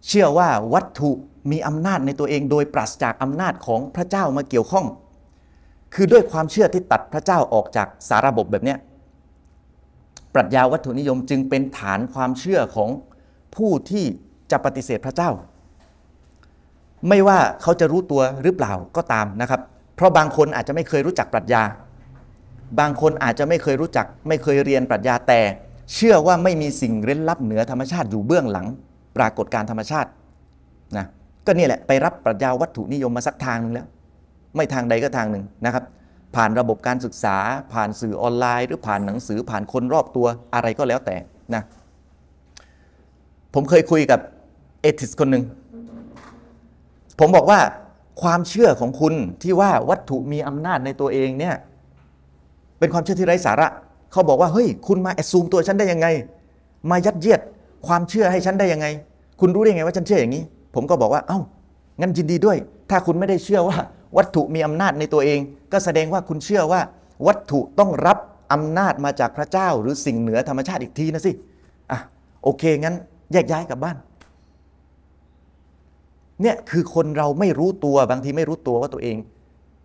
[0.08, 1.10] เชื่อว่าวัตถุ
[1.50, 4.86] มีอำนาจในตัวเองโดยปราศจากอำนาจของพระเจ้ามาเกี่ยวข้อง
[5.94, 8.78] คือด้วยความเชื่อที่ตัดพระเจ้าออกจากสาระบบแบบเนี้ย
[10.34, 12.90] ปรัชญาวัตถุนิยมจึงเป็นฐานความเชื่อของ
[13.56, 14.04] ผู้ที่
[14.50, 15.30] จะปฏิเสธพระเจ้า
[17.08, 19.60] ไม่ว่าเขาจะรู้ตัวหรือเปล่าก็ตามนะครับ
[19.96, 21.62] เพราะบางคนอาจจะไม่เคยรู้จักปรัชญา
[22.80, 25.40] บางคนอาจจะไม่เคยรู้จัก ไม่เคยเรียนปรัชญาแต่
[25.94, 28.66] เชื่อว่าไม่มีสิ่งเร้นลับเหนือธรรมชาติอยู่เบื้องหลัง
[29.16, 30.10] ปรากฏการธรรมชาติ
[30.96, 31.06] นะ
[31.46, 33.86] ก็นี่แหละไปรับปรัชญาวัตถุนิยมมาสักทางนึงแล้ว
[34.56, 35.84] ไม่ทางใดก็ทางหนึ่งนะครับ
[36.36, 37.36] ผ่านระบบการศึกษา
[37.72, 41.16] ผ่านสื่อออนไลน์ หรือผ่านหนังสือผ่านคนรอบตัวอะไรก็แล้วแต่
[41.54, 41.62] นะ
[43.54, 44.20] ผมเคยคุยกับ
[44.82, 45.44] เอทิสคนหนึ่ง
[47.20, 47.60] ผมบอกว่า
[48.22, 51.54] ความเชื่อของคุณที่ว่าวัตถุมีอำนาจในตัวเองเนี่ย
[52.78, 53.68] เป็นความเชื่อที่ไร้สาระ
[54.12, 56.06] เขาบอกว่าเฮ้ยคุณมาแอดซูมตัวฉันได้ยังไง
[56.90, 57.40] มายัดเยียด
[57.86, 58.86] ความเชื่อให้ฉันได้ยังไง
[59.40, 60.42] คุณรู้ได้ไงว่าฉันเชื่ออย่างนี้
[60.74, 61.40] ผมก็บอกว่าเอ้า
[62.00, 62.56] งั้นยินดีด้วย
[62.90, 63.78] ถ้าคุณไม่ได้เชื่อว่า
[64.16, 65.40] วัตถุมีอำนาจในตัวเอง
[65.72, 66.80] ก็แสดงว่าคุณเชื่อว่า
[67.26, 68.18] วัตถุต้องรับ
[68.52, 71.32] อำนาจมาจากพระเจ้า หรือสิ่งเหนือธรรมชาติอีกทีนะสิ
[71.90, 71.98] อะ
[72.42, 72.94] โอเคงั้น
[73.32, 73.96] แยกย้ายกลับบ้าน
[76.42, 79.16] เนี่ยคือคนเราไม่รู้ตัวบางทีไม่รู้ตัวว่าตัวเอง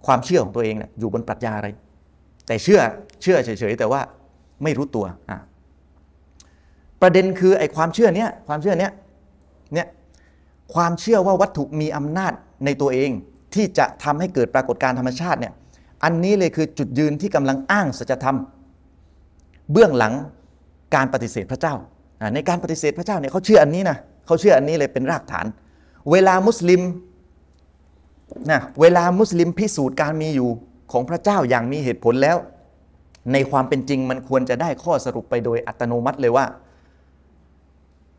[0.05, 1.67] ความเชื่อของตัวเองเนี่ยอยู่บนปรัชญาอะไร
[2.47, 2.79] แต่เชื่อ
[3.21, 4.01] เชื่อเฉยๆ แต่ว่า
[4.63, 5.39] ไม่รู้ตัวอะ
[7.01, 8.91] ประเด็นคือไอ้ความเชื่อเนี้ยความเชื่อเนี้ย
[9.73, 9.87] เนี่ย
[10.73, 12.33] ความเชื่อว่าวัตถุมีอำนาจ
[12.65, 13.11] ในตัวเอง
[13.53, 15.53] ที่จะทำให้เกิดปรากฏการธรรมชาติเนี่ย
[16.03, 18.37] อันนี้เลยคือจุดยืนที่กำลังอ้างสัจธรรม
[19.71, 20.13] เบื้องหลัง
[20.95, 21.75] การปฏิเสธพระเจ้า
[22.33, 25.45] ในการปฏิเสธพระเจ้าเนี่ยเขาเชื่ออันนี้นะเขาเชื่ออันนี้เลยเป็นรากฐาน
[26.11, 26.81] เวลามุสลิม
[28.51, 30.49] นะเวลามุสลิมพิสูจน์การมีอยู่
[30.91, 32.37] ของพระเจ้าอย่างมีเหตุผลแล้ว
[33.33, 36.45] ในความเป็นจริงมันควรจะได้ข้อสรุปไปโดยอัตโนมัติเลยว่า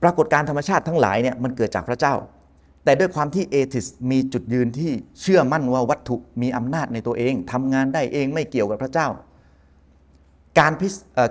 [0.03, 2.14] ปรากฏการธรรมชาติทั้งหลายเนี่ยมันเกิดจากพระเจ้า
[2.89, 9.09] แต่ด้วยความที่เอทิสมีจุดยืนที่เชื่อมั่นว่าวัตถุมีอำนาจในตัวเองทำงานได้เองไม่เกี่ยวกับพระเจ้า
[10.59, 10.89] การพิ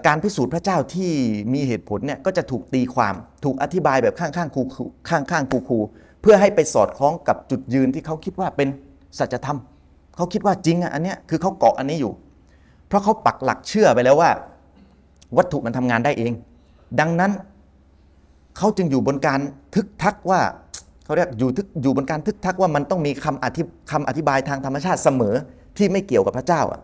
[0.08, 1.12] การพิสูจน์พระเจ้าที่
[1.54, 4.62] มีเหตุผลเนี่ยก็จะถูกตีความถูกอธิบายแบบข้างๆคู
[5.10, 5.80] ข้างๆคูคู
[6.22, 8.68] เพื่อให้ไปสอดคล้องกับจุดยืนที่เขาคิดว่าเป็น
[9.20, 9.60] สัจธรรม
[10.16, 12.14] เขาคิดว่าจริงอะอันเนี้ยคือเขาเกาะอันนี้อยู่
[12.88, 14.32] เพราะเขาปักหลักเชื่อไปแล้วว่า
[15.38, 16.32] วัตถุมันทำงานได้เอง
[17.00, 17.32] ดังนั้น
[18.58, 19.40] เขาจึงอยู่บนการ
[19.76, 20.42] ทึกทักว่า
[21.08, 25.36] เขาเรียกอยู่ทึกอยู่บนการทึกทักว่ามันต้องมีคำอธิคำอธิบายทางธรรมชาติเสมอ
[25.78, 26.82] ที่ไม่เกี่ยวกับพระเจ้าอะ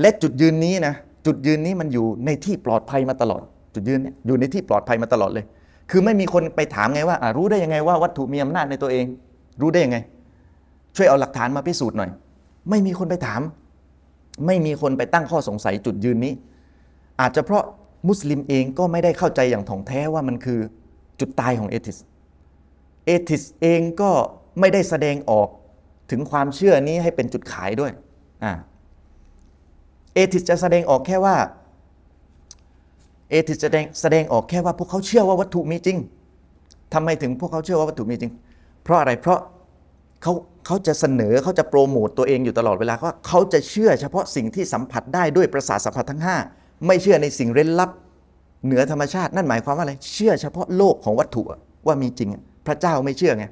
[0.00, 0.94] และจุดยืนนี้นะ
[1.26, 3.42] จุดยืนนี้มันอยู่ในที่ปลอดภัยมาตลอด
[3.74, 5.44] จุดยืนเนี่ยอยู่ในที่ปลอดภัยมาตลอดเลย
[5.90, 9.04] คือไม่มีคนไปถามไงว่ารู้ได้ยังไงว่าวัตถุมีอำนาจในตัวเอง
[9.60, 9.98] รู้ได้ยังไง
[10.96, 12.10] ช่วยเอาหลักฐานมาพิสูจน์หน่อย
[12.70, 13.40] ไม่มีคนไปถาม
[14.46, 16.32] ไม่มีคนไปตั้งข้อสงสัยจุดยืนนี้
[17.20, 17.64] อาจจะเพราะ
[18.08, 20.58] มุสลิมเองก็ไม่ได้เข้าใจอย่างถ่องแท้ว่ามันคือ
[21.20, 21.98] จุดตายของเอทิส
[23.06, 24.10] เอทิสเองก็
[24.60, 25.48] ไม่ได้แสดงออก
[26.10, 27.92] ถึงความเชื่อนี้ให้เป็นจุดขายด้วย
[28.44, 28.52] อ่า
[30.14, 31.36] เอทิสจะแสดงออกแค่ว่า
[33.30, 35.98] เอทิสจะแสดงแสดงออกแค่ว่าพวกเขาเชื่อว่าวัตถุมีจริง
[36.94, 38.32] ทำไมถึงพวกเขาเชื่อว่าวัตถุมีจริง
[38.82, 39.38] เพราะอะไร เพราะ
[40.22, 40.32] เขา
[40.66, 46.22] เขาจะเสนอเขาจะโปรโมตตัวเองอยู่ตลอดเวลาว่าเขาจะเชื่อเฉพาะสิ่งที่สัมผัสได้ด้วยประสาทสัมผัสทั้ง
[46.54, 47.90] 5 ไม่เชื่อในสิ่งเร้นลับ
[48.64, 51.42] เหนือธรรมชาติ นั่นหมายความว่าอะไร เชื่อเฉพาะโลกของวัตถุ
[51.86, 52.28] ว่ามีจริง
[52.68, 53.44] พระเจ้าไม่เชื่อไง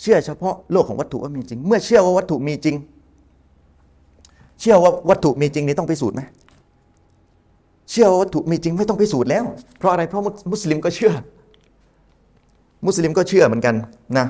[0.00, 2.76] เชื่อเฉพาะโลกของวัตถุว่ามีจริง เมื่อเชื่อว่าวัตถุมีจริง
[4.60, 6.22] เชื่อว่าวัตถุมีจริงนี่ต้องพิสูจน์ไหม
[7.90, 9.44] เชื่อว่าวัตถุมีจริงไม่ต้องพิสูจน์แล้ว
[9.78, 10.22] เพราะอะไรเพราะ
[10.52, 11.12] มุสลิมก็เชื่อ
[12.86, 13.74] มุสลิมก็เชื่อเหมือนกัน
[14.18, 14.26] นะ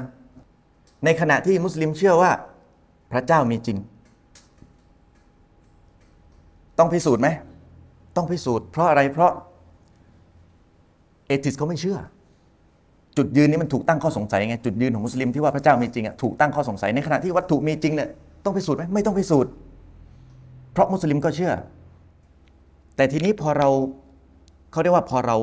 [1.04, 2.30] ในขณะที่มุสลิมเชื่อว่า
[3.12, 3.78] พระเจ้ามีจริง
[6.78, 7.28] ต้องพิสูจน์ไหม
[8.16, 9.32] ต้องพิสูจน์เพราะอะไรเพราะ
[11.26, 11.98] เอติสเขาไม่เชื่อ
[13.18, 18.08] จุดยืนนี้มันถูกตั้งข้อสงสัยไงจุดยืนของมุสลิมที่ว่าพระเจ้ามีจริงอะถูกตั้งข้อสงสัยในขณะที่วัตถุมีจริงเนี่ย
[18.44, 19.50] ต้องพิสูจน์ไหมไม่ต้องพิสูจน์
[20.72, 21.52] เพราะมุสลิมก็เชื่อ
[22.96, 23.68] แต่ทีนี้พอเรา
[24.72, 25.36] เขาเรียกว่าพอเรา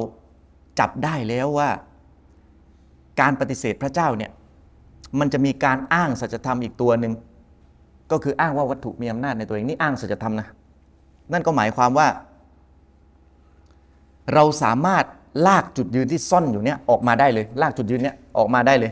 [0.79, 1.69] จับได้แล้วว่า
[3.21, 4.31] การปฏิเสธพระเจ้าเนี่ย
[5.19, 7.13] มันจะมีการอ้างสัจธรรมอีกตัวหนึ่ง
[8.11, 10.47] ก็คืออ้างว่าวัตถุมีอำนาจในตัวเองนี่อ้างสัจธรรมนะ
[11.33, 12.07] นั่นก็หมายความว่า
[14.33, 15.05] เราสามารถ
[15.45, 18.91] ลากจุดยืนที่ซ่อนอยู่เนี่ยออกมาได้เลย ลากจุดยืนเนี่ยออกมาได้เลย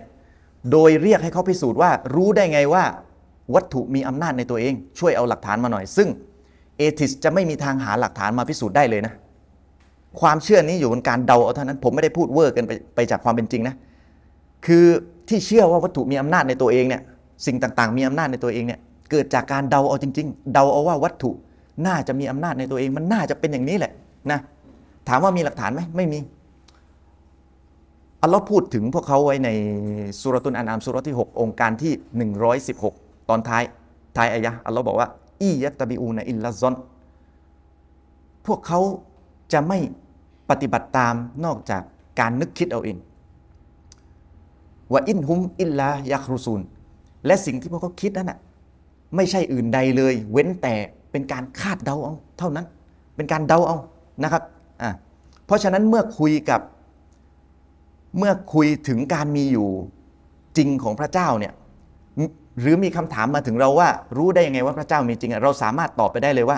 [0.71, 2.83] โดยเรียกให้เขาพิสูจน์ว่ารู้ได้ไงว่า
[3.55, 6.09] วัตถุมีอำนาจในตัวเอง ช่วยเอาหลักฐานมาหน่อย ซึ่ง
[6.77, 9.13] atheist จะไม่มีทางหาหลักฐานมาพิสูจน์ได้เลยนะ
[10.19, 13.75] ความเชื่อนี้อยู่บนการเดาเอาเท่านั้น ผมไม่ได้พูดเวอร์เกินไปไปจากความเป็นจริงนะ
[14.65, 14.85] คือ
[15.29, 17.01] ที่เชื่อว่าวัตถุมีอำนาจในตัวเองเนี่ย
[17.45, 18.79] สิ่งต่างๆ มีอำนาจในตัวเองเนี่ย
[19.11, 21.31] เกิดจากการเดาเอาจริง ๆ เดาเอาว่าวัตถุ
[21.87, 23.91] น่าจะมีอำนาจในตัวเอง มันน่าจะเป็นอย่างนี้แหละ
[24.31, 24.39] นะ
[25.09, 26.19] ถามว่ามีหลักฐานไหมไม่มี
[28.21, 29.49] อัลลอฮ์พูดถึงพวกเขาไว้ใน
[30.21, 31.93] สุรตุนอานามสุรที่ 6 องค์การที่
[32.61, 33.63] 116 ตอนท้าย
[34.15, 35.07] ท้ายอายะอัลลอฮ์บอกว่า
[35.41, 36.73] อียัตบิอูนอิลลาซอน
[38.45, 38.79] พวกเขา
[39.53, 39.79] จะไม่
[40.49, 41.81] ปฏิบัติตามนอกจาก
[42.19, 42.97] การนึกคิดเอาเอง
[44.91, 46.61] ว่าอินฮุมอิลลายักรุซูน
[47.25, 48.39] และสิ่งที่พวกเขาคิดนั้นน่ะ
[49.15, 50.73] ไม่ใช่อื่นใดเลย เว้นแต่
[51.11, 52.65] เป็นการคาดเดาเอาเท่านั้น
[53.15, 53.77] เป็นการเดาเอา
[54.23, 54.43] นะครับ
[54.83, 54.91] อ่า
[55.45, 56.61] เพราะฉะนั้นเมื่อคุยกับ
[58.17, 59.69] เมื่อคุยถึงการมีอยู่
[60.57, 61.53] จริงของพระเจ้าเนี่ย
[62.61, 66.57] หรือมีคำถามมาถึงเราว่า รู้ได้ยังไงว่าพระเจ้ามีจริงเราสามารถตอบไปได้เลยว่า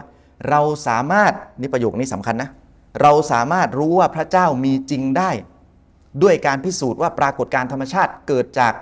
[0.50, 2.50] เราสามารถนี่ประโยคนี้สำคัญนะ
[3.02, 5.32] เราสามารถรู้ว่าพระเจ้ามีจริงได้
[6.24, 8.74] ด้วยการพิสูจน์ว่าปรากฏการธรรมชาติเกิดจาก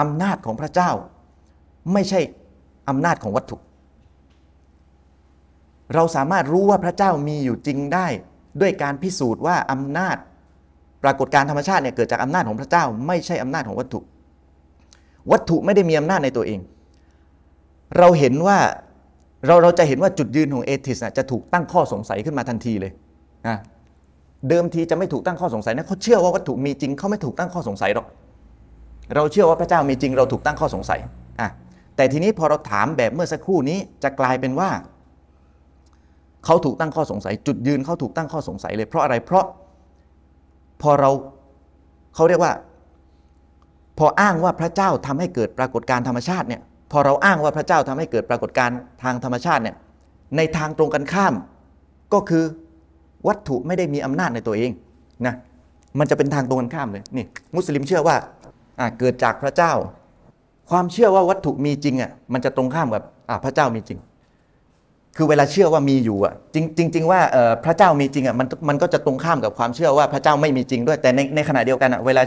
[0.00, 0.90] อำนาจของพระเจ้า
[1.92, 2.20] ไม่ใช่
[2.88, 3.56] อำนาจของวัตถุ
[5.94, 8.06] เราสามารถรู้ว่าพระเจ้ามีอยู่จริงได้
[8.60, 10.16] ด้วยการพิสูจน์ว่าอำนาจ
[11.02, 14.00] ปรากฏการธรรมชาติเนี่ยเกิดจากอำนาจของพระเจ้า ไม่ใช่อำนาจของวัตถุ
[15.32, 16.60] วัตถุไม่ได้มีอำนาจในตัวเอง
[17.98, 18.58] เราเห็นว่า
[19.46, 22.92] เราเราจะเห็นว่าจุดยืนของเอทิสจะถูกตั้งข้อสงสัยขึ้นมาทันทีเลย
[23.48, 23.58] นะ
[24.48, 28.06] เดิมทีจะไม่ถูกตั้งข้อสงสัยนะเขาเชื่อว่าวัตถุมีจริงเขาไม่ถูกตั้งข้อสงสัยหรอก
[29.14, 30.98] เราเชื่อว่าพระเจ้ามีจริงเราถูกตั้งข้อสงสัย
[31.40, 31.48] อะ
[31.96, 34.70] แต่ทีนี้พอเราถามแบบเมื่อสักครู่นี้จะกลายเป็นว่า
[36.44, 39.44] เขาถูกตั้งข้อสงสัย จุดยืนเขาถูกตั้งข้อสงสัยเลย เพราะอะไรเพราะ
[40.82, 41.10] พอเรา
[42.14, 42.52] เขาเรียกว่า
[43.98, 46.60] พออ้างว่าพระเจ้าทำให้เกิดปรากฏการธรรมชาติเนี่ย
[46.92, 48.70] พอเราอ้างว่าพระเจ้าทำให้เกิดปรากฏการ
[49.02, 49.76] ทางธรรมชาติเนี่ย
[50.36, 51.34] ในทางตรงกันข้าม
[52.12, 52.44] ก็คือ
[53.28, 54.70] วัตถุไม่ได้มีอำนาจในตัวเอง
[55.26, 55.34] นะ
[55.98, 57.24] มันจะเป็นทางตรงกันข้ามเลยนี่
[57.54, 58.16] มุสลิมเชื่อว่า
[58.98, 59.72] เกิดจากพระเจ้า
[60.70, 63.02] ความเชื่อว่าวัตถุมีจริงอะมันจะตรงข้ามกับ
[63.44, 63.98] พระเจ้ามีจริง
[65.16, 67.20] คือเวลาเชื่อว่ามีอยู่อะจริงจริงๆว่า
[67.64, 72.22] พระเจ้ามีจริงอะมันมันก็จะตรงข้ามกับความเชื่อว่าพระเจ้าไม่มีจริงด้วย แต่ในในขณะเดียวกันอะเวลา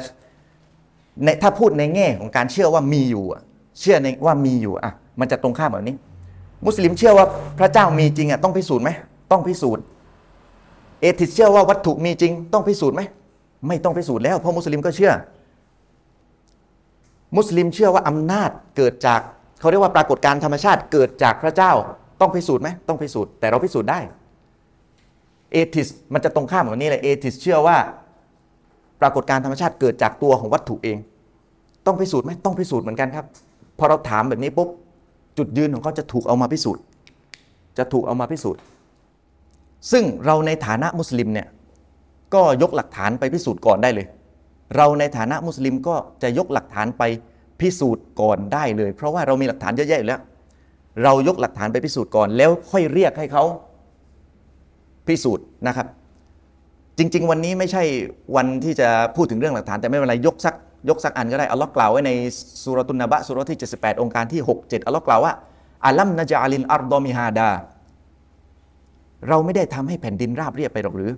[1.23, 3.41] ในถ้าพูดในแง่ของการเชื่อว่ามีอยู่อะ
[3.79, 5.95] เชื่อในว่ามีอยู่อะมันจะตรงข้ามแบบนี้
[6.65, 7.25] มุสลิมเชื่อว่า
[7.59, 8.89] พระเจ้ามีจริงอะต้องพิสูจน์ไหม
[9.31, 9.83] ต้องพิสูจน์
[11.01, 13.01] atheist เชื่อว่าวัตถุมีจริง ต้องพิสูจน์ไหม
[13.67, 15.11] ไม่ต้องพิสูจน์แล้วเพราะมุสลิมก็เชื่อ
[17.37, 19.21] มุสลิมเชื่อว่าอำนาจเกิดจาก
[19.59, 21.71] เขาเรียกว่าปรากฏการณ์ธรรมชาติเกิดจากพระเจ้า
[22.21, 23.99] ต้องพิสูจน์ไหมต้องพิสูจน์แต่เราพิสูจน์ได้
[25.51, 27.77] atheist มันจะตรงข้ามกับนี้เลย atheist เชื่อว่า
[29.01, 30.97] ปรากฏการธรรมชาติเกิดจากตัวของวัตถุเอง
[31.85, 33.25] ต้องพิสูจน์ไหมต้องพิสูจน์เหมือนกันครับ
[33.79, 34.69] พอเราถามแบบนี้ปุ๊บ
[35.37, 36.81] จุดยืนของเขาจะถูกเอามาพิสูจน์
[37.77, 38.61] จะถูกเอามาพิสูจน์
[39.91, 41.47] ซึ่งเราในฐานะมุสลิมเนี่ย
[42.33, 44.07] ก็ยกหลักฐานไปพิสูจน์ก่อนได้เลย
[44.75, 47.03] เราในฐานะมุสลิมก็จะยกหลักฐานไป
[47.61, 50.21] พิสูจน์ก่อนได้เลย เพราะว่าเรามีหลักฐานเยอะแยะอยู่แล้ว
[51.03, 53.43] เรายกหลักฐานไปพิสูจน์ก่อน แล้วค่อยเรียกให้เขา
[55.07, 55.87] พิสูจน์นะครับ
[56.97, 57.83] จริง ๆ วันนี้ไม่ใช่
[58.35, 60.55] วันที่จะพูดถึงเรื่องหลักฐานแต่ไม่เป็นไรยกสัก
[60.89, 62.11] ยกสักอันก็ได้อัลลอฮ์กล่าวไว้ใน
[62.63, 65.33] สุรตุนนบะสุรที่ 78 องค์การที่ 6 7อัลลอฮ์กล่าวว่า
[65.85, 67.49] อัลัมนะจาลินอัรดอมิฮาดา
[69.27, 71.11] เราไม่ได้ทำให้แผ่นดินราบเรียบไปหรอกหรือ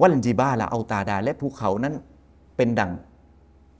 [0.00, 1.94] วัลจีบาละเอาตาดา และภูเขานั้น
[2.56, 2.92] เป็นดัง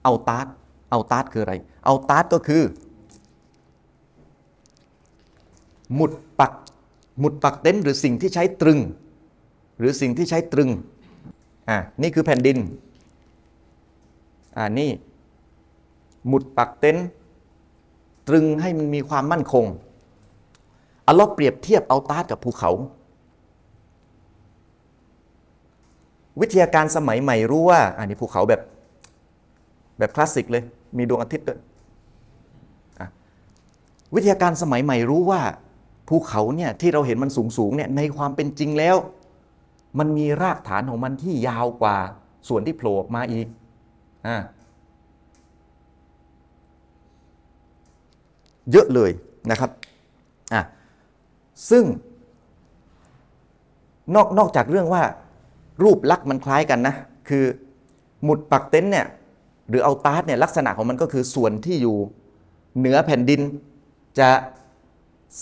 [0.03, 0.47] เอาตาด
[0.91, 1.53] เอาตาดคืออะไร
[1.85, 2.61] เอาตาดก็คือ
[5.95, 6.53] หมุดปัก
[7.19, 8.79] หมุดปักเต็นท์หรือสิ่งที่ใช้ตรึง
[9.79, 10.69] หรือสิ่งที่ใช้ตรึง
[11.69, 12.57] อ่านี่คือแผ่นดิน
[14.57, 14.89] อ่านี่
[16.27, 17.07] หมุดปักเต็นท์
[18.27, 19.65] ตรึงให้มันมีความมั่นคง
[21.07, 22.71] อัลลอฮ์เปรียบเทียบเอาตาดกับภูเขา
[26.41, 28.61] วิทยาการสมัยใหม่รู้ว่าอันนี้ภูเขาแบบ
[29.97, 30.63] แบบคลาสสิกเลย
[30.97, 31.59] มีดวงอาทิตย์ด้วย
[34.15, 35.41] วิทยาการสมัยใหม่รู้ว่า
[36.09, 38.95] ภูเขาเนี่ยที่เราเห็นมันสูงสูงๆเนี่ยในความเป็นจริงแล้ว
[39.99, 41.97] มันมีรากฐานของมันที่ยาวกว่า
[42.47, 43.47] ส่วนที่โผล่ออกมาอีก
[44.27, 44.37] อ่า
[48.71, 49.11] เยอะเลย
[49.51, 49.71] นะครับ
[50.53, 50.61] อะ
[51.69, 51.83] ซึ่ง
[54.15, 55.03] นอกนอกจากเรื่องว่า
[55.83, 56.95] รูปลักษณ์มันคล้ายกันนะ
[57.29, 57.43] คือ
[58.23, 59.05] หมุดปักเต็นเนี่ย
[59.69, 61.97] หรือเอาตาร์เนี่ยลักษณะของมันก็คือส่วนที่อยู่
[62.77, 63.41] เหนือแผ่นดิน
[64.19, 64.29] จะ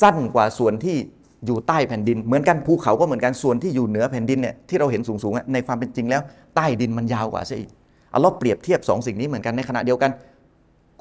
[0.02, 0.98] สั้นกว่าส่วนที่
[1.46, 6.22] อยู่ใต้แผ่นดิน เหมือนกันภูเขาก็เหมือนกันส่วนที่อยู่เหนือแผ่นดินเนี่ยที่เราเห็นสูงๆอะในความเป็นจริงแล้ว
[6.56, 7.70] ใต้ดินมันยาวกว่าซะอีก
[8.10, 10.12] เอาเราเปรียบเทียบสองสิ่งนี้เหมือนกันในขณะเดียวกัน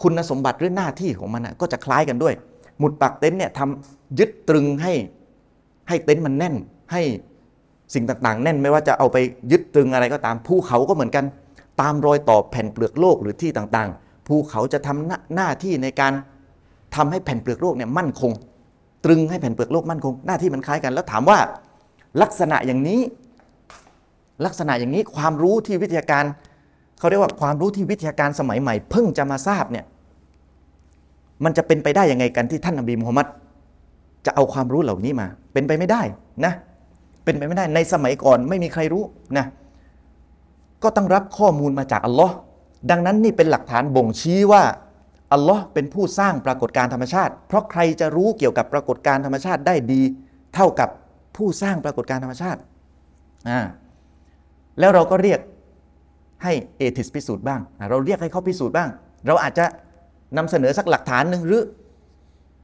[0.02, 2.34] คุณสมบัติหรือหน้าที่ของมันก็จะคล้ายกันด้วย
[2.78, 4.92] หมุดปักเต็นท์เนี่ยทำยึดตรึงให้
[5.88, 6.54] ให้เต็นท์มันแน่น
[6.92, 7.02] ให้
[7.94, 9.16] สิ่งต่างๆ แน่นไม่ว่าจะเอาไป
[9.52, 11.24] ยึดตรึงอะไรก็ตามภูเขาก็เหมือนกัน
[11.80, 16.12] ตามรอยต่อแผ่นเปลือกโลกหรือที่ต่างๆภูเขาจะทำหน้าหน้าที่ในการ
[16.96, 18.32] ทำให้แผ่นเปลือกโลกเนี่ยมั่นคง
[19.06, 21.38] ตรึงให้แผ่นเปลือกโลกมั่นคง หน้าที่มันคล้ายกัน แล้วถามว่า
[22.22, 23.00] ลักษณะอย่างนี้
[24.44, 26.24] ลักษณะอย่างนี้ความรู้ที่วิทยาการ
[26.98, 29.84] เขาเรียกว่าความรู้ที่วิทยาการสมัยใหม่ เพิ่งจะมาทราบเนี่ย
[31.44, 33.26] มันจะเป็นไปได้ยังไงกันที่ท่านนบีมูฮัมมัด
[34.26, 36.02] จะเอาความรู้เหล่านี้มา เป็นไปไม่ได้
[36.44, 36.52] นะ
[37.24, 39.04] เป็นไปไม่ได้ในสมัยก่อนไม่มีใครรู้
[39.36, 39.46] นะ
[40.82, 42.34] ก็ต้องรับข้อมูลมาจากอัลลอฮ์
[42.90, 44.62] ดังนั้นนี่เป็นหลักฐานบ่งชี้ว่า
[45.32, 50.02] อัลลอฮ์เป็นผู้สร้างปรากฏการธรรมชาติ เพราะใครจะรู้เกี่ยวกับปรากฏการธรรมชาติได้ดี
[50.54, 50.88] เท่ากับ
[51.36, 52.60] ผู้สร้างปรากฏการธรรมชาติ
[53.48, 53.60] อ่า
[54.78, 55.40] แล้วเราก็เรียก
[56.42, 58.88] ให้เอทิสพิสูจน์บ้าง เราเรียกให้เขาพิสูจน์บ้าง
[59.26, 59.64] เราอาจจะ
[60.36, 61.62] นำเสนอสักหลักฐานหนึ่งหรือ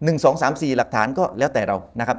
[0.05, 2.19] หนึ่งสองสามสี่หลักฐานก็แล้วแต่เรานะครับ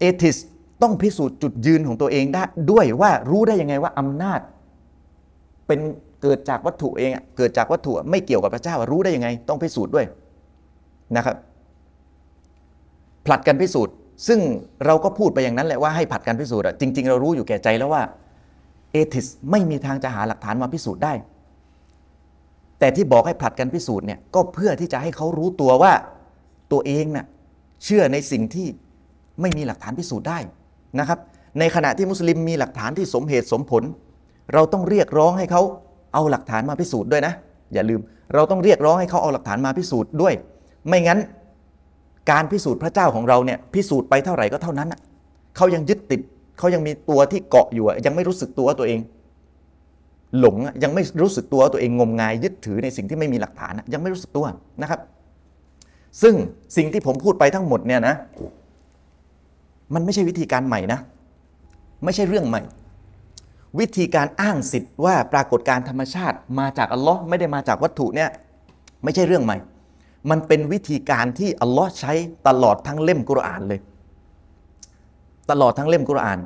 [0.00, 0.36] เอทิส
[0.82, 4.40] ต้องพิสูจน์จุดยืนของตัวเองได้ด้วยว่ารู้ได้ยังไงว่าอำนาจ
[5.66, 5.80] เป็น
[6.24, 10.06] เกิดจากวัตถุเองเกิดจากวัตถุไม่เกี่ยวกับพระเจ้ารู้ได้ยังไง ต้องพิสูจน์ด้วย
[11.16, 11.36] นะครับ
[13.26, 13.94] ผลัดกันพิสูจน์
[14.28, 14.40] ซึ่ง
[14.86, 18.02] เราก็พูดไปอย่างนั้นแหละว่าให้ผลัดกันพิสูจน์อะจริง ๆ เรารู้อยู่แก่ใจแล้วว่า
[18.92, 21.12] เอทิสไม่มีทางจะหาหลักฐานมาพิสูจน์ได้
[22.78, 25.92] แต่ที่บอกให้ผลัดกันพิสูจน์เนี่ยก็เพื่อที่จะให้เขารู้ตัวว่า
[26.72, 27.26] ตัวเองน่ะ
[27.84, 28.66] เชื่อในสิ่งที่
[29.40, 30.38] ไม่มีหลักฐานพิสูจน์ได้
[30.98, 31.18] นะครับ
[31.58, 33.82] ในขณะที่มุสลิมมีหลักฐานที่สมเหตุสมผล
[34.52, 35.62] เราต้องเรียกร้องให้เขา
[36.14, 37.32] เอาหลักฐานมาพิสูจน์ด้วยนะ
[37.74, 38.00] อย่าลืม
[38.34, 40.34] เราต้องเรียกร้องให้เขาเอาหลักฐานมาพิสูจน์ด้วย
[40.88, 41.18] ไม่งั้น
[42.30, 44.88] การพิสูจน์พระเจ้าของเราเนี่ยพิสูจน์ไปเท่าไหร่ก็เท่านั้น
[45.56, 46.20] เขายังยึดติด
[46.58, 49.00] เขายังมีตัวที่เกาะอยู่ยังไม่รู้สึกตัวตัวเอง
[50.38, 54.44] หลงยังไม่รู้สึกตัวตัวเองงมงายยึดถือในสิ่งที่ไม่มีหลักฐานยังไม่รู้สึกตัว
[54.82, 55.00] นะครับ
[56.22, 56.34] ซึ่ง
[56.76, 58.14] สิ่งที่ผมพูดไปทั้งหมดเนี่ยนะ
[59.94, 60.98] มันไม่ใช่วิธีการใหม่นะ
[62.04, 62.62] ไม่ใช่เรื่องใหม่
[63.78, 68.30] วิธีการอ้างสิทธิ์ว่าปรากฏการธรรมชาติมาจากอัลลอฮ์ไม่ได้มาจากวัตถุเนี่ย
[69.04, 69.56] ไม่ใช่เรื่องใหม่
[70.30, 72.12] มันเป็นวิธีการที่อัลลอฮ์ใช้
[72.48, 73.80] ตลอดทั้งเล่มกุรอานเลย
[75.50, 76.38] ตลอดทั้งเล่มกุรอาน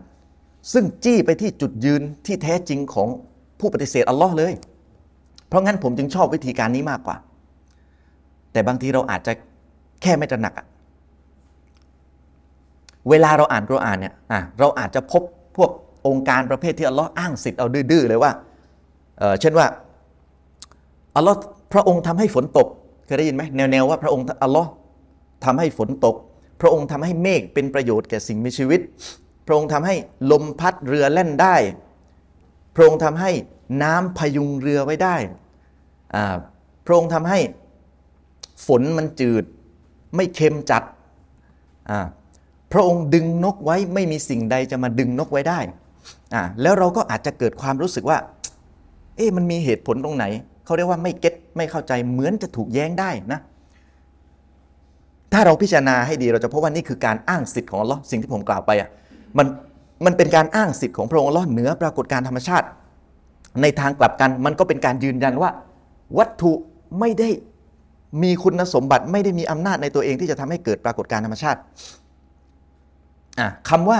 [0.72, 3.09] ซึ่งจี้ไปที่จุดยืนที่แท้จริงของ
[3.60, 4.52] ผู้ปฏิเสธอัลลอฮ์เลย
[5.48, 7.16] เพราะงั้นผมจึงชอบวิธีการนี้มากกว่า
[8.52, 9.32] แต่บางทีเราอาจจะ
[10.02, 10.66] แค่ไม่ตระหนักอะ
[13.09, 15.22] เวลาเราอ่านกุรอานเนี่ยอะเราอาจจะพบ
[15.56, 15.70] พวก
[16.09, 18.32] องค์การประเภทที่อัลลอฮ์อ้างสิทธิ์เอาดื้อๆเลยว่า
[19.40, 19.66] เช่นว่า
[21.16, 21.39] อัลลอฮ์
[21.72, 22.68] พระองค์ทำให้ฝนตก
[23.06, 24.68] เคยได้ยินไหมแนวๆว่าพระองค์อัลลอฮ์
[25.44, 26.16] ทำให้ฝนตก
[26.60, 28.80] พระองค์ทำให้เมฆเป็นประโยชน์แก่สิ่งมีชีวิต
[29.47, 29.94] พระองค์ทำให้
[30.30, 31.56] ลมพัดเรือแล่นได้
[32.74, 33.30] พระองค์ทำให้
[33.82, 35.16] น้ำพยุงเรือไว้ได้
[36.86, 37.39] พระองค์ทำให้
[38.66, 39.44] ฝนมันจืด
[40.16, 40.82] ไม่เค็มจัด
[42.72, 45.60] พระองค์ดึงนกไว้ไม่มีสิ่งใดจะมาดึงนกไว้ได้
[46.34, 48.18] อ่าแล้วเราก็อาจจะเกิดความรู้สึกว่า
[49.16, 50.24] เอ๊ะมันมีเหตุผลตรงไหน
[50.64, 53.40] เขาเรียกว่าไม่เก็ตไม่เข้าใจเหมือนจะถูกแย้งได้นะ
[55.32, 58.88] ถ้าเราพิจารณาให้ดีเราจะพบว่านี่คือการอ้างสิทธิ์ของอัลลอฮ์สิ่งที่ผมกล่าวไปอะ
[59.38, 59.46] มัน
[60.05, 62.66] มันเป็นการอ้างสิทธิ์ของพระองค์อัลลอฮ์เหนือปรากฏการธรรมชาติ
[63.62, 65.50] ในทางกลับกันมันก็เป็นการยืนยันว่า
[66.18, 66.52] วัตถุ
[67.00, 67.28] ไม่ได้
[68.22, 71.59] มีคุณสมบัติไม่ได้มีอำนาจในตัวเองที่จะทำให้เกิดปรากฏการธรรมชาติ
[73.40, 73.98] อะคำว่า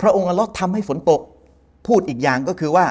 [0.00, 1.20] พระองค์อัลลอฮ์ทำให้ฝนตก
[1.86, 2.86] พูดอีกอย่างก็คือว่า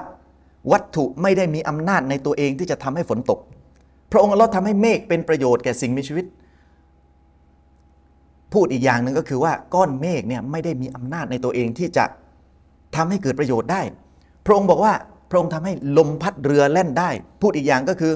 [0.72, 3.40] วัตถุไม่ได้มีอำนาจในตัวเองที่จะทำให้ฝนตก
[4.12, 6.26] พระองค์ลลอฮ์ทำให้เมฆเป็นประโยชน์แก่สิ่งมีชีวิต
[8.54, 12.06] พูดอีกอย่างหนึ่งก็คือว่าก้อนเมฆเนี่ยไม่ได้มีอำนาจในตัวเองที่จะ
[12.96, 13.82] ทำให้เกิดประโยชน์ได้
[14.46, 14.94] พระองค์บอกว่า
[15.30, 17.10] พระองค์ทำให้ลมพัดเรือแล่นได้
[17.42, 18.14] พูดอีกอย่างก็คือ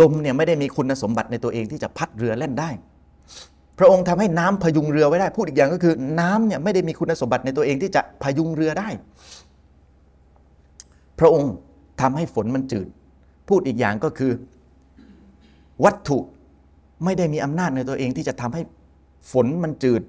[0.00, 2.70] ลมเนี่ยไม่ได้มีคุณสมบัติในตัวเองที่จะพัดเรือแล่นได้
[3.80, 8.88] พระองค์ทำให้น้ำพยุงเรือไว้ได้ พูดอีกอย่างก็คือน้ำเนี่ยไม่ได้มีคุณสมบัติในตัวเองที่จะพยุงเรือได้
[11.20, 11.52] พระองค์
[12.00, 12.88] ทำให้ฝนมันจืด
[13.48, 14.32] พูดอีกอย่างก็คือ
[15.84, 16.18] วัตถุ
[17.04, 18.62] ไม่ได้มีอำนาจในตัวเองที่จะทำให้
[19.32, 20.02] ฝนมันจืด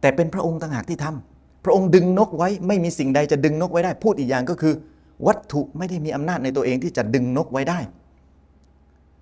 [0.00, 4.74] แต่เป็นพระองค์ต่างหากที่ทำพระองค์ดึงนกไว้ไม่มีสิ่งใดจะดึงนกไว้ได้ พูดอีกอย่างก็คือ
[5.26, 7.78] วัตถุไม่ได้มีอำนาจในตัวเองที่จะดึงนกไว้ได้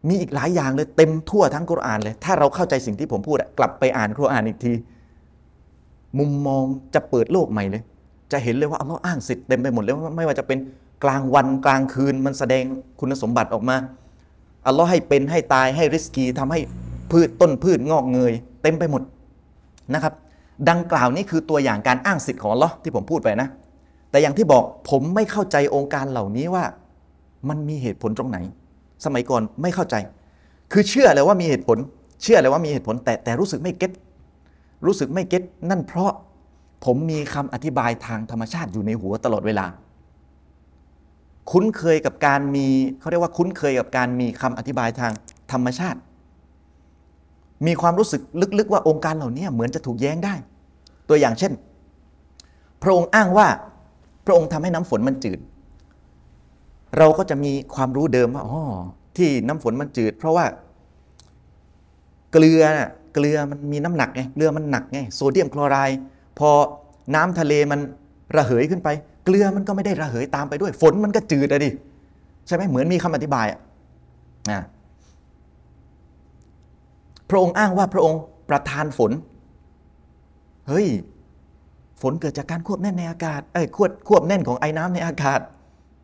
[0.09, 4.73] มีอีกหลายอย่างเลยเต็มทั่วทั้งกุรอานเลย ถ้าเราเข้าใจสิ่งที่ผมพูดกลับไปอ่านกุรอานอีกที
[6.19, 6.65] มุมมอง
[6.95, 7.83] จะเปิดโลกใหม่เลย
[8.33, 10.59] จะเห็นเลยว่าอัลลอฮ์อ้างสิทธิ์เต็มไปหมดเลยว่าไม่ว่าจะเป็น
[11.05, 12.65] กลางวันกลางคืนมันแสดง
[13.01, 13.77] คุณสมบัติออกมา
[14.67, 16.61] อัลลอฮ์ให้เป็นให้ตายให้ริสกีทำให้
[17.11, 18.33] พืชต้นพืชงอกเงย
[18.63, 19.03] เต็มไปหมด
[19.95, 20.15] นะครับ
[20.69, 23.49] ดังกล่าวนี้คือตัวอย่างการอ้างสิทธิ์ของอัลลอฮ์ที่ผมพูดไปนะ
[24.11, 26.65] แต่อย่างที่บอกผมไม่เข้าใจองค์การเหล่านี้ว่า
[27.49, 28.39] มันมีเหตุผลตรงไหน
[29.07, 29.95] สมัยก่อนไม่เข้าใจ
[30.73, 31.79] คือเชื่อเลยว่ามีเหตุผล
[32.23, 33.91] เชื่อเลยว่ามีเหตุผล แต่แต่รู้สึกไม่เก็ต
[34.87, 36.13] รู้สึกไม่เก็ตนั่นเพราะ
[36.85, 39.67] ผมมีคำอธิบายทางธรรมชาติอยู่ในหัวตลอดเวลา
[41.51, 42.67] คุ้นเคยกับการมี
[43.01, 45.13] เขาเรียกว่าคุ้นเคยกับการมีคำอธิบายทาง
[45.53, 45.99] ธรรมชาติ
[47.67, 48.21] มีความรู้สึก
[48.59, 50.35] ลึกๆว่าองค์การเหล่านี้เหมือนจะถูกแย้งได้
[51.09, 51.53] ตัวอย่างเช่น
[52.83, 53.47] พระองค์อ้างว่า
[54.27, 55.39] พระองค์ทำให้น้ำฝนมันจืด
[56.99, 58.61] เราก็จะมีความรู้เดิมว่าอ๋อ
[59.17, 60.45] ที่น้ำฝนมันจืด เพราะว่า
[62.33, 62.63] เกลือ
[63.15, 65.99] เกลือมันมีน้ำหนักไงเกลือมันหนักไงโซเดียมคลอไรด์
[66.39, 66.51] พอ
[67.15, 67.81] น้ำทะเลมัน
[68.37, 68.89] ระเหยขึ้นไป
[69.25, 71.71] เกลือมันก็ไม่ได้ระเหยตามไปด้วย ฝนมันก็จืดอะดิ
[72.47, 73.61] ใช่ไหมเหมือนมีคำอธิบายอะ
[74.51, 74.61] นะ
[77.31, 79.13] พระองค์อ้างว่าพระองค์ประทานฝน
[80.69, 80.87] เฮ้ย
[82.03, 85.41] ฝนเกิดจากการควบแน่นในอากาศ เอ้ยควบควบแน่นของไอ้น้ำในอากาศ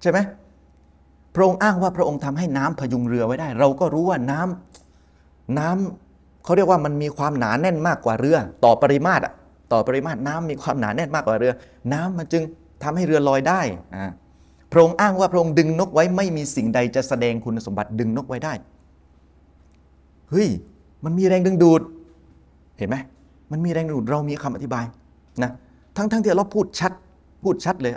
[0.02, 0.18] ใช่ไหม
[1.34, 9.22] พระองค์อ้างว่าพระองค์ทำให้น้ำพยุงเรือไว้ได้ เราก็รู้ว่าน้ำน้ำเขาเรียกว่ามันมีความหนาแน่นมากกว่าเรือ ต่อปริมาตร
[9.72, 11.52] ต่อปริมาตรน้ำมีความหนาแน่นมากกว่าเรือ
[11.92, 12.42] น้ำมันจึง
[12.82, 13.60] ทำให้เรือลอยได้
[14.72, 18.52] พระองค์อ้างว่าพระองค์ดึงนกไว้ไม่มีสิ่งใดจะแสดงคุณสมบัติดึงนกไว้ได้
[20.30, 20.48] เฮ้ย
[21.04, 21.82] มันมีแรงดึงดูด
[22.78, 22.96] เห็นไหม
[23.52, 24.84] มันมีแรงดึงดูดเรามีคำอธิบาย
[25.42, 25.50] นะ
[25.96, 26.92] ทั้งทั้งที่เราพูดชัด
[27.42, 27.92] พูดชัดเลย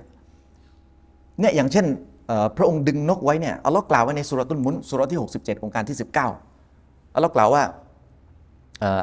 [1.39, 1.85] เนี่ยอย่างเช่น
[2.57, 5.97] พระองค์ดึงนกไว้เนี่ยอัลลอฮ์กล่าวไว้ในสุรตุลมุนสุรที่ 67 ของการที่
[6.55, 7.63] 19อัลลอฮ์กล่าวว่า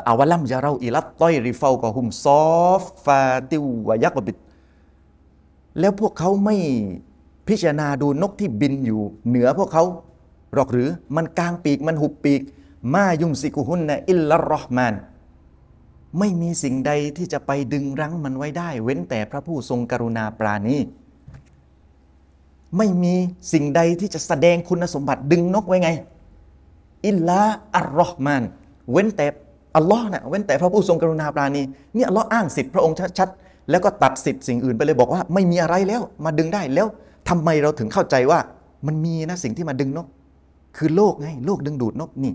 [0.08, 3.20] อาวะลัมยาเราอิลัตต้อยริฟากอฮุมซอฟฟา
[3.50, 4.36] ติวยักบิด
[5.80, 6.56] แล้วพวกเขาไม่
[7.48, 9.84] พิจารณาดูนกที่บินอยู่เหนือพวกเขา
[10.54, 12.42] หรอกหรือมันกลางปีกมันหุบปีก
[12.94, 14.94] มายุมซิกุฮุนนะอิลลารอห์มาน
[16.18, 20.76] ไม่มีสิ่งใดที่จะไปดึงรั้งมันไว้ได้ เว้นแต่พระผู้ทรงกรุณาปราณี
[22.76, 23.14] ไม่มี
[23.52, 25.90] สิ่งใดที่จะแสดงคุณสมบัติดึงนกไว้ไง
[27.06, 27.40] อิลลา
[27.76, 28.42] อัลรอห์มาน
[28.92, 29.26] เว้นแต่
[29.76, 31.62] อัลลอฮ์นะเว้นแต่พระผู้ทรงกรุณาปราณี
[31.94, 36.86] เนี่ยอัลลอฮ์อ้างสิทธิ์พระองค์ชัดๆ แล้วก็ตัดสิทธิ์สิ่งอื่นไปเลยบอกว่าไม่มีอะไรแล้วมาดึงได้แล้ว
[37.28, 38.38] ทำไมเราถึงเข้าใจว่า
[38.86, 40.06] มันมีนะสิ่งที่มาดึงนก
[40.76, 42.32] คือโลกไงโลกดึงดูดนกนี่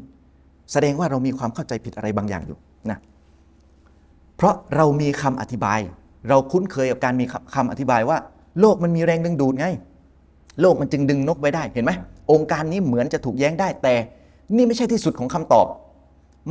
[0.72, 2.58] แสดงว่าเรามีความเข้าใจผิดอะไรบางอย่างอยู่
[2.90, 2.98] นะ
[4.38, 5.80] เพราะเรามีคำอธิบาย
[6.30, 7.26] เราคุ้นเคยกับการมี
[7.56, 8.18] คำอธิบายว่า
[8.60, 9.66] โลกมันมีแรงดึงดูดไง
[10.62, 11.92] โลกมันจึงดึงนกไว้ได้เห็นไหม
[12.32, 13.96] องค์การนี้เหมือนจะถูกแย้งได้แต่
[14.56, 15.68] นี่ไม่ใช่ที่สุดของคำตอบ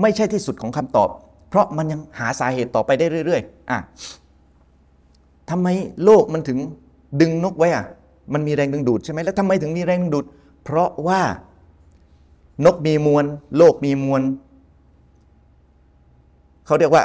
[0.00, 1.08] ไม่ใช่ที่สุดของคำตอบ
[1.48, 3.78] เพราะมันยังหาสาเหตุต่อไปได้เรื่อยๆอะ
[5.50, 5.68] ทำไม
[6.04, 6.58] โลกมันถึง
[7.20, 7.84] ดึงนกไว้อะ
[8.32, 10.24] มันมีแรงดึงดูดใช่ไหมแล้วทำไมถึงมีแรงดึงดูด
[10.64, 11.20] เพราะว่า
[12.64, 13.24] นกมีมวล
[13.56, 14.22] โลกมีมวล
[16.66, 17.04] เขาเรียกว่า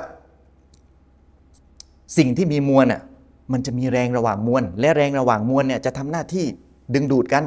[2.17, 3.01] สิ่งที่มีมวลอะ
[3.51, 6.45] มันจะมีแรงระหว่างมวลและแรงระหว่างมวลเนี่ยจะทำหน้าที่
[6.93, 7.43] ดึงดูดกัน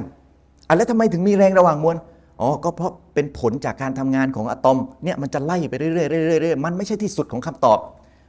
[0.69, 1.97] อะแล้วทำไมถึงมีแรงระหว่างมวล
[2.41, 7.79] อ๋อก็เพราะเป็นผลจากการทำงานของอะตอมเนี่ยมันจะไล่ไปเรื่อยๆเรื่อยๆมันไม่ใช่ที่สุดของคำตอบ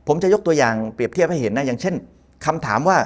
[0.08, 1.94] ผมจะยกตัวอย่างเปรียบเทียบให้เห็นนะอย่างเช่น
[2.46, 2.98] คำถามว่า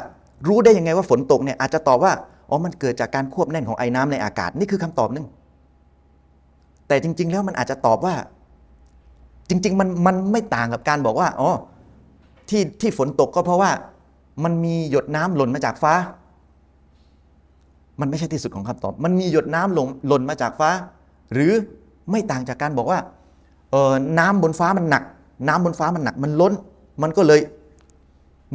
[0.48, 2.14] รู้ได้ยังไงว่าฝนตกเนี่ยอาจจะตอบว่า
[2.50, 5.26] อ๋อมันเกิดจากการควบแน่นของไอ้น้ำในอากาศนี่คือคำตอบหนึ่ง
[6.88, 8.16] แต่จริง ๆ แล้วมันอาจจะตอบว่า
[9.50, 11.50] จริง ๆ มันมันไม่ต่างกับการบอกว่าอ๋อ
[12.50, 13.72] ที่ที่ฝนตกก็เพราะว่า
[14.44, 15.94] มันมีหยดน้ำหล่นมาจากฟ้า
[18.00, 20.70] มันไม่ใช่ที่สุดของคำตอบ มันมีหยดน้ำหล่นหล่นมาจากฟ้า
[21.34, 21.52] หรือ
[22.12, 23.00] ไม่ต่างจากการบอกว่า
[23.72, 25.04] เออน้ำบนฟ้ามันหนัก
[25.48, 26.54] น้ำบนฟ้ามันหนัก มันล้น
[27.02, 27.40] มันก็เลย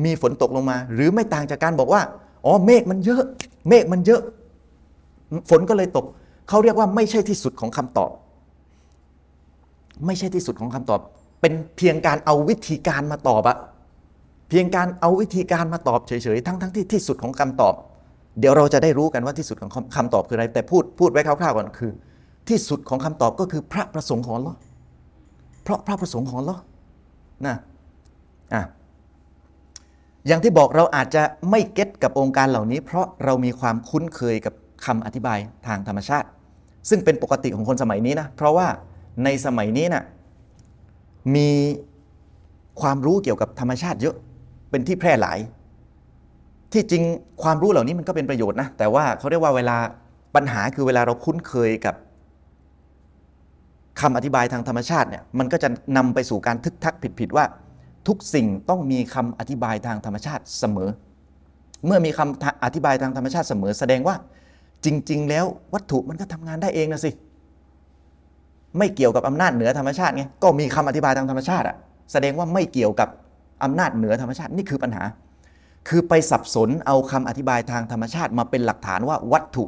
[0.04, 2.02] มีฝนตกลงมา หรือไม่ต่างจากการบอกว่า
[2.44, 3.22] อ๋อเมฆมันเยอะ
[3.68, 4.22] เมฆมันเยอะ
[5.50, 6.04] ฝนก็เลยตก
[6.48, 8.10] เขาเรียกว่าไม่ใช่ที่สุดของคำตอบ
[10.06, 11.00] ไม่ใช่ที่สุดของคำตอบ
[11.40, 13.56] เป็นเพียงการเอาวิธีการมาตอบอะ
[14.48, 17.74] เพียงการเอาวิธีการมาตอบเฉยๆทั้งทั้งที่ที่สุดของคำตอบ
[18.38, 21.92] เดี๋ยวเราจะได้รู้กันว่าที่สุดของคำตอบคืออะไร แต่พูดพูดไว้คร่าวๆก่อนคือ
[22.48, 24.52] ที่สุดของคำตอบก็คือพระประสงค์ของเรา
[25.62, 26.56] เพราะพระประสงค์ของเรา
[27.46, 27.56] นะ
[28.54, 28.62] อะ
[30.26, 34.54] อย่างที่บอกเราอาจจะไม่เก็ตกับองค์การเหล่านี้ เพราะเรามีความคุ้นเคยกับ
[34.84, 36.28] คำอธิบายทางธรรมชาติ
[36.88, 38.66] ซึ่งเป็นปกติของคนสมัยนี้นะ เพราะว่า
[39.24, 40.04] ในสมัยนี้นะ่ะ
[41.36, 41.50] มี
[42.80, 44.16] ความรู้เกี่ยวกับธรรมชาติเยอะ
[44.70, 45.38] เป็นที่แพร่หลาย
[46.72, 47.02] ที่จริง
[47.42, 49.76] ความรู้เหล่านี้มันก็เป็นประโยชน์นะ แต่ว่าเขาเรียกว่าเวลา
[50.34, 51.94] ปัญหาคือเวลาเราคุ้นเคยกับ
[54.00, 57.44] คำอธิบายทางธรรมชาติเนี่ยมันก็จะนำไปสู่การทึกทักผิดๆว่า
[58.08, 60.90] ทุกสิ่งต้องมีคำอธิบายทางธรรมชาติเสมอ
[61.86, 64.16] เมื่อมีคำอธิบายทางธรรมชาติเสมอ แสดงว่า
[64.84, 65.44] จริง ๆ แล้ว
[65.74, 67.10] วัตถุมันก็ทำงานได้เองนะสิ
[68.78, 71.76] ไม่เกี่ยวกับอำนาจเหนือธรรมชาติไงก็มีคำอธิบายทางธรรมชาติอะ
[72.12, 73.08] แสดงว่าไม่เกี่ยวกับ
[73.64, 75.02] อำนาจเหนือธรรมชาตินี่คือปัญหา
[75.88, 79.64] คือไปสับสนเอาคำอธิบายทางธรรมชาติมาเป็นหลักฐานว่าวัตถุ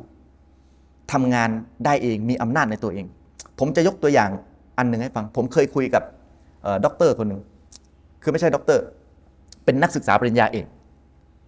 [1.13, 1.51] ทำงาน
[1.85, 3.07] ได้เองมีอำนาจในตัวเอง
[3.59, 4.31] ผมจะยกตัวอย่าง
[4.79, 6.03] อันหนึ่งให้ฟัง ผมเคยคุยกับ
[6.85, 7.41] ด็อกเตอร์คนหนึ่ง
[8.23, 8.85] คือไม่ใช่ด็อกเตอร์
[9.65, 10.67] เป็นนักศึกษาปริญญาเอก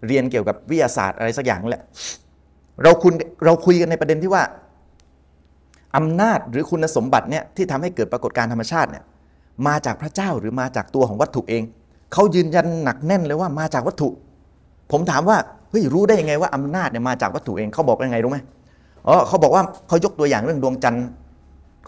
[0.07, 1.85] เรียนเกี่ยวกับวิทยาศาสตร์อะไรสักอย่างแหละ
[2.83, 3.13] เราคุย
[3.45, 4.43] เราคุยกันในประเด็นที่ว่า
[5.97, 9.05] อำนาจหรือคุณสมบัติเนี่ยที่ทำให้เกิดปรากฏการธรรมชาติเนี่ย
[9.67, 11.63] มาจากพระเจ้าหรือมาจากตัวของวัตถุเอง
[12.13, 14.09] เขายืนยันหนักแน่นเลยว่ามาจากวัตถุ
[14.93, 15.39] ผมถามว่า
[15.71, 18.39] เฮ้ยรู้ได้ยังไงว่าอำนาจเนี่ยมาจากวัตถุเองเขาบอกยังไงรู้ไหม
[19.09, 21.07] อ๋อเขาบอกว่าเขายกตัวอย่างเรื่องดวงจันทร์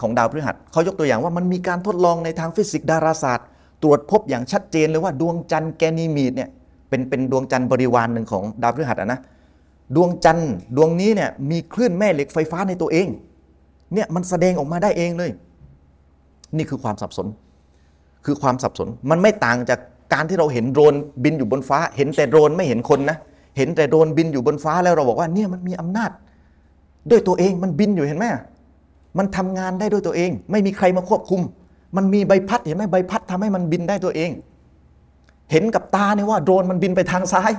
[0.01, 3.47] ของดาวพฤหัสเขายกตัวอย่างว่ามันมีการทดลองในทางฟิสิกส์ดาราศาสตร์
[3.83, 6.49] ตรวจพบอย่างชัดเจนเลยว่าดวงจันทร์แกนีมีดเนี่ย
[6.89, 9.19] เป็นเป็นดวงจันทร์บริวารหนึ่งของดาวพฤหัสนะ
[9.95, 13.07] ดวงจันทร์ดวงนี้เนี่ยมีคลื่นแม่เหล็กไฟฟ้าในตัวเอง
[13.93, 15.31] เนี่ยมันแสดงออกมาได้เองเลย
[16.57, 17.27] นี่คือความสับสน
[18.25, 19.79] คือความสับสนมันไม่ต่างจาก
[20.13, 23.17] การที่เราเห็นโดรนบินอยู่บนฟ้า เห็นแต่โดรนไม่เห็นคนนะ
[23.57, 26.11] เห็นแต่โดรนบินอยู่บนฟ้าแล้วเราบอกว่าเนี่ยมันมีอำนาจ
[27.09, 28.25] ด้วยตัวเองมันบินอยู่เห็นไหม
[29.17, 31.41] มันทำงานได้ด้วยตัวเอง ไม่มีใครมาควบคุม
[31.97, 34.29] มันมีใบพัดเห็นไหมใบพัดทำให้มันบินได้ตัวเอง
[35.51, 37.51] เห็นกับตาเนี่ยว่าโดรนมันบินไปทางซ้าย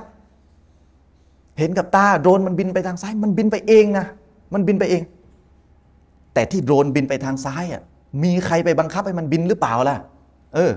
[1.58, 4.06] เห็นกับตาโดรนมันบินไปทางซ้าย มันบินไปเองนะ
[4.54, 5.02] มันบินไปเอง
[6.34, 7.82] แต่ที่โดรนบินไปทางซ้ายอะ
[8.22, 9.96] มีใครไปบังคับให้มันบินหรือเปล่าล่ะ
[10.54, 10.70] เออ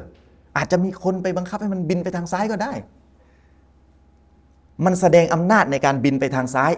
[0.58, 2.74] อาจจะมีคนไปบังคับให้มันบินไปทางซ้ายก็ได้
[4.86, 6.72] มันแสดงอำนาจในการบินไปทางซ้าย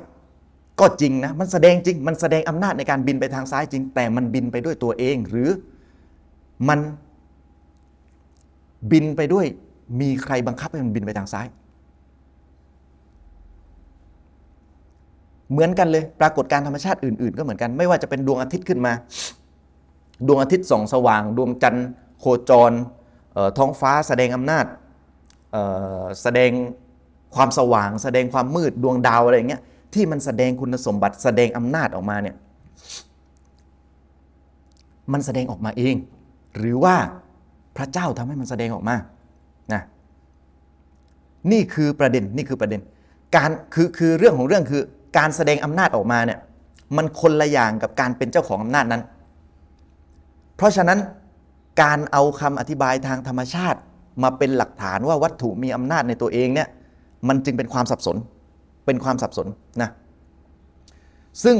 [0.79, 5.49] ก็จริงนะ มันแสดงจริง มันแสดงอำนาจในการบินไปทางซ้ายจริง แต่มันบินไปด้วยตัวเอง หรือ
[6.69, 6.79] มัน
[8.91, 9.45] บินไปด้วย
[10.01, 11.47] มีใครบังคับให้มันบินไปทางซ้าย
[15.51, 18.93] เหมือนกันเลย ปรากฏการธรรมชาติอื่น ๆ ก็เหมือนกัน ไม่ว่าจะเป็นดวงอาทิตย์ขึ้นมา
[20.27, 21.87] ดวงอาทิตย์ส่องสว่าง ดวงจันทร์
[22.19, 22.71] โคจร
[23.57, 24.65] ท้องฟ้าแสดงอำนาจ
[26.23, 26.51] แสดง
[27.35, 29.61] ความสว่าง แสดงความมืดดวงดาวอะไรอย่างเงี้ย
[29.93, 32.35] ที่มันแสดงคุณสมบัติแสดงอำนาจออกมาเนี่ย
[35.13, 35.95] มันแสดงออกมาเอง
[36.57, 36.95] หรือว่า
[37.77, 38.95] พระเจ้าทำให้มันแสดงออกมา
[39.73, 39.81] นะ
[41.51, 42.81] นี่คือประเด็นนี่คือประเด็น
[43.35, 44.81] การคือคือเรื่องของเรื่องคือ
[45.17, 46.39] การแสดงอำนาจออกมาเนี่ย
[46.97, 49.01] มันคนละอย่างกับการเป็นเจ้าของอำนาจนั้น
[50.55, 50.99] เพราะฉะนั้น
[51.81, 53.79] การเอาคำอธิบายทางธรรมชาติ
[54.23, 56.67] มาเป็นหลักฐานว่าวัตถุมีอำนาจในตัวเองเนี่ย
[57.27, 58.17] มันจึงเป็นความสับสน
[58.85, 59.47] เป็นความสับสน
[59.81, 59.89] นะ
[61.43, 61.57] ซึ่ง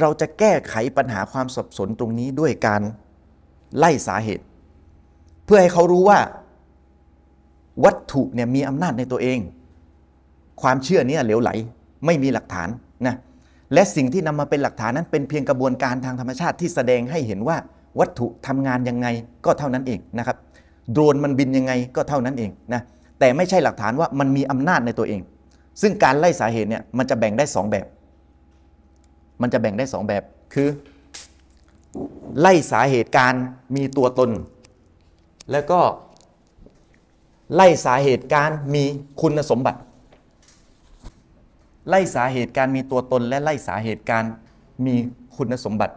[0.00, 2.82] เราจะแก้ไขปัญหาความสับสนตรงนี้ด้วยการ
[3.78, 4.44] ไล่สาเหตุ
[5.44, 6.18] เพื่อให้เขารู้ว่า
[7.84, 9.38] วัตถุเนี่ยมีอำนาจในตัวเอง
[10.62, 11.50] ความเชื่อนี้เหลวไหล
[12.06, 12.68] ไม่มีหลักฐาน
[13.06, 13.16] นะ
[13.74, 17.56] และสิ่งที่นำมาเป็นหลักฐานนั้นเป็นเพียงกระบวนการทางธรรมชาติที่แสดงให้เห็นว่า
[17.98, 19.06] วัตถุทำงานยังไง
[19.44, 20.36] ก็เท่านั้นเองนะครับ
[20.92, 22.80] โดรนมันบินยังไงก็เท่านั้นเองนะ
[23.18, 25.20] แต่ไม่ใช่หลักฐานว่ามันมีอำนาจในตัวเอง
[25.82, 27.86] ซึ่งการไล่สาเหตุเนี่ยมันจะแบ่งได้ 2 แบบ
[29.42, 30.22] มันจะแบ่งได้ 2 แบบ
[30.54, 30.68] คือ
[32.40, 33.32] ไล่สาเหตุการ
[33.76, 34.30] มีตัวตน
[35.50, 35.80] แล้วก็
[37.54, 38.84] ไล่สาเหตุการมี
[39.20, 39.80] คุณสมบัติ
[41.88, 44.24] ไล่สาเหตุการมีตัวตนและไล่สาเหตุการ
[44.86, 44.94] มี
[45.36, 45.94] คุณสมบัติ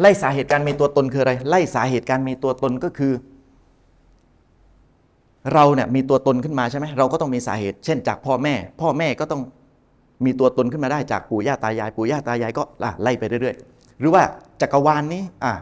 [0.00, 3.12] ไล่สาเหตุการมีตัวตนคืออะไร ไล่สาเหตุการมีตัวตนก็คือ
[5.52, 9.40] เราเนี่ยมีตัวตนขึ้นมาใช่ไหมเราก็ต้องมีสาเหตุ เช่น จากพ่อแม่ พ่อแม่ก็ต้อง
[10.24, 12.62] มีตัวตนขึ้นมาได้จากปู่ย่าตายาย ปู่ย่าตายายก็
[13.02, 14.22] ไล่ไปเรื่อยๆ หรือว่า
[14.60, 15.52] จักรวาลนนี้อะ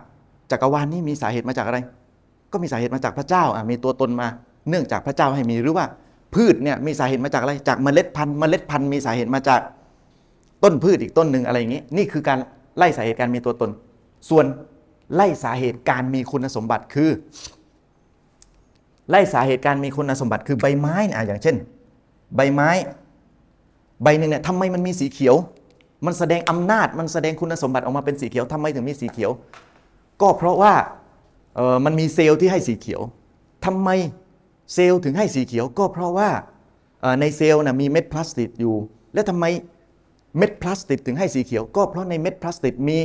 [0.50, 1.78] จักรวาลนนี้มีสาเหตุมาจากอะไร
[2.52, 4.28] ก็มีสาเหตุมาจากพระเจ้าอะมีตัวตนมา
[4.68, 5.86] เนื่องจากพระเจ้าให้มีหรือว่า
[6.34, 9.60] พืชเนี่ยมีสาเหตุมาจากอะไร จากเมล็ดพันธุ์เมล็ดพันธุ์มีสาเหตุมาจาก
[10.64, 12.38] ต้นพืชอีกต้นหนึ่งอะไรอย่างนี้ นี่คือการ
[12.78, 13.70] ไล่สาเหตุการมีตัวตน
[14.28, 14.44] ส่วน
[15.14, 17.10] ไล่สาเหตุการมีคุณสมบัติคือ
[19.10, 21.56] ไล่สาเหตุการมีคุณสมบัติคือใบไม้อะอย่างเช่น
[22.36, 22.70] ใบไม้
[24.02, 25.36] ใบหนึ่งเนี่ยทำไมมันมีสีเขียว
[26.06, 29.30] มันแสดงอำนาจมันแสดงคุณสมบัติออกมาเป็นสีเขียวทำไมถึงมีสีเขียว
[30.22, 30.74] ก็เพราะว่า
[31.56, 33.00] เออมันมีเซลล์ที่ให้สีเขียว
[33.66, 33.88] ทำไม
[34.74, 36.30] เซลล์ถึงให้สีเขียว ก็เพราะว่า
[37.20, 38.74] ในเซลล์นะมีเม็ดพลาสติกอยู่
[39.14, 39.44] แล้วทำไม
[40.36, 42.98] เม็ดพลาสติกถึงให้สีเขียว ก็เพราะในเม็ดพลาสติกมี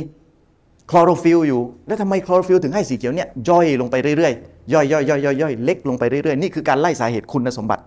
[0.90, 7.82] คลอโรฟิลล์อยู่ แล้วทำไมคลอโรฟิลล์ถึงให้สีเขียวเนี่ยย่อยลงไปเรื่อยๆ ย่อยย่อยย่อยย่อยย่อยเล็กลงไปเรื่อยๆ นี่คือการไล่สาเหตุคุณสมบัติ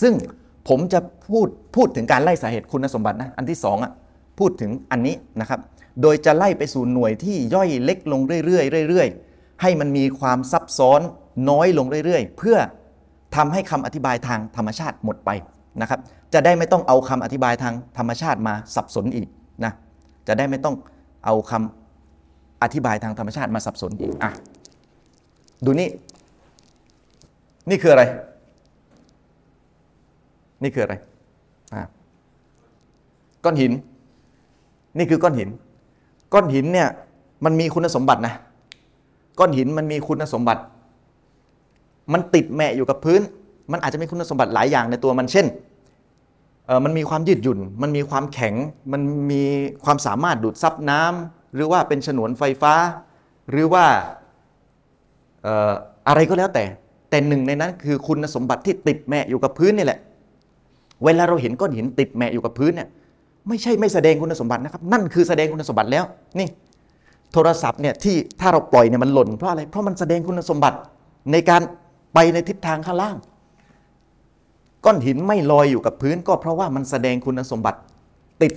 [0.00, 0.12] ซึ่ง
[0.68, 1.00] ผมจะ
[1.30, 3.92] พูดพูดถึงการไล่สาเหตุคุณสมบัตินะ อันที่สองอะ
[4.38, 5.60] พูดถึงอันนี้นะครับ
[6.02, 11.00] โดยจะไล่ไปสู่หน่วยที่ย่อยเล็กลงเรื่อยๆเรื่อยๆ ให้มันมีความซับซ้อน
[11.50, 12.56] น้อยลงเรื่อยๆ เพื่อ
[13.36, 15.30] ทำให้คำอธิบายทางธรรมชาติหมดไป
[15.80, 16.00] นะครับ
[16.34, 19.28] จะได้ไม่ต้องเอาคำอธิบายทางธรรมชาติมาสับสนอีก
[19.64, 19.72] นะ
[20.26, 20.74] จะได้ไม่ต้อง
[21.24, 24.30] เอาคำอธิบายทางธรรมชาติมาสับสนอีกอะ
[25.64, 25.88] ดูนี่
[27.70, 28.02] นี่คืออะไร
[30.62, 30.94] นี่คืออะไร
[31.74, 31.82] อะ
[33.44, 33.72] ก้อนหิน
[34.98, 35.48] นี่คือก้อนหิน
[36.32, 36.88] ก้อนหินเนี่ย
[37.44, 38.34] มันมีคุณสมบัตินะ
[39.38, 40.62] ก้อนหินมันมีคุณสมบัติ
[42.12, 43.20] มันติดแมะอยู่กับพื้น
[43.72, 45.46] มันอาจจะมีคุณสมบัติหลายอย่างในตัวมันเช่น
[46.84, 48.54] มันมีความยืดหยุ่น มันมีความแข็ง
[48.92, 49.42] มันมี
[49.84, 52.74] ความสามารถดูดซับน้ำหรือว่าเป็นฉนวนไฟฟ้า
[53.50, 53.84] หรือว่า
[56.08, 56.64] อะไรก็แล้วแต่
[57.10, 60.00] แต่หนึ่งในนั้นคือคุณสมบัติที่ติดแมะอยู่กับพื้นนี่แหละ
[61.04, 62.88] เวลาเราเห็นก้อนหินติดแมะอยู่กับพื้นเนี่ย
[63.48, 66.04] ไม่ใช่ไม่แสดงคุณสมบัตินะครับ นั่นคือแสดงคุณสมบัติแล้ว
[66.38, 66.48] นี่
[67.32, 70.78] โทรศัพท์เนี่ยที่ถ้าเราปล่อยเนี่ยมันหล่นเพราะอะไร เพราะมันแสดงคุณสมบัติ
[71.32, 71.62] ในการ
[72.14, 73.16] ไปในทิศทางข้างล่าง
[74.84, 77.78] ก้อนหินไม่ลอยอยู่กับพื้น ก็เพราะว่ามันแสดงคุณสมบัติ
[78.42, 78.52] ติด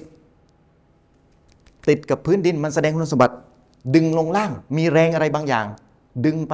[1.90, 3.36] ติดกับพื้นดินมันแสดงคุณสมบัติ
[3.96, 5.66] ดึงลงล่าง มีแรงอะไรบางอย่าง
[6.26, 6.54] ดึงไป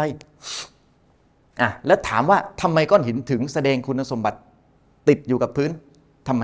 [1.61, 4.37] อะแล้วถามว่าทำไมก้อนหินถึงแสดงคุณสมบัติ
[5.09, 5.69] ติดอยู่กับพื้น
[6.27, 6.43] ทำไม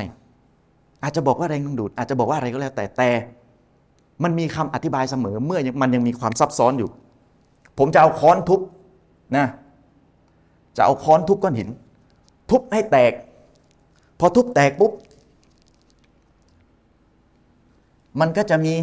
[1.04, 3.10] อาจจะบอกว่าแรงดึงดูด อาจจะบอกว่าอะไรก็แล้วแต่แต่
[4.24, 6.90] มันมีคำอธิบายเสมอเมื่อมันยังมีความซับซ้อนอยู่
[7.78, 8.60] ผมจะเอาค้อนทุบ
[9.38, 9.46] นะ
[10.78, 11.70] จะเอาค้อนทุบก้อนหิน
[12.50, 13.14] ทุบให้แตก
[14.20, 14.92] พอทุบแตกปุ๊บ
[18.20, 18.74] มันก็จะมี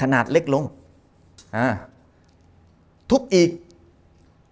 [0.00, 0.64] ขนาดเล็กลง
[3.10, 3.50] ทุบอีก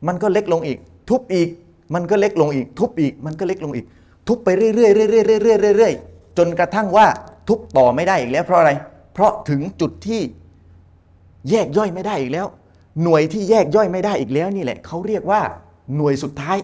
[0.07, 0.79] มันก็เล็กลงอีก
[1.11, 1.49] ทุบอีก
[1.95, 3.87] มันก็เล็กลงอีก ทุบอีก มันก็เล็กลงอีก
[4.29, 7.07] ทุบไปเรื่อยๆเรื่อยๆเรื่อยๆเรื่อยๆจนกระทั่งว่า
[7.49, 8.73] ทุบต่อไม่ได้อีกแล้วเพราะอะไร
[9.13, 10.21] เพราะถึงจุดที่
[11.51, 12.47] แยกย่อยไม่ได้อีกแล้ว
[13.03, 15.41] หน่วยที่แยกย่อยไม่ได้อีกแล้วนี่แหละเขาเรียกว่า
[15.97, 16.59] หน่วยสุดท้าย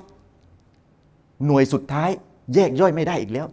[1.47, 2.11] หน่วยสุดท้าย
[2.55, 3.47] แยกย่อยไม่ได้อีกแล้ว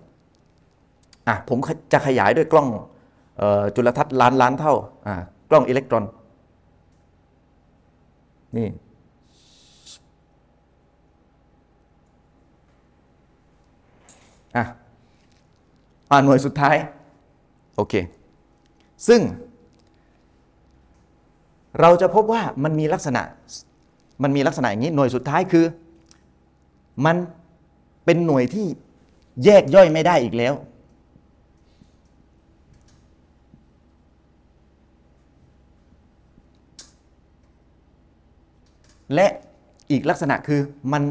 [1.27, 1.57] อะผม
[1.93, 2.67] จะขยายด้วยกล้อง
[3.75, 4.73] จุลทรรศน์ล้านล้านเท่า
[5.07, 5.15] อ่า
[5.49, 6.03] กล้องอิเล็กตรอน
[8.57, 8.67] นี่
[14.55, 14.65] อะ
[16.11, 16.75] อ่าหน่วยสุดท้าย
[17.75, 17.93] โอเค
[19.07, 19.21] ซึ่ง
[21.79, 23.21] เราจะพบว่ามันมีลักษณะ
[24.23, 25.65] มันมีลักษณะอย่างนี้ หน่วยสุดท้ายคือ
[27.05, 27.15] มัน
[28.05, 28.65] เป็นหน่วยที่
[29.45, 30.53] แยกย่อยไม่ได้อีกแล้ว
[39.13, 39.27] และ
[39.91, 40.61] อีกลักษณะคือ
[40.93, 41.03] มัน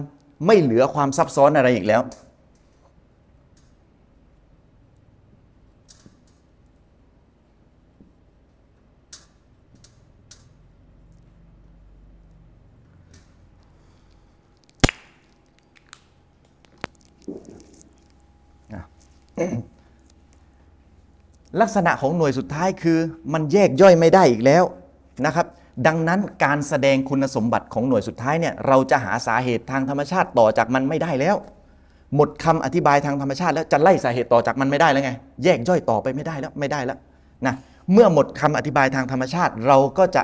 [0.47, 2.03] ไม่เหลือความซับซ้อนอะไรอีกแล้ว
[21.61, 22.99] ลักษณะของหน่วยสุดท้ายคือ
[23.33, 24.65] มันแยกย่อยไม่ได้อีกแล้ว
[25.27, 25.47] นะครับ
[25.87, 31.37] ดังนั้นการแสดงคุณสมบัติของหน่วยสุดท้ายเนี่ยเราจะหาสาเหตุทางธรรมชาติต่อจากมันไม่ได้แล้ว
[32.15, 35.11] หมดคำอธิบายทางธรรมชาติแล้วจะไล่สาเหตุต่อจากมันไม่ได้แล้วไง
[35.45, 36.99] แยกย่อยต่อไปไม่ได้แล้วไม่ได้แล้ว
[37.47, 37.55] นะ
[37.93, 40.23] เมื่อหมดคำอธิบายทางธรรมชาติ เราก็จะ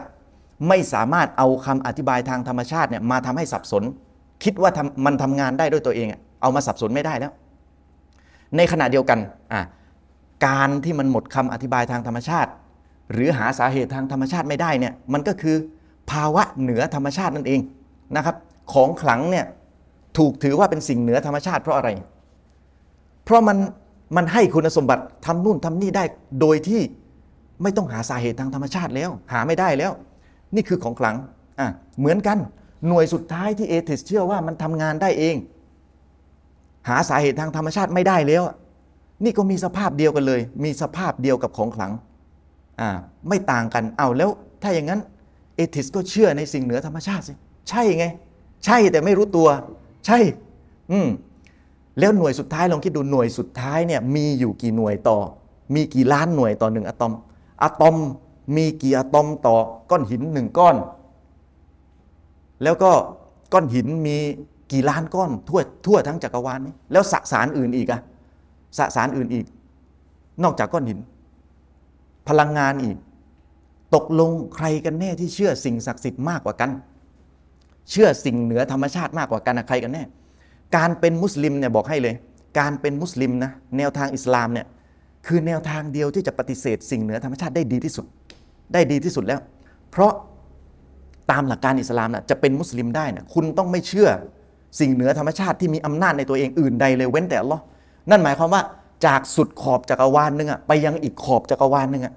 [0.68, 3.82] ไม่สามารถเอาคำอธิบายทางธรรมชาติเนี่ยมาทำให้สับสน
[4.44, 4.70] คิดว่า
[5.04, 6.08] มันทำงานได้ด้วยตัวเอง
[6.42, 7.32] เอามาสับสนไม่ได้แล้ว
[8.56, 9.18] ในขณะเดียวกัน
[10.46, 12.50] การที่มันหมดคำอธิบายทางธรรมชาติ
[13.12, 15.56] หรือหาสาเหตุทางธรรมชาติไม่ได้เนี่ยมันก็คือ
[16.10, 17.60] ภาวะเหนือธรรมชาตินั่นเอง
[18.16, 18.36] นะครับ
[18.72, 19.46] ของขลังเนี่ย
[20.18, 21.88] ถูกถือว่าเป็นสิ่งเหนือธรรมชาติเพราะอะไร
[23.24, 23.58] เพราะมัน
[24.16, 26.04] มันให้คุณสมบัติทำนู่นทำนี่ได้
[26.40, 26.80] โดยที่
[27.62, 29.92] ไม่ต้องหาสาเหตุทางธรรมชาติแล้ว หาไม่ได้แล้ว
[30.54, 31.16] นี่คือของขลัง
[31.60, 31.68] อะ
[31.98, 32.38] เหมือนกัน
[32.88, 35.36] หน่วยสุดท้ายที่เอทิสเชื่อว่ามันทำงานได้เอง
[36.88, 38.42] หาสาเหตุทางธรรมชาติไม่ได้แล้ว
[39.24, 41.92] นี่ก็มีสภาพเดียวกันเลย มีสภาพเดียวกับของขลัง
[42.80, 42.90] อ่า
[43.28, 44.30] ไม่ต่างกันเอาแล้ว
[44.62, 45.00] ถ้าอย่างนั้น
[45.56, 47.32] เอทิสก็เชื่อในสิ่งเหนือธรรมชาติสิ
[47.68, 48.06] ใช่ไง
[48.64, 49.48] ใช่แต่ไม่รู้ตัว
[50.06, 50.18] ใช่
[50.92, 51.08] อืม
[51.98, 55.18] แล้วหน่วยสุดท้ายลองคิดดูหน่วยสุดท้ายเนี่ยมีอยู่กี่หน่วยต่อ
[55.74, 57.12] มีกี่ล้านหน่วยต่อหนึ่งอะตอม
[57.62, 57.96] อะตอม
[58.56, 59.56] มีกี่อะตอมต่อ
[59.90, 60.76] ก้อนหินหนึ่งก้อน
[62.62, 62.90] แล้วก็
[63.52, 64.16] ก้อนหินมี
[64.72, 68.00] กี่ล้านก้อนทั่วทั่วทั้งจักรวาลนี้แล้วสสารอื่นอีกอะ
[68.78, 69.46] สสารอื่นอีก
[70.42, 70.98] นอกจากก้อนหิน
[72.28, 72.96] พลังงานอีก
[73.94, 76.70] ตกลงใครกันแน่ที่เชื่อสิ่งศักดิ์สิทธิ์มากกว่ากัน
[77.90, 80.04] เชื่อสิ่งเหนือธรรมชาติมากกว่ากันนะใครกันแน่
[80.76, 82.14] การเป็นมุสลิมเนี่ยบอกให้เลย
[82.58, 84.66] การเป็นมุสลิมนะแนวทางอิสลามเนี่ย
[85.26, 88.06] คือแนวทางเดียวที่จะปฏิเสธสิ่งเหนือธรรมชาติได้ดีที่สุด
[88.72, 89.40] ได้ดีที่สุดแล้ว
[89.90, 90.12] เพราะ
[91.30, 94.08] ตามหลักการอิสลามนะจะเป็นมุสลิมได้นะคุณต้องไม่เชื่อ
[94.78, 97.62] สิ่งเหนือธรรมชาติที่มีอำนาจในตัวเองอื่นใดเลยเว้นแต่อัลลอฮ์
[98.10, 98.62] นั่นหมายความว่า
[99.06, 102.14] จากสุดขอบจักรวาลหนึ่งอะไปยังอีกขอบจักรวาลหนึ่งอะ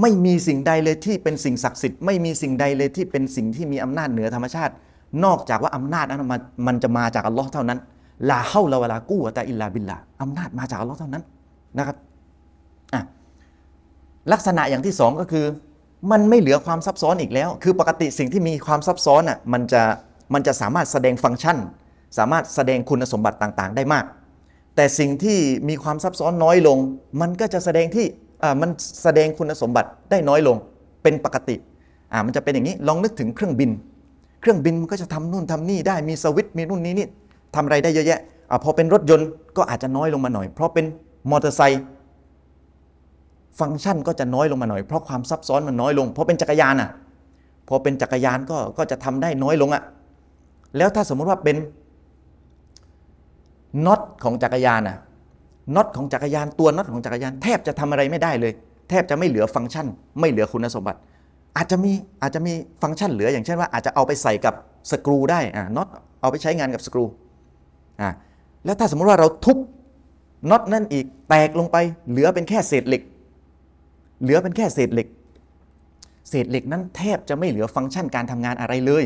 [0.00, 4.72] ไม่มีสิ่งใดเลยที่เป็นสิ่งศักดิ์สิทธิ์ไม่มีสิ่งใดเลยที่เป็นสิ่งที่มีอำนาจเหนือธรรมชาติ
[5.24, 7.78] นอกจากว่าอำนาจนั้นมันมันจะมาจากอัลลอฮ์เท่านั้น
[8.30, 11.22] ลาเข้าลาวลากู้แต่อิลลาบิลลาอำนาจมาจากอัลลอฮ์เท่านั้น
[11.78, 11.96] นะครับ
[12.94, 13.00] อะ
[14.32, 15.44] ลักษณะอย่างที่สองก็คือ
[16.10, 19.82] มันไม่เหลือความซับซ้อนอีกแล้ว คือปกติสิ่งที่มีความซับซ้อนอะมันจะ
[20.32, 21.56] มันจะสามารถแสดงฟังก์ชัน
[22.18, 24.04] สามารถแสดงคุณสมบัติต่างๆ ได้มาก
[24.76, 25.38] แต่สิ่งที่
[25.68, 26.78] มีความซับซ้อนน้อยลง
[27.20, 28.06] มันก็จะแสดงที่
[28.60, 28.70] มัน
[29.02, 30.56] แสดงคุณสมบัติได้น้อยลง
[31.02, 31.56] เป็นปกติ
[32.26, 33.70] มันจะเป็นอย่างนี้ลองนึกถึงเครื่องบิน
[34.40, 37.08] เครื่องบินมันก็จะทำนู่นทำนี่ได้มีสวิตช์มีนู่นนี่นี่
[37.54, 38.20] ทำอะไรได้เยอะแยะ
[38.50, 40.84] อพอเป็นรถยนต์ก็อาจจะน้อยลงมาหน่อย เพราะเป็น
[41.30, 41.82] มอเตอร์ไซค์
[43.60, 46.90] ฟังก์ชันก็จะน้อยลงมาหน่อยเพราะความซับซ้อนมันน้อยลงพอเป็นจักรยานอะ
[47.68, 49.82] พอเป็นจักรยานก็ก็จะทำได้น้อยลงอะ
[50.76, 51.56] แล้วถ้าสมมติว่าเป็น
[53.86, 54.98] น็อตของจักรยานอะ
[55.74, 58.52] น็อตของจักรยานตัวน็อตของจักรยานแทบจะทำอะไรไม่ได้เลย
[58.88, 59.86] แทบจะไม่เหลือฟังก์ชัน
[60.20, 60.98] ไม่เหลือคุณสมบัติ
[61.56, 61.92] อาจจะมี
[62.22, 62.52] อาจจะมี
[62.82, 64.54] ฟังก์ชันเหลืออย่างเช่นว่าอาจจะเอาไปใส่กับ
[64.90, 65.88] สกรูได้อ่าน็อต
[66.20, 67.04] เอาไปใช้งานกับสกรู
[68.00, 68.10] อ่า
[68.64, 69.58] แล้วถ้าสมมติว่าเราทุบ
[70.50, 71.76] น็อตนั่นอีกแตกลงไป
[72.10, 73.02] เหลือเป็นแค่เศษเหล็ก
[74.22, 75.08] เหลือเป็นแค่เศษเหล็ก
[76.30, 79.04] เศษเหล็กนั้นแทบจะไม่เหลือฟังก์ชันการทำงานอะไรเลย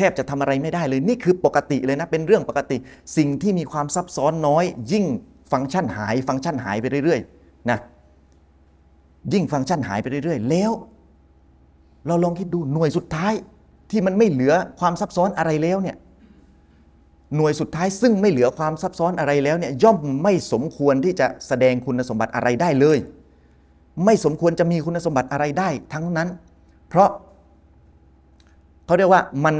[0.00, 2.76] ทบจะทำอะไรไม่ได้เลย นี่คือปกติเลยนะ เป็นเรื่องปกติ
[3.16, 5.04] สิ่งที่มีความซับซ้อนน้อย ยิ่ง
[5.52, 7.78] ฟังก์ชันหาย ฟังก์ชันหายไปเรื่อยๆนะ
[9.32, 10.70] ยิ่งฟังก์ชันหายไปเรื่อยๆ แล้ว
[12.06, 13.34] เราลองคิดดูหน่วยสุดท้าย
[13.90, 15.96] ที่มันไม่เหลือความซับซ้อนอะไรแล้วเนี่ย
[17.36, 22.98] หน่วยสุดท้ายซึ่งไม่เหลือความซับซ้อนอะไรแล้วเนี่ยย่อมไม่สมควรที่จะแสดงคุณสมบัติอะไรได้เลย
[24.04, 26.28] ไม่สมควรจะมีคุณสมบัติอะไรได้ทั้งนั้น
[26.88, 27.10] เพราะ
[28.86, 29.56] เขาเรียกว่ามัน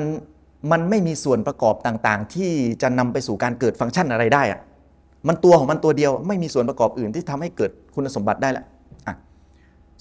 [0.71, 2.51] มันไม่มีส่วนประกอบต่างๆ ที่
[2.83, 4.61] จะนำไปสู่การเกิดฟังก์ชันอะไรได้อะ
[5.29, 8.65] มันตัวของมันตัวเดียวไม่มีส่วนประกอบอื่นที่ทำให้เกิดคุณสมบัติได้ละ
[9.07, 9.15] อะ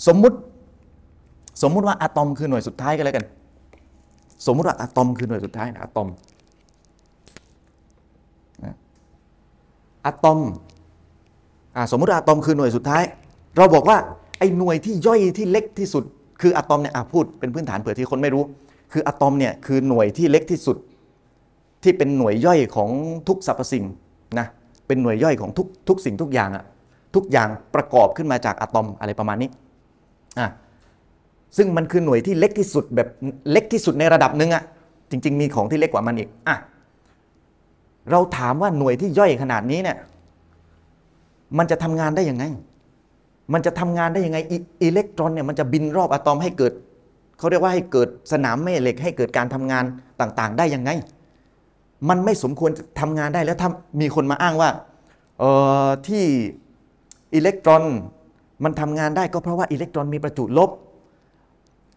[0.08, 0.38] สมมุติ
[1.62, 3.26] สมมุติว่าอะตอมคือหน่วยสุดท้ายก็แล้วกัน
[4.46, 6.08] สมมุติว่าอะตอมคือหน่วยสุดท้ายนะอะตอม
[10.06, 10.40] อะตอม
[11.76, 13.04] อ่าสมมุติอะตอมคือหน่วยสุดท้าย
[13.58, 13.98] เราบอกว่า
[14.40, 16.04] ไอ้หน่วยที่ย่อยที่เล็กที่สุด
[16.42, 18.44] คืออะตอมเนี่ยอะพูดเป็นพื้นฐานเผื่อที่คนไม่รู้
[18.92, 20.78] คืออะตอมเนี่ยคือหน่วยที่เล็กที่สุด
[21.84, 22.90] ที่เป็นหน่วยย่อยของ
[23.28, 23.84] ทุกสรรพสิ่ง
[24.40, 24.48] นะ
[24.88, 26.64] เป็นหน่วยย่อยของทุกทุกสิ่งทุกอย่างอะ
[27.16, 29.50] ทุกอย่างประกอบขึ้นมาจากอะตอมอะไรประมาณนี้
[30.40, 30.48] อะ
[31.58, 33.08] ซึ่งมันคือหน่วยที่เล็กที่สุดแบบ
[33.52, 34.64] เล็กที่สุดในระดับหนึ่งอะ
[35.10, 36.56] จริง ๆ มีของที่เล็กกว่ามันอีกอะ
[38.12, 39.98] เราถามว่าหน่วยที่ย่อยขนาดนี้เนี่ย
[41.58, 42.44] มันจะทำงานได้ยังไง
[43.54, 46.74] มันจะทำงานได้ยังไงอิอิเล็กตรอนเนี่ยมันจะบินรอบอะตอมให้เกิด
[47.40, 49.84] เขาเรียกว่าให้เกิดสนามแม่เหล็ก ให้เกิดการทำงาน
[50.20, 50.92] ต่างๆ ได้ยังไง
[52.10, 53.70] มันไม่สมควรจะทำงานได้แล้วถ้า
[54.02, 54.70] มีคนมาอ้างว่า
[55.40, 55.52] เอ่
[55.86, 56.24] อที่
[57.36, 57.84] อิเล็กตรอน
[58.64, 60.70] มันทำงานได้ก็เพราะว่าอิเล็กตรอนมีประจุลบ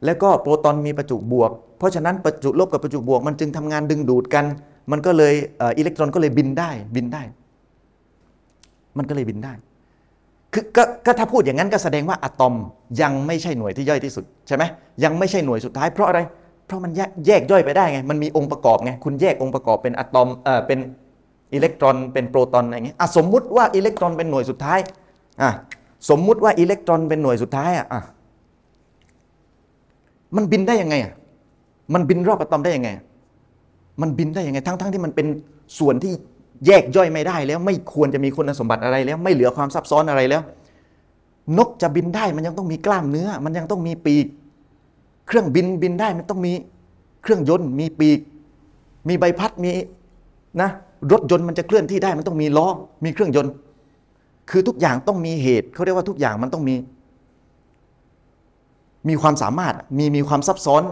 [0.05, 4.45] แล้วก็โปรตอนมีประจุบวก เพราะฉะนั้นประจุลบกับประจุบวก มันจึงทำงานดึงดูดกัน
[4.91, 7.23] มันก็เลยเอ่ออิเล็กตรอนก็เลยบินได้บินได้
[8.97, 9.53] มันก็เลยบินได้
[10.53, 10.65] คือ
[11.07, 12.55] ก็ถ้าพูดอย่างนั้นก็แสดงว่าอะตอม
[13.03, 14.65] ยังไม่ใช่หน่วยที่ย่อยที่สุดใช่ไหม
[15.05, 16.21] ยังไม่ใช่หน่วยสุดท้ายเพราะอะไร
[16.67, 16.91] เพราะมัน
[17.27, 20.79] แยกย่อยไปได้ไง มันมีองค์ประกอบไง คุณแยกองค์ประกอบเป็นอะตอมเออเป็น
[21.55, 24.79] อิเล็กตรอนเป็นโปรตอนอะไรเงี้ยอะสมมุติว่าอิเล็กตรอนเป็นหน่วยสุดท้าย
[25.43, 25.51] อะ
[26.11, 27.87] สมมุติว่าอิเล็กตรอนเป็นหน่วยสุดท้ายอะ
[30.37, 31.13] มันบินได้ยังไงอะ
[31.95, 32.91] มันบินรอบอะตอมได้ยังไง
[34.01, 35.27] มันบินได้ยังไง ทั้งทั้งที่มันเป็น
[35.79, 36.13] ส่วนที่
[36.67, 40.43] แยกย่อยไม่ได้แล้ว ไม่ควรจะมีคุณสมบัติอะไรแล้ว ไม่เหลือความซับซ้อนอะไรแล้ว
[41.59, 44.27] นกจะบินได้มันยังต้องมีกล้ามเนื้อ มันยังต้องมีปีก
[45.27, 46.53] เครื่องบินบินได้มันต้องมี
[47.23, 48.19] เครื่องยนต์ มีปีก
[49.09, 49.71] มีใบพัดมี
[50.61, 50.71] นะ
[51.13, 52.69] รถยนต์มันจะเคลื่อนที่ได้มันต้องมีล้อ
[53.05, 53.53] มีเครื่องยนต์
[54.51, 56.75] คือทุกอย่างต้องมีเหตุเขาเรียกว่าทุกอย่างมันต้องมี
[59.09, 60.83] มีความสามารถมีมีความซับซ้อน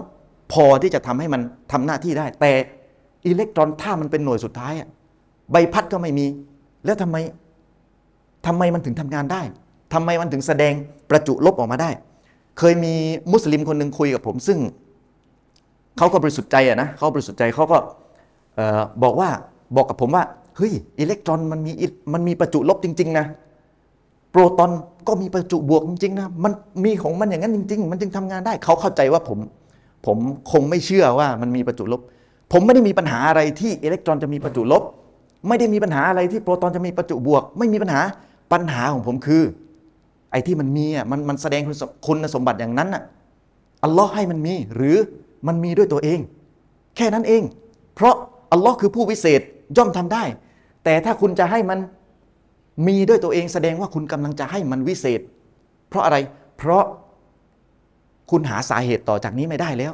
[0.52, 1.40] พอที่จะทำให้มัน
[1.72, 2.52] ทำหน้าที่ได้ แต่
[3.26, 4.88] อิเล็กตรอนถ้ามันเป็นหน่วยสุดท้ายอะ
[5.52, 6.26] ใบพัดก็ไม่มี
[6.84, 7.16] แล้วทำไม
[8.46, 9.42] ทำไมมันถึงทำงานได้
[9.94, 10.74] ทำไมมันถึงแสดง
[11.10, 11.90] ประจุลบออกมาได้
[12.58, 12.94] เคยมี
[13.32, 14.58] มุสลิมคนหนึ่งคุยกับผม ซึ่ง
[15.98, 17.78] เขาก็บริสุทธิ์ใจอะนะเขาบริสุทธิ์ใจเขาก็
[19.02, 19.30] บอกว่า
[19.76, 20.24] บอกกับผมว่า
[20.56, 21.72] เฮ้ยอิเล็กตรอนมันมี
[22.12, 23.26] มันมีประจุลบจริง ๆ นะ
[24.30, 24.70] โปรตอน
[25.08, 26.52] ก็มีประจุบวกจริงๆนะมัน
[26.84, 29.38] มีของมันอย่างนั้นจริง ๆ มันจึงทำงานได้ เขาเข้าใจว่าผม
[30.06, 30.16] ผม
[30.52, 32.00] คงไม่เชื่อว่ามันมีประจุลบ
[32.52, 34.82] ผมไม่ได้มีปัญหาอะไรที่อิเล็กตรอนจะมีประจุลบ
[35.48, 38.00] ไม่ได้มีปัญหาอะไรที่โปรตอนจะมีประจุบวก ไม่มีปัญหา
[38.52, 39.42] ปัญหาของผมคือ
[40.30, 43.02] ไอ้ที่มันมีอะมันมันแสดงคุณสมคุณสมบัติอย่างนั้นอะ
[43.84, 44.96] อัลลอฮ์ให้มันมีหรือ
[45.46, 46.18] มันมีด้วยตัวเอง
[46.96, 47.42] แค่นั้นเอง
[47.94, 48.14] เพราะ
[48.52, 49.40] อัลลอฮ์คือผู้วิเศษ
[49.76, 50.24] ย่อมทำได้
[50.84, 51.78] แต่ถ้าคุณจะให้มัน
[52.86, 55.20] มีด้วยตัวเอง แสดงว่าคุณกำลังจะให้มันวิเศษ
[55.88, 56.16] เพราะอะไร
[56.58, 56.84] เพราะ
[58.30, 59.92] คุณหาสาเหตุต่อจากนี้ไม่ได้แล้ว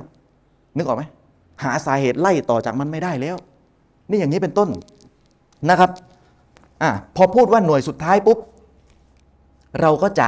[0.76, 1.04] นึกออกไหม
[1.64, 3.36] หาสาเหตุไล่ต่อจากมันไม่ได้แล้ว
[4.10, 4.68] นี่อย่างนี้เป็นต้น
[5.70, 5.90] นะครับ
[6.82, 8.38] อะพอพูดว่าหน่วยสุดท้ายปุ๊บ
[9.80, 10.26] เราก็จะ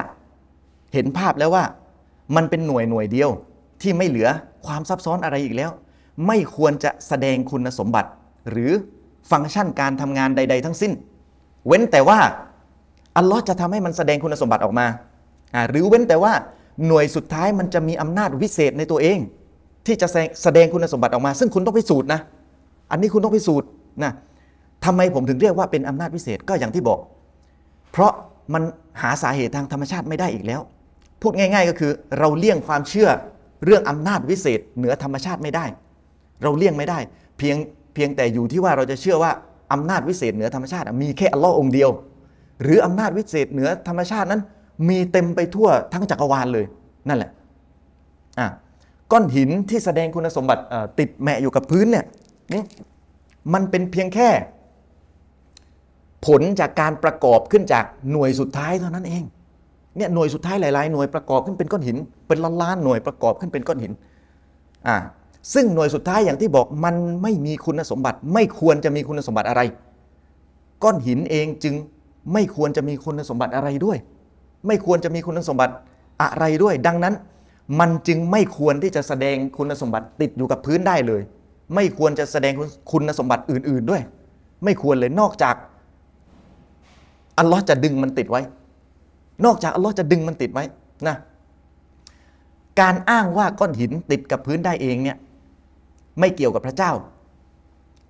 [0.93, 1.65] เห็นภาพแล้วว่า
[2.37, 3.31] มันเป็นหน่วยหน่วยเดียว
[3.83, 4.29] ที่ไม่เหลือ
[4.67, 5.71] ความซับซ้อนอะไรอีกแล้ว
[6.27, 8.11] ไม่ควรจะแสดงคุณสมบัติ
[8.51, 8.73] หรือ
[9.31, 10.93] ฟังก์ชันการทำงานใด ๆ ทั้งสิ้น
[11.67, 12.19] เว้นแต่ว่า
[13.17, 14.87] อัลลอฮ์จะทำให้มันแสดงคุณสมบัติออกมา
[15.69, 16.33] หรือเว้นแต่ว่า
[16.87, 19.19] หน่วยสุดท้ายมันจะมีอำนาจวิเศษในตัวเอง
[19.87, 20.09] ที่จะ
[20.43, 22.21] แสดงคุณสมบัติออกมา ซึ่งคุณต้องพิสูจน์นะ
[22.91, 23.69] อันนี้คุณต้องพิสูจน์
[24.05, 24.13] นะ
[24.85, 26.99] ทำไมผมถึงเรียกว่าเป็นอำนาจวิเศษก็อย่างที่บอก
[27.93, 28.13] เพราะ
[28.55, 28.63] มัน
[29.03, 30.61] หาสาเหตุทางธรรมชาติไม่ได้อีกแล้ว
[31.23, 33.09] พูดง่าย ๆ ก็คือ เราเลี่ยงความเชื่อ
[33.65, 35.65] เรื่องอำนาจวิเศษเหนือธรรมชาติไม่ได้
[36.43, 36.99] เราเลี่ยงไม่ได้
[37.39, 37.57] เพียง
[37.95, 39.33] เพียงแต่อยู่ที่ว่าเราจะเชื่อว่า
[39.73, 41.91] อำนาจวิเศษเหนือธรรมชาติมีแค่อัลลอฮ์องเดียว
[42.63, 44.41] หรืออำนาจวิเศษเหนือธรรมชาตินั้น
[44.89, 46.65] มีเต็มไปทั่วทั้งจักรวาลเลย
[47.09, 47.31] นั่นแหละ
[48.39, 48.47] อะ
[49.13, 50.63] ก้อนหินที่แสดงคุณสมบัติ
[50.99, 52.05] ติดแมะอยู่กับพื้นเนี่ย
[52.55, 52.63] นี่
[53.55, 54.29] มันเป็นเพียงแค่
[56.27, 59.23] ผลจากการประกอบขึ้นจากหน่วยสุดท้ายเท่านั้นเอง
[59.97, 61.97] เนี่ยหน่วยสุดท้ายหลายๆหน่วยประกอบขึ้นเป็นก้อนหิน
[62.29, 63.93] เป็นล้านๆหน่วยประกอบขึ้นเป็นก้อนหิน
[64.87, 64.97] อ่า
[65.55, 69.63] ซึ่งหน่วยสุดท้ายอย่างที่บอกมันไม่มีคุณสมบัติ ไม่ควรจะมีคุณสมบัติอะไร
[70.83, 71.75] ก้อนหินเองจึง
[72.33, 73.99] ไม่ควรจะมีคุณสมบัติอะไรด้วย
[74.67, 75.75] ไม่ควรจะมีคุณสมบัติ
[76.23, 77.15] อะไรด้วย ดังนั้น
[77.81, 81.23] มันจึงไม่ควรที่จะแสดงคุณสมบัติติดอยู่กับพื้นได้เลย
[81.75, 82.53] ไม่ควรจะแสดง
[82.91, 84.03] คุณสมบัติอื่น ๆด้วย
[84.65, 85.55] ไม่ควรเลยนอกจาก
[87.39, 88.43] อัลลอฮ์จะดึงมันติดไว้
[89.45, 90.65] นอกจากอัลลอฮ์จะดึงมันติดไว้
[91.09, 91.17] นะ
[92.81, 95.17] การอ้างว่าก้อนหินติดกับพื้นได้เองเนี่ย
[96.21, 96.93] ไม่เกี่ยวกับพระเจ้า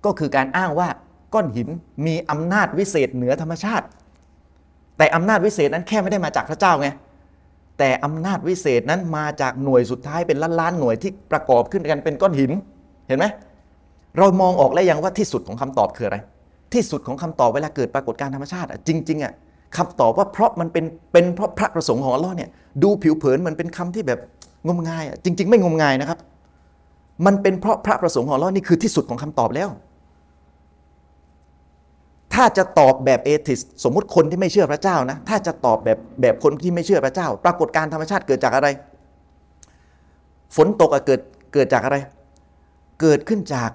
[0.05, 0.89] ก็คือการอ้างว่า
[1.33, 1.67] ก้อนหิน
[2.05, 3.85] มีอำนาจวิเศษเหนือธรรมชาติ
[4.97, 6.87] แต่อำนาจวิเศษนั้นแค่ไม่ได้มาจากพระเจ้าไง
[7.79, 12.51] แต่อำนาจวิเศษนั้นมาจากหน่วยสุดท้ายเป็นล้านล้านๆหน่วยที่ประกอบขึ้นกันเป็นก้อนหิน
[13.07, 13.25] เห็นไหม
[14.17, 16.17] เรามองออกแล้วยังว่าที่สุดของคำตอบคืออะไร
[16.73, 19.33] ที่สุดของคำตอบเวลาเกิดปรากฏการธรรมชาติอะจริงๆอะ
[19.77, 22.49] คำตอบว่าเพราะมันเป็นเป็นเพราะพระประสงค์ของอัลลอฮ์เนี่ย
[22.83, 24.19] ดูผิวเผินมันเป็นคำที่แบบ
[24.67, 26.19] งมงายอะจริง ๆ ไม่งมงายนะครับ
[27.25, 29.69] มันเป็นเพราะพระประสงค์ของเรานี่คือที่สุดของคำตอบแล้ว
[32.33, 38.67] ถ้าจะตอบแบบเอทิสสมมุติคนที่ไม่เชื่อพระเจ้านะถ้าจะตอบแบบแบบคนที่ไม่เชื่อพระเจ้า ปรากฏการธรรมชาติเกิดจากอะไร
[40.55, 41.21] ฝนตกอะเกิด
[41.53, 41.97] เกิดจากอะไร
[43.01, 43.71] เกิดขึ้นจาก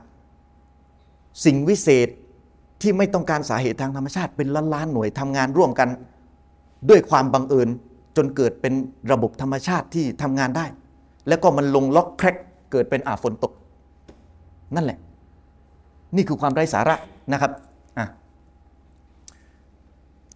[1.45, 2.09] สิ่งวิเศษ
[2.81, 5.89] ที่ไม่ต้องการสาเหตุทางธรรมชาติเป็นล้านล้านๆหน่วยทำงานร่วมกัน
[6.91, 7.69] ด้วยความบังเอิญ
[8.17, 8.75] จนเกิดเป็น
[9.13, 10.67] ระบบธรรมชาติที่ทำงานได้
[11.29, 12.37] แล้วก็มันลงล็อกแครก
[12.73, 13.53] เกิดเป็นอาฝนตก
[14.75, 14.99] นั่นแหละ
[16.17, 16.97] นี่คือความไร้สาระ
[17.33, 17.53] นะครับ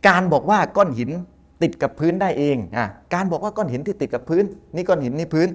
[0.09, 1.11] การบอกว่าก้อนหิน
[1.63, 4.45] ติดกับพื้นได้เองอะการบอกว่าก้อนหินที่ติดกับพื้น
[4.75, 5.49] นี่ก้อนหินนี่พื้น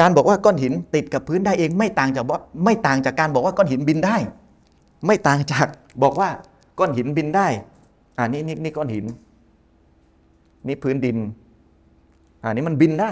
[0.00, 2.24] การบอกว่าก้อนหินติดกับพื้นได้เอง ไม่ต่างจาก
[2.64, 4.16] ไม่ต่างจากการบอกว่าก้อนหินบินได้
[5.06, 5.66] ไม่ต่างจาก
[6.02, 6.30] บอกว่า
[6.78, 7.46] ก้อนหินบินได้
[8.16, 9.04] อ่านี่นี่นี่ก้อนหิน
[10.66, 11.16] นี่พื้นดิน
[12.42, 13.10] อ่านี่มันบินได้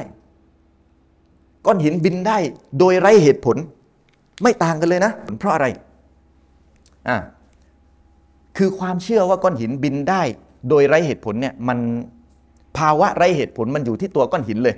[1.67, 2.39] ก้อนหินบินได้
[2.79, 3.57] โดยไร้เหตุผล
[4.43, 5.67] ไม่ต่างกันเลยนะ เพราะอะไร
[7.09, 7.17] อ่า
[8.57, 10.23] คือความเชื่อว่าก้อนหินบินได้
[10.69, 11.79] โดยไร้เหตุผลเนี่ยมัน
[12.79, 14.77] ภาวะไร้เหตุผลมันอยู่ที่ตัวก้อนหินเลย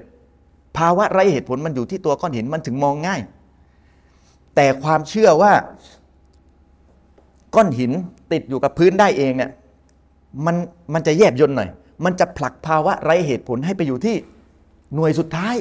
[0.79, 3.21] ภาวะไร้เหตุผลมันอยู่ที่ตัวก้อนหินมันถึงมองง่าย
[4.55, 5.53] แต่ความเชื่อว่า
[7.55, 7.93] ก้อนหิน
[8.33, 9.51] ติดอยู่กับพื้นได้เองเนี่ย
[10.47, 10.57] มัน
[10.93, 11.69] มันจะแยบยนต์หน่อย
[12.05, 14.17] มันจะผลักภาวะไร้เหตุผลให้ไปอยู่ที่
[14.95, 15.55] หน่วยสุดท้าย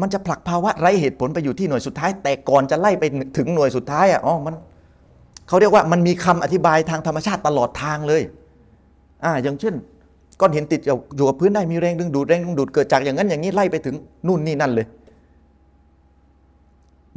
[0.00, 3.04] มันจะผลักภาวะไร้เหตุผลไปอยู่ที่หน่วยสุดท้าย แต่ก่อนจะไล่ไป
[3.36, 4.54] ถึงหน่วยสุดท้ายอะอ๋อมัน
[5.48, 8.22] เขาเรียกว่ามันมีคำอธิบายทางธรรมชาติตลอดทางเลย
[9.24, 9.74] อ่าอย่างเช่น
[10.40, 13.94] ก้อนหินติดอยู่อยู่กับพื้นได้มีแรงดึงดูดแรงดึงดูดเกิดจากอย่างนั้นอย่างนี้ไล่ไปถึง
[14.26, 14.86] นู่นนี่นั่นเลย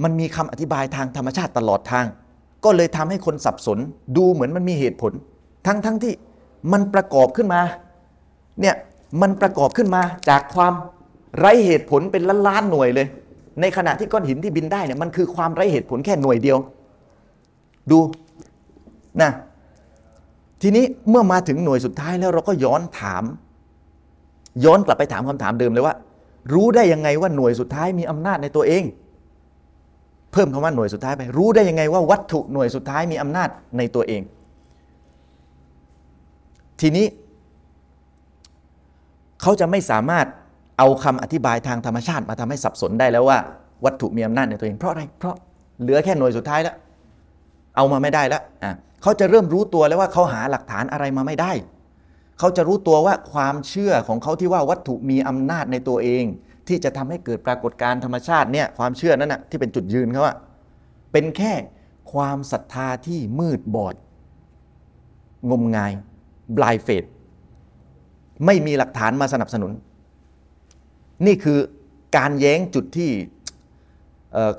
[0.03, 2.05] มันมีคำอธิบายทางธรรมชาติตลอดทาง
[2.65, 3.79] ก็เลยทำให้คนสับสน
[4.17, 5.13] ดูเหมือนมันมีเหตุผล
[5.67, 6.13] ทั้งทั้งที่
[6.71, 7.61] มันประกอบขึ้นมา
[8.61, 8.75] เนี่ย
[9.21, 10.73] มันประกอบขึ้นมาจากความ
[11.39, 13.07] ไร้เหตุผลเป็นล้านล้านๆหน่วยเลย
[13.61, 16.57] ในขณะที่ก้อนหินที่บินได้เนี่ยมันคือความไร้เหตุผลแค่หน่วยเดียว
[17.91, 17.99] ดู
[19.21, 19.31] นะ
[20.61, 23.23] ทีนี้เมื่อมาถึงหน่วยสุดท้ายแล้วเราก็ย้อนถาม
[24.65, 25.95] ย้อนกลับไปถามคำถามเดิมเลยว่า
[26.53, 28.83] รู้ได้ยังไงว่าหน่วยสุดท้ายมีอำนาจในตัวเอง
[30.33, 34.21] เพิ่มคำว่าหน่วยสุดท้ายไป รู้ได้ยังไงว่าวัตถุหน่วยสุดท้ายมีอำนาจในตัวเอง
[36.81, 37.05] ทีนี้
[39.41, 40.25] เขาจะไม่สามารถ
[40.77, 43.37] เอาคำอธิบายทางธรรมชาติมาทำให้สับสนได้แล้วว่า
[43.85, 45.35] วัตถุมีอำนาจในตัวเองเพราะอะไรเพราะ
[45.81, 46.75] เหลือแค่หน่วยสุดท้ายแล้ว
[47.75, 51.51] เอามาไม่ได้แล้วอะเขาจะเริ่มรู้ตัวแล้วว่าเขาหาหลักฐานอะไรมาไม่ได้
[52.39, 56.23] เขาจะรู้ตัวว่าความเชื่อของเขาที่ว่าวัตถุมีอำนาจในตัวเอง
[56.67, 60.35] ที่จะทำให้เกิดปรากฏการณ์ธรรมชาติเนี่ยความเชื่อนั้นนะที่เป็นจุดยืนเขาอะ
[61.11, 61.53] เป็นแค่
[62.13, 63.95] ความศรัทธาที่มืดบอด
[65.49, 65.91] งมงาย
[66.55, 67.07] blind faith
[68.45, 69.71] ไม่มีหลักฐานมาสนับสนุน
[71.25, 71.59] นี่คือ
[72.17, 73.11] การแย้งจุดที่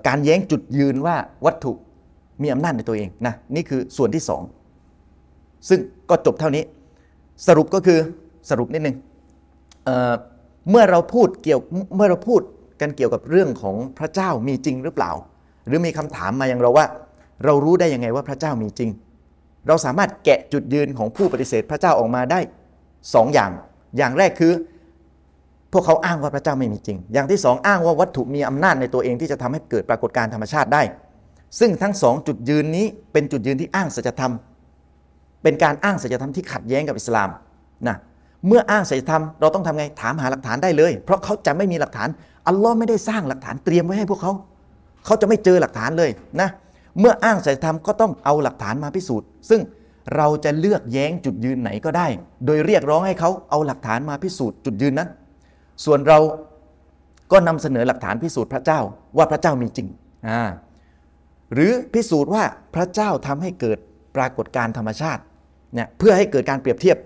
[0.07, 1.17] การแย้งจุดยืนว่า
[1.47, 1.73] วัตถุ
[2.43, 4.43] มีอำนาจในตัวเองนะนี่คือส่วนที่สอง
[5.69, 6.65] ซึ่งก็จบเท่านี้
[7.47, 7.99] สรุปก็คือ
[8.51, 8.97] สรุปนิดนึง
[10.71, 11.61] เมื่อเราพูดเกี่ยว
[11.97, 12.41] เมื่อเราพูด
[12.81, 15.11] กันเกี่ยวกับเรื่องของพระเจ้ามีจริงหรือเปล่า
[15.67, 16.87] หรือมีคำถามมาอย่างเราว่า
[17.45, 18.91] เรารู้ได้ยังไงว่าพระเจ้ามีจริง
[19.69, 22.41] เราสามารถแกะจุดยืนของผู้ปฏิเสธพระเจ้าออกมาได้
[23.15, 23.51] สองอย่าง
[23.97, 24.53] อย่างแรกคือ
[25.73, 30.83] พวกเขาอ้างว่าพระเจ้าไม่มีจริง อย่างที่สองอ้างว่าวัตถุมีอำนาจในตัวเองที่จะทำให้เกิดปรากฏการณ์ธรรมชาติได้
[31.59, 34.33] ซึ่งทั้งสองจุดยืนนี้เป็นจุดยืนที่อ้างสัจธรรม
[35.43, 37.31] เป็นการอ้างสัจธรรมที่ขัดแย้งกับอิสลาม
[37.89, 37.97] นะ
[38.47, 42.09] เมื่ออ้างสัจธรรมเราต้องทำไงถามหาหลักฐานได้เลย เพราะเขาจะไม่มีหลักฐาน
[42.47, 44.33] อัลลอฮ์ไม่ได้สร้างหลักฐานเตรียมไว้ให้พวกเขา
[45.05, 46.11] เขาจะไม่เจอหลักฐานเลย
[46.41, 46.49] นะ
[46.99, 49.61] เมื่ออ้างสัจธรรมก็ต้องเอาหลักฐานมาพิสูจน์ ซึ่ง
[50.17, 52.07] เราจะเลือกแย้งจุดยืนไหนก็ได้
[52.47, 55.09] โดยเรียกร้องให้เขาเอาหลักฐานมาพิสูจน์จุดยืนนั้น
[55.85, 56.19] ส่วนเรา
[57.33, 58.81] ก็นำเสนอหลักฐานพิสูจน์พระเจ้า
[59.17, 59.89] ว่าพระเจ้ามีจริง
[60.29, 60.43] อ่า
[61.53, 62.43] หรือพิสูจน์ว่า
[62.75, 63.79] พระเจ้าทำให้เกิด
[64.17, 65.23] ปรากฏการธรรมชาติ
[65.75, 66.97] เนี่ยเพื่อให้เกิดการเปรียบเทียบ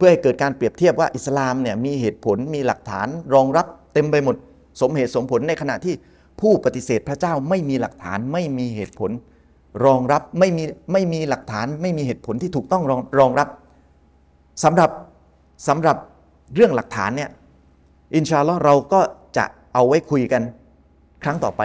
[0.00, 4.36] พื่อให้เกิดการเปรียบเทียบว่าอิสลามเนี่ยมีเหตุผลมีหลักฐานรองรับเต็มไปหมด
[4.80, 5.94] สมเหตุสมผลในขณะที่
[6.40, 9.10] ผู้ปฏิเสธพระเจ้าไม่มีหลักฐานไม่มีเหตุผล
[9.84, 13.48] รองรับไม่มีไม่มีหลักฐานไม่มีเหตุผลที่ถูกต้องรองรองรับ
[14.64, 14.90] สำหรับ
[15.68, 15.96] สำหรับ
[16.54, 17.30] เรื่องหลักฐานเนี่ย
[18.14, 19.00] อินชาลอเราก็
[19.36, 19.44] จะ
[19.74, 20.42] เอาไว้คุยกัน
[21.24, 21.60] ครั้งต่อไป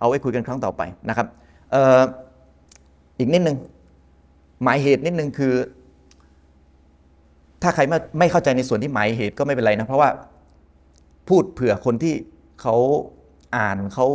[0.00, 1.26] เอาไว้คุยกันครั้งต่อไปนะครับ
[1.74, 2.02] ออ
[3.18, 3.56] อีกนิดนึง
[4.62, 5.54] หมายเหตุนิดนึงคือ
[7.62, 10.08] ถ้าใครไม่ไม่เข้าใจในส่วนที่หมายเหตุก็ไม่เป็นไรนะ เพราะว่า
[11.28, 12.14] พูดเผื่อคนที่
[12.60, 12.76] เขา
[13.56, 14.06] อ่านเขา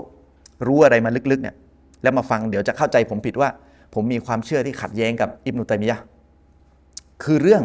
[0.68, 1.56] รู้อะไรมาลึกๆเนี่ย
[2.03, 3.49] แล้วมาฟังเดี๋ยวจะเข้าใจผมผิดว่า
[3.94, 5.98] ผมมีความเชื่อที่ขัดแย้งกับอิบนุตัยมียะ
[7.24, 7.64] คือเรื่อง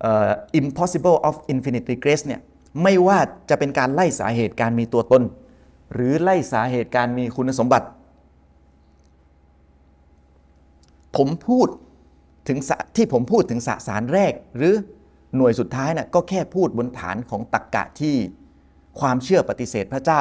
[0.00, 0.30] เอ่อ
[0.60, 2.40] impossible of infinite regress เนี่ย
[2.82, 3.18] ไม่ว่า
[3.50, 5.22] จะเป็นการไล่สาเหตุการมีตัวตน
[5.94, 7.86] หรือไล่สาเหตุการมีคุณสมบัติ
[11.16, 11.68] ผมพูด
[12.48, 12.58] ถึง
[12.96, 14.74] ที่ผมพูดถึงสสารแรก หรือ
[15.36, 18.14] หน่วยสุดท้ายน่ะก็แค่พูดบนฐานของตรกกะที่
[19.00, 20.20] ความเชื่อปฏิเสธพระเจ้า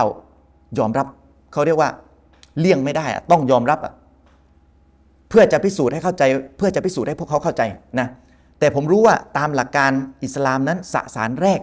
[0.78, 1.08] ยอมรับ
[1.54, 1.90] เขาเรียกว่า
[2.60, 3.94] เลี่ยงไม่ได้อะต้องยอมรับอะ
[5.30, 6.24] เพื่อจะพิสูจน์ให้เข้าใจ
[6.58, 7.62] เพื่อจะพิสูจน์ให้พวกเขาเข้าใจ
[8.00, 8.08] นะ
[8.60, 9.92] แต่ผมรู้ว่าตามหลักการ
[10.24, 11.60] อิสลามนั้นสสารแรก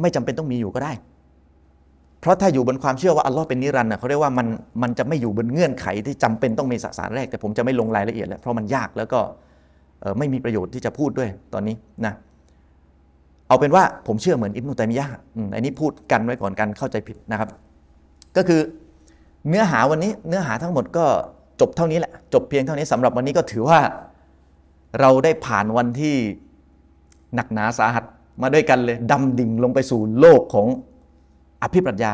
[0.00, 0.92] ไม่จำเป็นต้องมีอยู่ก็ได้
[2.22, 4.46] เพราะถ้าอยู่บนความเชื่อว่าอัลลอฮ์เป็นนิรันดร์เขาเรียกว่ามัน
[4.82, 9.20] มันจะไม่อยู่บนเงื่อนไขที่จำเป็นต้องมีสสารแรก แต่ผมจะไม่ลงรายละเอียดแล้วเพราะมันยากแล้วก็
[10.18, 11.76] ไม่มีประโยชน์ที่จะพูดด้วยตอนนี้
[12.06, 12.12] นะ
[13.48, 15.14] เอาเป็นว่าผมเชื่อเหมือนอิบนุตัยมียะห์
[15.54, 17.48] อันนี้พูดกันไว้ก่อนกันเข้าใจผิดนะครับ
[18.36, 18.60] ก็คือ
[19.48, 21.06] เนื้อหาวันนี้เนื้อหาทั้งหมดก็
[21.60, 23.80] จบเท่านี้แหละ จบเพียงเท่านี้สำหรับวันนี้ก็ถือว่า
[25.00, 26.14] เราได้ผ่านวันที่
[27.34, 28.04] หนักหนาสาหัส
[28.42, 30.66] มาด้วยกันเลยดำดิ่งลงไปสู่โลกของ
[31.62, 32.12] อภิปรัชญา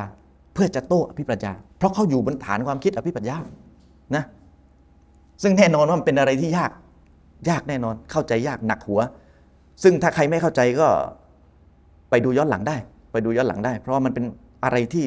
[0.55, 3.37] เพื่อจะโต้อภิปรัชญาเพราะเขาอยู่บนฐานความคิดอภิปรัชญา
[4.15, 4.25] นะ
[5.43, 6.71] ซึ่งแน่นอนว่ามันเป็นอะไรที่ยาก
[7.51, 9.01] ยากแน่นอนเข้าใจยากหนักหัว
[9.83, 10.89] ซึ่งถ้าใครไม่เข้าใจก็
[12.11, 12.77] ไปดูย้อนหลังได้
[13.13, 14.25] ไปดูย้อนหลังได้ เพราะว่ามันเป็น
[14.65, 15.07] อะไรที่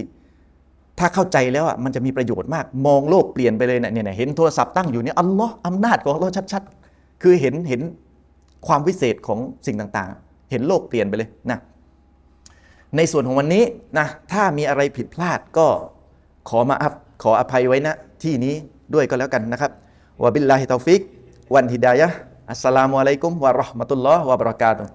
[0.99, 6.63] ถ้าเข้าใจแล้วอะมันจะมีประโยชน์มาก มองโลกเปลี่ยนไปเลยเนี่ยเนี่ยเห็นโทรศัพท์ตั้งอยู่เนี่ยอัลลอฮ์อำนาจของอัลลอฮ์ชัด
[6.93, 7.81] ๆ คือเห็นเห็น
[8.67, 11.59] ความวิเศษของสิ่งต่างๆ เห็นโลกเปลี่ยนไปเลยนะ
[12.95, 13.63] ในส่วนของวันนี้
[13.97, 15.67] นะถ้ามีอะไรผิดพลาดก็
[16.49, 16.93] ขอ maaf
[17.23, 17.93] ขออภัยไว้นะ
[18.23, 18.55] ที่นี้
[18.93, 19.71] ด้วยก็แล้วกันนะครับ
[20.23, 21.01] وبالله التوفيق
[21.53, 24.91] والهداية السلام عليكم ورحمة الله وبركاته